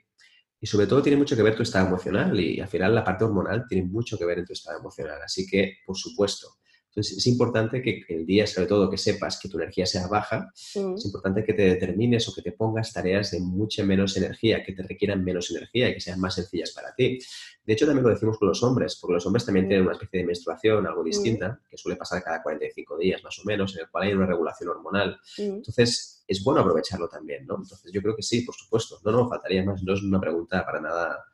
Y 0.58 0.66
sobre 0.66 0.86
todo 0.86 1.02
tiene 1.02 1.18
mucho 1.18 1.36
que 1.36 1.42
ver 1.42 1.54
tu 1.54 1.62
estado 1.62 1.88
emocional 1.88 2.40
y 2.40 2.60
al 2.60 2.68
final 2.68 2.94
la 2.94 3.04
parte 3.04 3.24
hormonal 3.24 3.66
tiene 3.68 3.86
mucho 3.86 4.16
que 4.16 4.24
ver 4.24 4.38
en 4.38 4.46
tu 4.46 4.54
estado 4.54 4.78
emocional. 4.78 5.20
Así 5.22 5.46
que, 5.46 5.80
por 5.84 5.98
supuesto. 5.98 6.59
Entonces, 6.90 7.18
es 7.18 7.26
importante 7.28 7.80
que 7.82 8.04
el 8.08 8.26
día, 8.26 8.46
sobre 8.48 8.66
todo, 8.66 8.90
que 8.90 8.98
sepas 8.98 9.38
que 9.40 9.48
tu 9.48 9.58
energía 9.58 9.86
sea 9.86 10.08
baja, 10.08 10.52
Mm, 10.74 10.94
es 10.94 11.04
importante 11.04 11.44
que 11.44 11.54
te 11.54 11.62
determines 11.62 12.28
o 12.28 12.34
que 12.34 12.42
te 12.42 12.52
pongas 12.52 12.92
tareas 12.92 13.30
de 13.30 13.40
mucha 13.40 13.84
menos 13.84 14.16
energía, 14.16 14.62
que 14.64 14.72
te 14.72 14.82
requieran 14.82 15.22
menos 15.24 15.50
energía 15.50 15.88
y 15.88 15.94
que 15.94 16.00
sean 16.00 16.20
más 16.20 16.34
sencillas 16.34 16.72
para 16.72 16.92
ti. 16.94 17.18
De 17.64 17.72
hecho, 17.72 17.86
también 17.86 18.02
lo 18.04 18.10
decimos 18.10 18.38
con 18.38 18.48
los 18.48 18.62
hombres, 18.64 18.96
porque 19.00 19.14
los 19.14 19.26
hombres 19.26 19.44
también 19.44 19.66
Mm. 19.66 19.68
tienen 19.68 19.84
una 19.86 19.94
especie 19.94 20.20
de 20.20 20.26
menstruación 20.26 20.86
algo 20.86 21.04
distinta, 21.04 21.60
que 21.70 21.76
suele 21.76 21.96
pasar 21.96 22.22
cada 22.22 22.42
45 22.42 22.98
días 22.98 23.22
más 23.22 23.38
o 23.38 23.42
menos, 23.44 23.74
en 23.76 23.82
el 23.82 23.88
cual 23.90 24.04
hay 24.08 24.12
una 24.12 24.26
regulación 24.26 24.70
hormonal. 24.70 25.18
mm. 25.38 25.42
Entonces, 25.42 26.24
es 26.26 26.42
bueno 26.44 26.60
aprovecharlo 26.60 27.08
también, 27.08 27.46
¿no? 27.46 27.56
Entonces, 27.56 27.90
yo 27.92 28.00
creo 28.02 28.14
que 28.16 28.22
sí, 28.22 28.42
por 28.42 28.54
supuesto. 28.54 28.98
No, 29.04 29.10
no, 29.12 29.28
faltaría 29.28 29.64
más. 29.64 29.82
No 29.82 29.94
es 29.94 30.02
una 30.02 30.20
pregunta 30.20 30.64
para 30.64 30.80
nada 30.80 31.24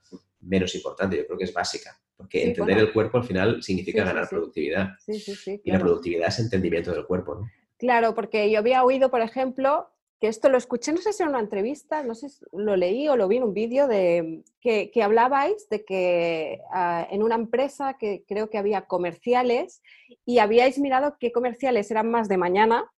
menos 0.47 0.75
importante, 0.75 1.17
yo 1.17 1.27
creo 1.27 1.39
que 1.39 1.45
es 1.45 1.53
básica, 1.53 1.99
porque 2.17 2.41
Sí, 2.41 2.49
entender 2.49 2.77
bueno. 2.77 2.89
el 2.89 2.93
cuerpo 2.95 3.19
al 3.19 3.25
final 3.25 3.63
significa 3.63 4.03
Sí, 4.03 4.09
ganar 4.09 4.25
sí. 4.25 4.31
productividad. 4.35 4.89
Sí, 5.05 5.21
sí, 5.21 5.35
sí. 5.35 5.51
Y 5.65 5.71
la 5.71 5.77
claro. 5.79 5.85
productividad 5.87 6.29
es 6.29 6.39
entendimiento 6.39 6.93
del 6.93 7.07
cuerpo, 7.07 7.35
¿no? 7.37 7.51
Claro, 7.79 8.15
porque 8.15 8.51
yo 8.51 8.59
había 8.59 8.83
oído, 8.85 9.11
por 9.11 9.21
ejemplo, 9.21 9.91
que 10.19 10.29
esto 10.29 10.49
lo 10.49 10.57
escuché, 10.57 10.93
no 10.93 11.03
sé 11.03 11.13
si 11.13 11.23
en 11.23 11.29
una 11.29 11.41
entrevista, 11.41 12.03
no 12.03 12.15
sé 12.15 12.31
si 12.31 12.43
lo 12.53 12.75
leí 12.75 13.07
o 13.09 13.17
lo 13.17 13.29
vi 13.29 13.37
en 13.37 13.43
un 13.43 13.53
vídeo, 13.53 13.87
de 13.87 14.45
que, 14.63 14.91
que 14.91 15.03
hablabais 15.03 15.69
de 15.69 15.85
que 15.85 16.61
ah, 16.73 17.07
en 17.11 17.23
una 17.23 17.35
empresa 17.35 17.99
que 17.99 18.25
creo 18.27 18.49
que 18.49 18.57
había 18.57 18.87
comerciales 18.87 19.83
y 20.25 20.39
habíais 20.39 20.79
mirado 20.79 21.17
qué 21.21 21.33
comerciales 21.33 21.91
eran 21.91 22.11
más 22.11 22.29
de 22.31 22.39
mañana. 22.39 22.91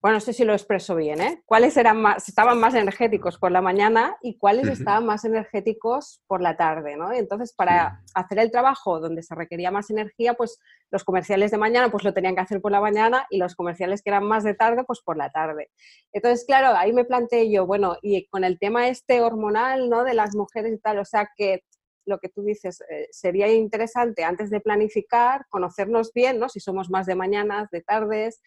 Bueno, 0.00 0.18
no 0.18 0.20
sé 0.20 0.32
si 0.32 0.44
lo 0.44 0.52
expreso 0.52 0.94
bien, 0.94 1.20
¿eh? 1.20 1.42
¿Cuáles 1.44 1.76
eran 1.76 2.00
más, 2.00 2.28
estaban 2.28 2.60
más 2.60 2.72
energéticos 2.74 3.36
por 3.36 3.50
la 3.50 3.60
mañana 3.60 4.16
y 4.22 4.38
cuáles 4.38 4.68
estaban 4.68 5.04
más 5.04 5.24
energéticos 5.24 6.22
por 6.28 6.40
la 6.40 6.56
tarde, 6.56 6.96
¿no? 6.96 7.12
Entonces, 7.12 7.52
para 7.52 8.00
hacer 8.14 8.38
el 8.38 8.52
trabajo 8.52 9.00
donde 9.00 9.24
se 9.24 9.34
requería 9.34 9.72
más 9.72 9.90
energía, 9.90 10.34
pues 10.34 10.60
los 10.92 11.02
comerciales 11.02 11.50
de 11.50 11.58
mañana 11.58 11.90
pues 11.90 12.04
lo 12.04 12.14
tenían 12.14 12.36
que 12.36 12.42
hacer 12.42 12.60
por 12.60 12.70
la 12.70 12.80
mañana 12.80 13.26
y 13.28 13.38
los 13.38 13.56
comerciales 13.56 14.00
que 14.00 14.10
eran 14.10 14.24
más 14.24 14.44
de 14.44 14.54
tarde 14.54 14.84
pues 14.84 15.00
por 15.00 15.16
la 15.16 15.30
tarde. 15.30 15.70
Entonces, 16.12 16.44
claro, 16.46 16.76
ahí 16.78 16.92
me 16.92 17.04
planteé 17.04 17.50
yo, 17.50 17.66
bueno, 17.66 17.96
y 18.00 18.28
con 18.28 18.44
el 18.44 18.60
tema 18.60 18.86
este 18.86 19.20
hormonal, 19.20 19.90
¿no? 19.90 20.04
De 20.04 20.14
las 20.14 20.36
mujeres 20.36 20.74
y 20.74 20.78
tal, 20.78 21.00
o 21.00 21.04
sea 21.04 21.28
que 21.36 21.64
lo 22.06 22.18
que 22.20 22.28
tú 22.28 22.42
dices, 22.42 22.82
eh, 22.88 23.08
sería 23.10 23.48
interesante 23.52 24.22
antes 24.22 24.48
de 24.48 24.60
planificar, 24.60 25.44
conocernos 25.48 26.12
bien, 26.12 26.38
¿no? 26.38 26.48
Si 26.48 26.60
somos 26.60 26.88
más 26.88 27.06
de 27.06 27.16
mañanas, 27.16 27.68
de 27.70 27.82
tardes, 27.82 28.40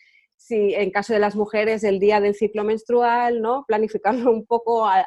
si 0.43 0.73
en 0.73 0.91
caso 0.91 1.13
de 1.13 1.19
las 1.19 1.35
mujeres 1.35 1.83
el 1.83 1.99
día 1.99 2.19
del 2.19 2.35
ciclo 2.35 2.63
menstrual, 2.63 3.41
¿no? 3.41 3.63
Planificarlo 3.67 4.31
un 4.31 4.45
poco 4.45 4.85
a, 4.85 4.99
a- 4.99 5.05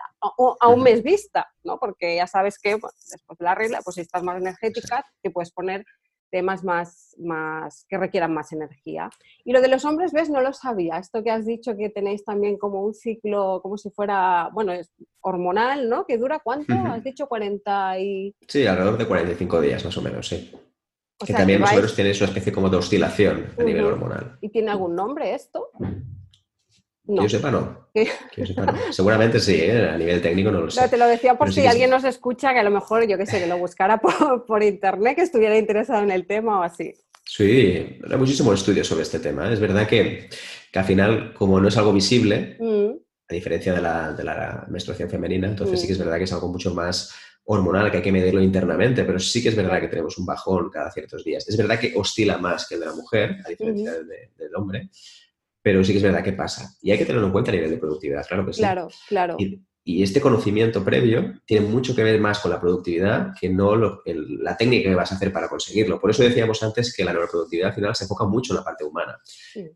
a 0.61 0.69
un 0.69 0.83
mes 0.83 1.03
vista, 1.03 1.49
¿no? 1.65 1.79
Porque 1.79 2.17
ya 2.17 2.27
sabes 2.27 2.59
que 2.59 2.75
bueno, 2.77 2.95
después 3.11 3.39
de 3.39 3.45
la 3.45 3.55
regla, 3.55 3.81
pues 3.85 3.97
si 3.97 4.01
estás 4.03 4.23
más 4.23 4.37
energética, 4.41 5.05
te 5.23 5.31
puedes 5.31 5.51
poner 5.51 5.85
temas 6.31 6.65
más, 6.65 7.15
más 7.19 7.85
que 7.89 7.97
requieran 7.99 8.33
más 8.35 8.53
energía. 8.53 9.09
Y 9.45 9.53
lo 9.53 9.61
de 9.61 9.69
los 9.69 9.85
hombres, 9.85 10.13
¿ves? 10.13 10.31
No 10.31 10.41
lo 10.41 10.53
sabía. 10.53 10.99
Esto 10.99 11.23
que 11.23 11.31
has 11.31 11.47
dicho 11.47 11.77
que 11.77 11.91
tenéis 11.91 12.25
también 12.25 12.57
como 12.59 12.83
un 12.83 12.93
ciclo, 12.95 13.61
como 13.63 13.77
si 13.79 13.91
fuera, 13.91 14.51
bueno, 14.53 14.73
es 14.73 14.93
hormonal, 15.21 15.89
¿no? 15.89 16.05
¿Que 16.07 16.19
dura 16.19 16.41
cuánto? 16.43 16.75
Has 16.91 17.05
dicho 17.05 17.29
40 17.29 17.99
y... 18.01 18.35
Sí, 18.49 18.67
alrededor 18.67 18.99
de 18.99 19.07
45 19.07 19.61
días 19.61 19.85
más 19.85 19.97
o 19.97 20.03
menos, 20.03 20.27
sí. 20.29 20.51
Que 21.19 21.33
también 21.33 21.61
más 21.61 21.73
o 21.73 21.77
menos 21.77 21.95
tiene 21.95 22.15
su 22.15 22.25
especie 22.25 22.53
como 22.53 22.69
de 22.69 22.77
oscilación 22.77 23.47
a 23.59 23.63
nivel 23.63 23.85
hormonal. 23.85 24.39
¿Y 24.41 24.49
tiene 24.49 24.71
algún 24.71 24.95
nombre 24.95 25.35
esto? 25.35 25.71
Que 27.07 27.17
yo 27.17 27.29
sepa, 27.29 27.51
no. 27.51 27.91
Seguramente 28.91 29.39
sí, 29.39 29.57
¿eh? 29.61 29.91
a 29.91 29.99
nivel 29.99 30.23
técnico 30.23 30.51
no 30.51 30.63
lo 30.63 30.71
sé. 30.71 30.89
te 30.89 30.97
lo 30.97 31.07
decía 31.07 31.35
por 31.35 31.53
si 31.53 31.67
alguien 31.67 31.91
nos 31.91 32.05
escucha, 32.05 32.55
que 32.55 32.61
a 32.61 32.65
lo 32.65 32.71
mejor, 32.71 33.07
yo 33.07 33.19
qué 33.19 33.27
sé, 33.27 33.41
que 33.41 33.47
lo 33.47 33.59
buscara 33.59 34.01
por, 34.01 34.63
internet, 34.63 35.17
que 35.17 35.23
estuviera 35.23 35.59
interesado 35.59 36.03
en 36.03 36.11
el 36.11 36.27
tema 36.27 36.61
o 36.61 36.63
así. 36.63 36.95
Sí, 37.27 37.99
hay 38.11 38.17
muchísimos 38.17 38.59
estudios 38.59 38.87
sobre 38.87 39.03
este 39.03 39.19
tema. 39.19 39.49
¿eh? 39.49 39.53
Es 39.53 39.61
verdad 39.61 39.87
que, 39.87 40.31
al 40.75 40.85
final, 40.85 41.35
como 41.35 41.61
no 41.61 41.69
es 41.69 41.77
algo 41.77 41.93
visible, 41.93 42.57
mm. 42.59 42.91
a 43.29 43.35
diferencia 43.35 43.75
de 43.75 43.83
la, 43.83 44.67
menstruación 44.69 45.11
femenina, 45.11 45.49
entonces 45.49 45.81
sí 45.81 45.87
que 45.87 45.93
es 45.93 45.99
mm. 45.99 46.03
verdad 46.03 46.19
que 46.19 46.25
es 46.25 46.33
algo 46.33 46.49
mucho 46.49 46.75
más 46.75 47.15
hormonal, 47.47 47.91
que 47.91 47.99
hay 47.99 48.03
que 48.03 48.13
medirlo 48.13 48.43
internamente, 48.43 49.05
pero 49.05 49.19
sí 49.19 49.43
que 49.43 49.51
es 49.51 49.57
verdad 49.57 49.81
que 49.81 49.89
tenemos 49.89 50.17
un 50.19 50.27
bajón 50.27 50.71
cada 50.71 50.91
ciertos 50.91 51.25
días. 51.25 51.47
Es 51.49 51.57
verdad 51.57 51.79
que 51.79 51.93
oscila 51.95 52.39
más 52.39 52.67
que 52.67 52.75
el 52.75 52.81
de 52.81 52.87
la 52.87 52.95
mujer, 52.95 53.37
a 53.45 53.49
diferencia 53.49 53.93
del 53.93 54.55
hombre, 54.57 54.89
pero 55.63 55.83
sí 55.85 55.93
que 55.93 55.99
es 55.99 56.05
verdad 56.05 56.23
que 56.23 56.33
pasa. 56.33 56.75
Y 56.83 56.91
hay 56.91 56.99
que 56.99 57.05
tenerlo 57.05 57.27
en 57.27 57.33
cuenta 57.33 57.51
a 57.51 57.55
nivel 57.55 57.71
de 57.71 57.77
productividad, 57.77 58.27
claro 58.27 58.47
que 58.47 58.53
sí. 58.53 58.61
Claro, 58.61 58.89
claro. 59.09 59.37
Y, 59.39 59.63
este 60.03 60.19
conocimiento 60.19 60.83
previo 60.83 61.43
tiene 61.45 61.67
mucho 61.67 61.95
que 61.95 62.03
ver 62.03 62.19
más 62.19 62.39
con 62.39 62.51
la 62.51 62.59
productividad 62.59 63.35
que 63.39 63.51
no 63.51 63.77
la 63.77 64.57
técnica 64.57 64.89
que 64.89 64.95
vas 64.95 65.13
a 65.13 65.17
hacer 65.17 65.31
para 65.31 65.47
conseguirlo. 65.47 66.01
Por 66.01 66.11
eso 66.11 66.23
decíamos 66.23 66.63
antes 66.63 66.95
que 66.97 67.05
la 67.05 67.13
neuroproductividad 67.13 67.69
al 67.69 67.75
final 67.75 67.95
se 67.95 68.05
enfoca 68.05 68.25
mucho 68.25 68.55
en 68.55 68.61
la 68.61 68.65
parte 68.65 68.83
humana. 68.83 69.19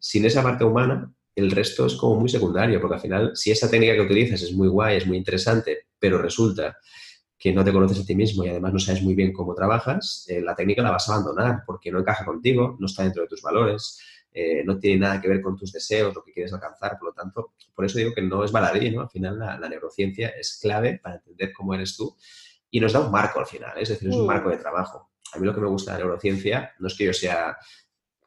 Sin 0.01 0.25
esa 0.25 0.43
parte 0.43 0.65
humana, 0.65 1.13
el 1.35 1.51
resto 1.51 1.85
es 1.85 1.95
como 1.95 2.19
muy 2.19 2.31
secundario, 2.31 2.81
porque 2.81 2.95
al 2.95 3.01
final, 3.03 3.33
si 3.35 3.51
esa 3.51 3.71
técnica 3.71 3.95
que 3.95 4.01
utilizas 4.01 4.41
es 4.41 4.53
muy 4.55 4.69
guay, 4.69 4.97
es 4.97 5.07
muy 5.07 5.19
interesante, 5.19 5.89
pero 5.99 6.17
resulta 6.17 6.79
que 7.39 7.53
no 7.53 7.65
te 7.65 7.73
conoces 7.73 8.01
a 8.01 8.05
ti 8.05 8.17
mismo 8.17 8.45
y 8.45 8.49
además 8.49 8.73
no 8.73 8.79
sabes 8.81 9.03
muy 9.03 9.15
bien 9.15 9.33
cómo 9.33 9.55
trabajas, 9.55 10.27
eh, 10.29 10.41
la 10.41 10.57
técnica 10.57 10.83
la 10.83 10.91
vas 10.91 11.09
a 11.09 11.15
abandonar 11.15 11.63
porque 11.65 11.93
no 11.93 12.01
encaja 12.01 12.25
contigo, 12.25 12.77
no 12.81 12.87
está 12.87 13.05
dentro 13.05 13.23
de 13.23 13.29
tus 13.29 13.43
valores, 13.43 14.01
eh, 14.33 14.63
no 14.65 14.79
tiene 14.79 15.01
nada 15.01 15.21
que 15.21 15.29
ver 15.29 15.41
con 15.41 15.57
tus 15.57 15.73
deseos, 15.73 16.15
lo 16.15 16.23
que 16.23 16.33
quieres 16.33 16.53
alcanzar, 16.53 16.99
por 16.99 17.09
lo 17.09 17.15
tanto, 17.15 17.53
por 17.75 17.85
eso 17.85 17.99
digo 17.99 18.13
que 18.13 18.23
no 18.23 18.45
es 18.45 18.51
baladí, 18.51 18.91
¿no? 18.91 19.03
Al 19.03 19.09
final 19.09 19.39
la, 19.39 19.69
neurociencia 19.69 20.29
es 20.29 20.59
clave 20.61 20.99
para 21.03 21.17
entender 21.17 21.53
cómo 21.53 21.75
eres 21.75 21.97
tú 21.97 22.17
y 22.71 22.81
nos 22.81 22.93
da 22.93 23.01
un 23.01 23.11
marco 23.11 23.39
al 23.39 23.47
final, 23.47 23.79
¿eh? 23.79 23.83
es 23.83 23.89
decir, 23.91 24.09
es 24.09 24.17
un 24.17 24.25
mm. 24.25 24.27
marco 24.27 24.51
de 24.51 24.57
trabajo. 24.57 25.11
A 25.33 25.39
mí 25.39 25.47
lo 25.47 25.55
que 25.55 25.61
me 25.61 25.69
gusta 25.69 25.93
de 25.93 25.99
la 25.99 26.05
neurociencia 26.05 26.73
no 26.81 26.89
es 26.89 26.97
que 26.97 27.05
yo 27.05 27.13
sea, 27.13 27.57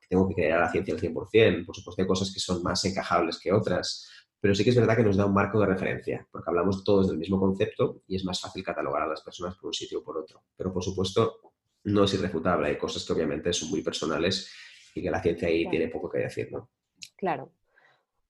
tengo 0.07 0.27
que 0.29 0.35
creer 0.35 0.53
a 0.53 0.61
la 0.61 0.71
ciencia 0.71 0.93
al 0.93 1.01
100%, 1.01 1.65
por 1.65 1.75
supuesto 1.75 2.01
hay 2.01 2.07
cosas 2.07 2.33
que 2.33 2.39
son 2.39 2.63
más 2.63 2.83
encajables 2.85 3.39
que 3.39 3.51
otras, 3.51 4.09
pero 4.41 4.55
sí 4.55 4.63
que 4.63 4.71
es 4.71 4.75
verdad 4.75 4.97
que 4.97 5.03
nos 5.03 5.15
da 5.15 5.27
un 5.27 5.33
marco 5.33 5.59
de 5.59 5.67
referencia, 5.67 6.27
porque 6.31 6.49
hablamos 6.49 6.83
todos 6.83 7.07
del 7.07 7.19
mismo 7.19 7.39
concepto 7.39 8.01
y 8.07 8.15
es 8.15 8.25
más 8.25 8.41
fácil 8.41 8.63
catalogar 8.63 9.03
a 9.03 9.07
las 9.07 9.21
personas 9.21 9.55
por 9.55 9.67
un 9.67 9.73
sitio 9.73 9.99
o 9.99 10.03
por 10.03 10.17
otro. 10.17 10.43
Pero 10.57 10.73
por 10.73 10.83
supuesto, 10.83 11.39
no 11.83 12.03
es 12.03 12.13
irrefutable, 12.15 12.67
hay 12.67 12.77
cosas 12.77 13.05
que 13.05 13.13
obviamente 13.13 13.53
son 13.53 13.69
muy 13.69 13.83
personales 13.83 14.51
y 14.95 15.03
que 15.03 15.11
la 15.11 15.21
ciencia 15.21 15.47
ahí 15.47 15.69
tiene 15.69 15.87
poco 15.89 16.09
que 16.09 16.19
decir, 16.19 16.51
¿no? 16.51 16.71
Claro. 17.15 17.53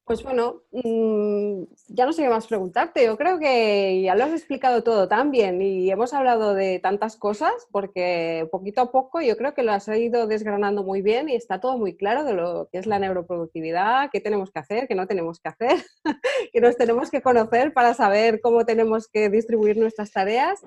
Pues 0.04 0.24
bueno, 0.24 0.64
mm, 0.72 1.64
ya 1.90 2.06
no 2.06 2.12
sé 2.12 2.24
qué 2.24 2.30
más 2.30 2.48
preguntarte. 2.48 3.06
Yo 3.06 3.18
creo 3.18 3.38
que 3.38 4.02
ya 4.02 4.16
lo 4.16 4.24
has 4.24 4.32
explicado 4.32 4.84
todo 4.84 5.08
tan 5.08 5.30
bien 5.32 5.62
y 5.62 5.90
hemos 5.92 6.14
hablado 6.14 6.56
de 6.56 6.80
tantas 6.80 7.16
cosas 7.18 7.54
porque 7.72 8.48
poquito 8.52 8.82
a 8.82 8.92
poco 8.92 9.22
yo 9.22 9.38
creo 9.38 9.54
que 9.54 9.64
lo 9.64 9.72
has 9.72 9.88
ido 9.88 10.26
desgranando 10.28 10.84
muy 10.84 11.02
bien 11.02 11.30
y 11.30 11.36
está 11.36 11.60
todo 11.62 11.78
muy 11.78 11.96
claro 11.96 12.24
de 12.24 12.34
lo 12.34 12.68
que 12.72 12.80
es 12.80 12.88
la 12.88 12.98
neuroproductividad, 13.00 14.10
qué 14.12 14.20
tenemos 14.20 14.52
que 14.52 14.60
hacer, 14.60 14.88
qué 14.88 14.96
no 14.96 15.08
tenemos 15.08 15.40
que 15.40 15.50
hacer, 15.50 15.86
que 16.52 16.62
nos 16.62 16.76
tenemos 16.78 17.12
que 17.12 17.22
conocer 17.22 17.72
para 17.72 17.94
saber 17.94 18.42
cómo 18.42 18.66
tenemos 18.66 19.08
que 19.08 19.30
distribuir 19.30 19.78
nuestras 19.78 20.12
tareas. 20.12 20.62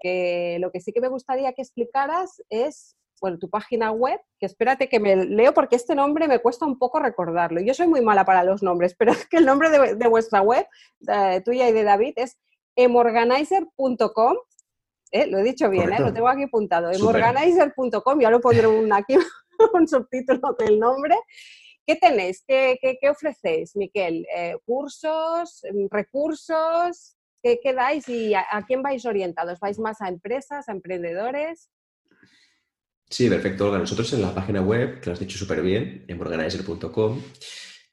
Que 0.00 0.58
lo 0.60 0.70
que 0.72 0.80
sí 0.80 0.92
que 0.92 1.00
me 1.00 1.08
gustaría 1.08 1.52
que 1.54 1.62
explicaras 1.62 2.42
es 2.50 2.96
bueno, 3.24 3.38
tu 3.38 3.48
página 3.48 3.90
web, 3.90 4.20
que 4.38 4.44
espérate 4.44 4.86
que 4.86 5.00
me 5.00 5.16
leo 5.16 5.54
porque 5.54 5.76
este 5.76 5.94
nombre 5.94 6.28
me 6.28 6.40
cuesta 6.40 6.66
un 6.66 6.78
poco 6.78 6.98
recordarlo. 6.98 7.62
Yo 7.62 7.72
soy 7.72 7.86
muy 7.86 8.02
mala 8.02 8.26
para 8.26 8.44
los 8.44 8.62
nombres, 8.62 8.94
pero 8.98 9.12
es 9.12 9.26
que 9.26 9.38
el 9.38 9.46
nombre 9.46 9.70
de, 9.70 10.08
vuestra 10.08 10.42
web, 10.42 10.66
tuya 11.42 11.66
y 11.66 11.72
de 11.72 11.84
David, 11.84 12.12
es 12.16 12.38
emorganizer.com. 12.76 14.36
¿Eh? 15.10 15.26
Lo 15.26 15.38
he 15.38 15.42
dicho 15.42 15.70
bien, 15.70 15.90
¿eh? 15.90 16.00
lo 16.00 16.12
tengo 16.12 16.28
aquí 16.28 16.42
apuntado. 16.42 16.92
emorganizer.com, 16.92 18.20
ya 18.20 18.28
lo 18.28 18.42
pondré 18.42 18.66
un, 18.66 18.92
aquí 18.92 19.16
un 19.72 19.88
subtítulo 19.88 20.54
del 20.58 20.78
nombre. 20.78 21.14
¿Qué 21.86 21.96
tenéis? 21.96 22.44
¿Qué, 22.46 22.78
qué, 23.00 23.08
ofrecéis, 23.08 23.74
Miquel? 23.74 24.26
Eh, 24.36 24.58
¿Cursos? 24.66 25.62
¿Recursos? 25.90 27.16
¿Qué, 27.42 27.58
¿Qué, 27.62 27.72
dais 27.72 28.06
y 28.06 28.34
a, 28.34 28.44
quién 28.66 28.82
vais 28.82 29.06
orientados? 29.06 29.60
¿Vais 29.60 29.78
más 29.78 30.02
a 30.02 30.08
empresas, 30.08 30.68
a 30.68 30.72
emprendedores? 30.72 31.70
Sí, 33.08 33.28
perfecto, 33.28 33.66
Olga. 33.66 33.78
Nosotros 33.78 34.12
en 34.12 34.22
la 34.22 34.34
página 34.34 34.60
web, 34.60 35.00
que 35.00 35.06
lo 35.06 35.12
has 35.12 35.20
dicho 35.20 35.38
súper 35.38 35.62
bien, 35.62 36.04
en 36.08 36.20
organizer.com, 36.20 37.20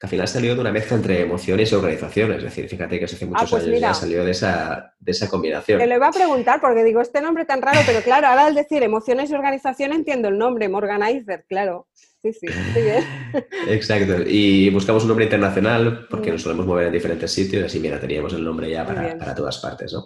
que 0.02 0.08
al 0.08 0.10
final 0.10 0.28
salió 0.28 0.56
de 0.56 0.62
una 0.62 0.72
mezcla 0.72 0.98
entre 0.98 1.22
emociones 1.22 1.72
y 1.72 1.76
organizaciones. 1.76 2.38
Es 2.38 2.44
decir, 2.44 2.68
fíjate 2.68 2.98
que 2.98 3.06
hace 3.06 3.24
ah, 3.24 3.28
muchos 3.28 3.50
pues 3.52 3.64
años 3.64 3.80
ya 3.80 3.94
salió 3.94 4.26
de 4.26 4.32
esa, 4.32 4.96
de 5.00 5.12
esa 5.12 5.30
combinación. 5.30 5.80
Te 5.80 5.88
lo 5.88 5.96
iba 5.96 6.08
a 6.08 6.12
preguntar 6.12 6.60
porque 6.60 6.84
digo, 6.84 7.02
este 7.02 7.22
nombre 7.22 7.46
tan 7.46 7.62
raro, 7.62 7.82
pero 7.86 8.02
claro, 8.02 8.28
ahora 8.28 8.48
al 8.48 8.56
decir 8.56 8.82
emociones 8.82 9.30
y 9.30 9.36
organización 9.36 9.94
entiendo 9.94 10.30
el 10.30 10.38
nombre, 10.38 10.70
Morganizer, 10.70 11.46
claro. 11.48 11.88
Sí, 12.24 12.34
sí, 12.34 12.48
bien. 12.76 13.04
Exacto. 13.68 14.24
Y 14.28 14.70
buscamos 14.70 15.04
un 15.04 15.10
nombre 15.10 15.26
internacional 15.26 16.08
porque 16.10 16.30
mm. 16.30 16.34
nos 16.34 16.42
solemos 16.44 16.66
mover 16.66 16.88
en 16.88 16.94
diferentes 16.94 17.32
sitios, 17.32 17.66
así 17.66 17.80
mira, 17.80 18.00
teníamos 18.00 18.34
el 18.34 18.44
nombre 18.44 18.70
ya 18.70 18.86
para, 18.86 19.18
para 19.18 19.36
todas 19.36 19.58
partes, 19.58 19.92
¿no? 19.94 20.06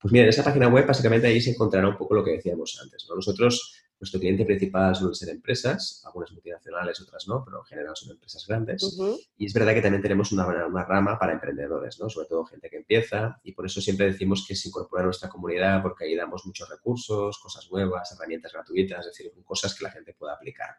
Pues 0.00 0.12
mira, 0.12 0.24
en 0.24 0.30
esa 0.30 0.44
página 0.44 0.68
web 0.68 0.86
básicamente 0.86 1.26
ahí 1.26 1.40
se 1.40 1.50
encontrará 1.50 1.88
un 1.88 1.96
poco 1.96 2.14
lo 2.14 2.24
que 2.24 2.32
decíamos 2.32 2.78
antes. 2.82 3.06
¿no? 3.08 3.16
Nosotros 3.16 3.77
nuestro 4.00 4.20
cliente 4.20 4.44
principal 4.44 4.94
suelen 4.94 5.14
ser 5.14 5.28
empresas, 5.30 6.02
algunas 6.06 6.30
multinacionales, 6.32 7.00
otras 7.00 7.26
no, 7.26 7.44
pero 7.44 7.58
en 7.58 7.64
general 7.64 7.96
son 7.96 8.12
empresas 8.12 8.46
grandes. 8.46 8.98
Y 9.36 9.46
es 9.46 9.52
verdad 9.52 9.74
que 9.74 9.82
también 9.82 10.02
tenemos 10.02 10.30
una, 10.32 10.46
una, 10.66 10.84
rama 10.84 11.18
para 11.18 11.32
emprendedores, 11.32 11.98
¿no? 11.98 12.08
sobre 12.08 12.28
todo 12.28 12.44
gente 12.44 12.70
que 12.70 12.76
empieza, 12.76 13.40
y 13.42 13.52
por 13.52 13.66
eso 13.66 13.80
siempre 13.80 14.06
decimos 14.06 14.44
que 14.46 14.54
se 14.54 14.68
incorpora 14.68 15.02
a 15.02 15.06
nuestra 15.06 15.28
comunidad 15.28 15.82
porque 15.82 16.04
ahí 16.04 16.14
damos 16.14 16.46
muchos 16.46 16.68
recursos, 16.68 17.38
cosas 17.38 17.68
nuevas, 17.70 18.12
herramientas 18.12 18.52
gratuitas, 18.52 19.00
es 19.00 19.16
decir, 19.16 19.32
cosas 19.44 19.74
que 19.74 19.84
la 19.84 19.90
gente 19.90 20.14
pueda 20.14 20.34
aplicar. 20.34 20.76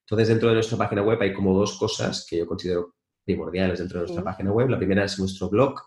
Entonces, 0.00 0.28
dentro 0.28 0.48
de 0.48 0.54
nuestra 0.54 0.76
página 0.76 1.02
web 1.02 1.22
hay 1.22 1.32
como 1.32 1.56
dos 1.56 1.78
cosas 1.78 2.26
que 2.28 2.38
yo 2.38 2.46
considero 2.46 2.96
primordiales 3.24 3.78
dentro 3.78 4.00
de 4.00 4.06
nuestra 4.06 4.24
página 4.24 4.52
web. 4.52 4.68
La 4.68 4.76
primera 4.76 5.04
es 5.04 5.18
nuestro 5.18 5.48
blog, 5.48 5.80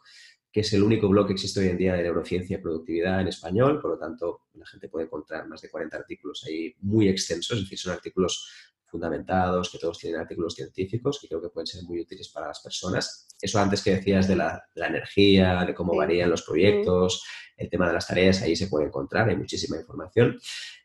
que 0.54 0.60
es 0.62 0.72
el 0.72 0.84
único 0.84 1.10
blog 1.10 1.26
que 1.26 1.34
existe 1.34 1.60
hoy 1.60 1.70
en 1.70 1.78
día 1.78 1.96
de 1.96 2.04
neurociencia 2.04 2.58
y 2.58 2.62
productividad 2.62 3.20
en 3.20 3.28
español, 3.28 3.82
por 3.82 3.92
lo 3.92 3.98
tanto 3.98 4.42
la 4.54 4.68
gente 4.68 4.88
puede 4.88 5.08
encontrar 5.08 5.48
más 5.48 5.62
de 5.64 5.70
40 5.70 5.98
artículos 5.98 6.46
ahí 6.48 6.76
muy 6.82 7.10
extensos, 7.10 7.58
es 7.58 7.64
decir, 7.64 7.80
son 7.80 7.94
artículos 7.94 8.48
fundamentados, 8.86 9.72
que 9.72 9.80
todos 9.80 9.98
tienen 9.98 10.22
artículos 10.22 10.54
científicos 10.54 11.18
que 11.20 11.28
creo 11.28 11.42
que 11.42 11.50
pueden 11.50 11.66
ser 11.66 11.82
muy 11.86 12.00
útiles 12.00 12.30
para 12.30 12.50
las 12.50 12.62
personas. 12.62 13.28
Eso 13.42 13.60
antes 13.60 13.82
que 13.82 13.96
decías 13.96 14.28
de 14.28 14.36
la, 14.36 14.64
energía, 14.76 15.66
de 15.66 15.74
cómo 15.74 15.96
varían 15.96 16.30
los 16.30 16.44
proyectos, 16.44 17.26
el 17.58 17.72
tema 17.72 17.88
de 17.88 17.94
las 17.94 18.06
tareas, 18.06 18.44
ahí 18.44 18.56
se 18.56 18.68
puede 18.68 18.86
encontrar, 18.86 19.28
hay 19.28 19.36
muchísima 19.36 19.78
información. 19.78 20.38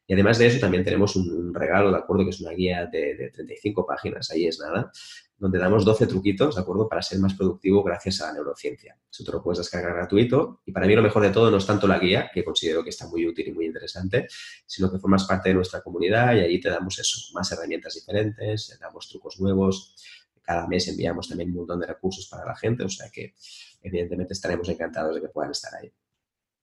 Y 0.06 0.14
además 0.14 0.38
de 0.38 0.46
eso 0.46 0.58
también 0.58 0.82
tenemos 0.82 1.14
un, 1.16 1.52
regalo, 1.52 1.90
¿de 1.90 1.98
acuerdo? 1.98 2.24
Que 2.24 2.30
es 2.30 2.40
una 2.40 2.52
guía 2.52 2.86
de, 2.90 3.14
de 3.14 3.28
35 3.28 3.84
páginas, 3.84 4.30
ahí 4.30 4.46
es 4.46 4.58
nada, 4.58 4.90
donde 5.38 5.58
damos 5.58 5.84
12 5.84 6.06
truquitos, 6.06 6.56
¿de 6.56 6.60
acuerdo?, 6.60 6.88
para 6.88 7.00
ser 7.00 7.18
más 7.20 7.34
productivo 7.34 7.82
gracias 7.82 8.20
a 8.20 8.26
la 8.26 8.34
neurociencia. 8.34 8.98
Eso 9.10 9.24
te 9.24 9.32
lo 9.32 9.42
puedes 9.42 9.58
descargar 9.58 9.94
gratuito 9.94 10.60
y 10.66 10.72
para 10.72 10.86
mí 10.86 10.94
lo 10.94 11.02
mejor 11.02 11.22
de 11.22 11.30
todo 11.30 11.50
no 11.50 11.58
es 11.58 11.66
tanto 11.66 11.86
la 11.86 11.98
guía, 11.98 12.30
que 12.32 12.44
considero 12.44 12.82
que 12.82 12.90
está 12.90 13.06
muy 13.06 13.26
útil 13.26 13.48
y 13.48 13.52
muy 13.52 13.66
interesante, 13.66 14.26
sino 14.66 14.90
que 14.90 14.98
formas 14.98 15.24
parte 15.24 15.50
de 15.50 15.54
nuestra 15.54 15.80
comunidad 15.80 16.34
y 16.34 16.40
ahí 16.40 16.60
te 16.60 16.68
damos 16.68 16.98
eso, 16.98 17.20
más 17.34 17.50
herramientas 17.52 17.94
diferentes, 17.94 18.68
te 18.68 18.78
damos 18.78 19.08
trucos 19.08 19.38
nuevos, 19.40 19.94
cada 20.42 20.66
mes 20.66 20.88
enviamos 20.88 21.28
también 21.28 21.50
un 21.50 21.56
montón 21.56 21.80
de 21.80 21.86
recursos 21.86 22.26
para 22.28 22.44
la 22.44 22.56
gente, 22.56 22.82
o 22.82 22.88
sea 22.88 23.08
que 23.10 23.34
evidentemente 23.82 24.32
estaremos 24.32 24.68
encantados 24.68 25.14
de 25.14 25.20
que 25.20 25.28
puedan 25.28 25.52
estar 25.52 25.72
ahí 25.74 25.92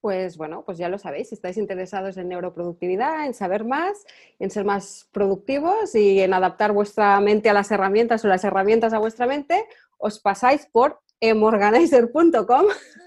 pues 0.06 0.38
bueno, 0.38 0.62
pues 0.64 0.78
ya 0.78 0.88
lo 0.88 1.00
sabéis, 1.00 1.30
si 1.30 1.34
estáis 1.34 1.58
interesados 1.58 2.16
en 2.18 2.28
neuroproductividad, 2.30 3.26
en 3.26 3.34
saber 3.34 3.66
más, 3.66 4.06
en 4.38 4.52
ser 4.52 4.64
más 4.64 5.10
productivos 5.12 5.96
y 5.96 6.22
en 6.22 6.32
adaptar 6.32 6.74
vuestra 6.74 7.20
mente 7.22 7.50
a 7.50 7.56
las 7.56 7.72
herramientas 7.72 8.24
o 8.24 8.28
las 8.28 8.44
herramientas 8.44 8.94
a 8.94 9.00
vuestra 9.00 9.26
mente, 9.26 9.66
os 9.98 10.20
pasáis 10.20 10.68
por 10.68 11.00
emorganizer.com, 11.20 12.66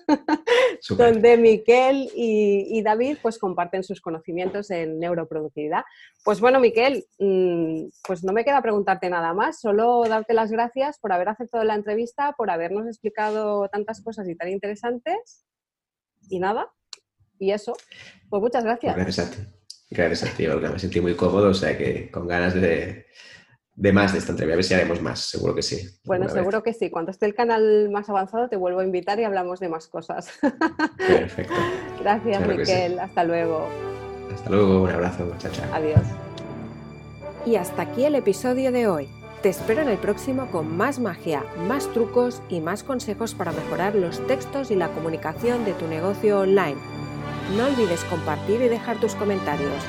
donde 0.99 1.37
Miquel 1.37 2.11
y, 2.17 2.83
David 2.83 3.19
pues 3.23 3.39
comparten 3.39 3.85
sus 3.85 4.01
conocimientos 4.01 4.69
en 4.73 4.99
neuroproductividad. 4.99 5.85
Pues 6.25 6.41
bueno, 6.41 6.59
Miquel, 6.59 7.07
mm, 7.21 7.91
pues 8.09 8.25
no 8.25 8.33
me 8.33 8.45
queda 8.45 8.61
preguntarte 8.61 9.09
nada 9.09 9.33
más, 9.35 9.61
solo 9.61 10.03
darte 10.09 10.35
las 10.35 10.51
gracias 10.51 10.99
por 10.99 11.13
haber 11.13 11.29
aceptado 11.29 11.63
la 11.63 11.77
entrevista, 11.77 12.33
por 12.33 12.51
habernos 12.51 12.89
explicado 12.89 13.69
tantas 13.69 14.03
cosas 14.03 14.29
y 14.29 14.35
tan 14.35 14.49
interesantes. 14.49 15.45
Y 16.31 16.41
nada, 16.41 16.69
y 17.39 17.53
eso, 17.53 17.77
pues 18.29 18.43
muchas 18.43 18.65
gracias. 18.65 18.97
Gracias 18.97 19.27
a 19.27 19.31
ti. 19.31 19.39
Gracias 19.91 20.31
a 20.31 20.37
ti, 20.37 20.47
Olga. 20.47 20.71
Me 20.71 20.79
sentí 20.79 21.01
muy 21.01 21.15
cómodo, 21.15 21.51
o 21.51 21.55
sea 21.55 21.77
que 21.77 22.11
con 22.11 22.27
ganas 22.27 22.55
de, 22.55 23.07
de 23.75 23.93
más 23.93 24.13
de 24.13 24.19
esta 24.19 24.33
entrevista. 24.33 24.55
A 24.55 24.57
ver 24.57 24.65
si 24.65 24.75
haremos 24.75 25.01
más, 25.01 25.21
seguro 25.21 25.55
que 25.55 25.63
sí. 25.63 25.89
Bueno, 26.05 26.29
seguro 26.29 26.63
que 26.63 26.75
sí. 26.75 26.91
Cuando 26.91 27.11
esté 27.11 27.27
el 27.27 27.35
canal 27.35 27.89
más 27.91 28.09
avanzado 28.11 28.49
te 28.49 28.57
vuelvo 28.57 28.81
a 28.81 28.85
invitar 28.85 29.19
y 29.21 29.25
hablamos 29.25 29.61
de 29.61 29.69
más 29.69 29.87
cosas. 29.87 30.31
Perfecto. 30.99 31.55
Gracias, 32.01 32.47
Miquel. 32.47 32.99
Hasta 32.99 33.25
luego. 33.25 33.69
Hasta 34.35 34.51
luego, 34.51 34.83
un 34.83 34.91
abrazo, 34.91 35.35
chao, 35.39 35.51
chao. 35.53 35.73
Adiós. 35.73 36.01
Y 37.47 37.57
hasta 37.57 37.83
aquí 37.83 38.05
el 38.05 38.15
episodio 38.15 38.73
de 38.73 38.89
hoy. 38.89 39.09
Te 39.43 39.49
espero 39.49 39.83
en 39.83 39.89
el 39.89 39.99
próximo 39.99 40.51
con 40.51 40.77
más 40.77 40.99
magia, 40.99 41.45
más 41.69 41.87
trucos 41.93 42.43
y 42.49 42.61
más 42.61 42.83
consejos 42.83 43.35
para 43.35 43.53
mejorar 43.53 43.95
los 43.95 44.27
textos 44.27 44.73
y 44.73 44.75
la 44.75 44.89
comunicación 44.89 45.65
de 45.65 45.75
tu 45.75 45.87
negocio 45.87 46.41
online. 46.41 46.77
No 47.57 47.67
olvides 47.67 48.05
compartir 48.05 48.61
y 48.61 48.69
dejar 48.69 48.99
tus 48.99 49.15
comentarios. 49.15 49.83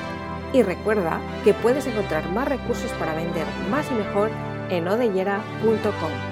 Y 0.52 0.62
recuerda 0.62 1.20
que 1.44 1.54
puedes 1.54 1.86
encontrar 1.86 2.28
más 2.32 2.48
recursos 2.48 2.90
para 2.92 3.14
vender 3.14 3.46
más 3.70 3.90
y 3.90 3.94
mejor 3.94 4.30
en 4.70 4.88
odellera.com. 4.88 6.29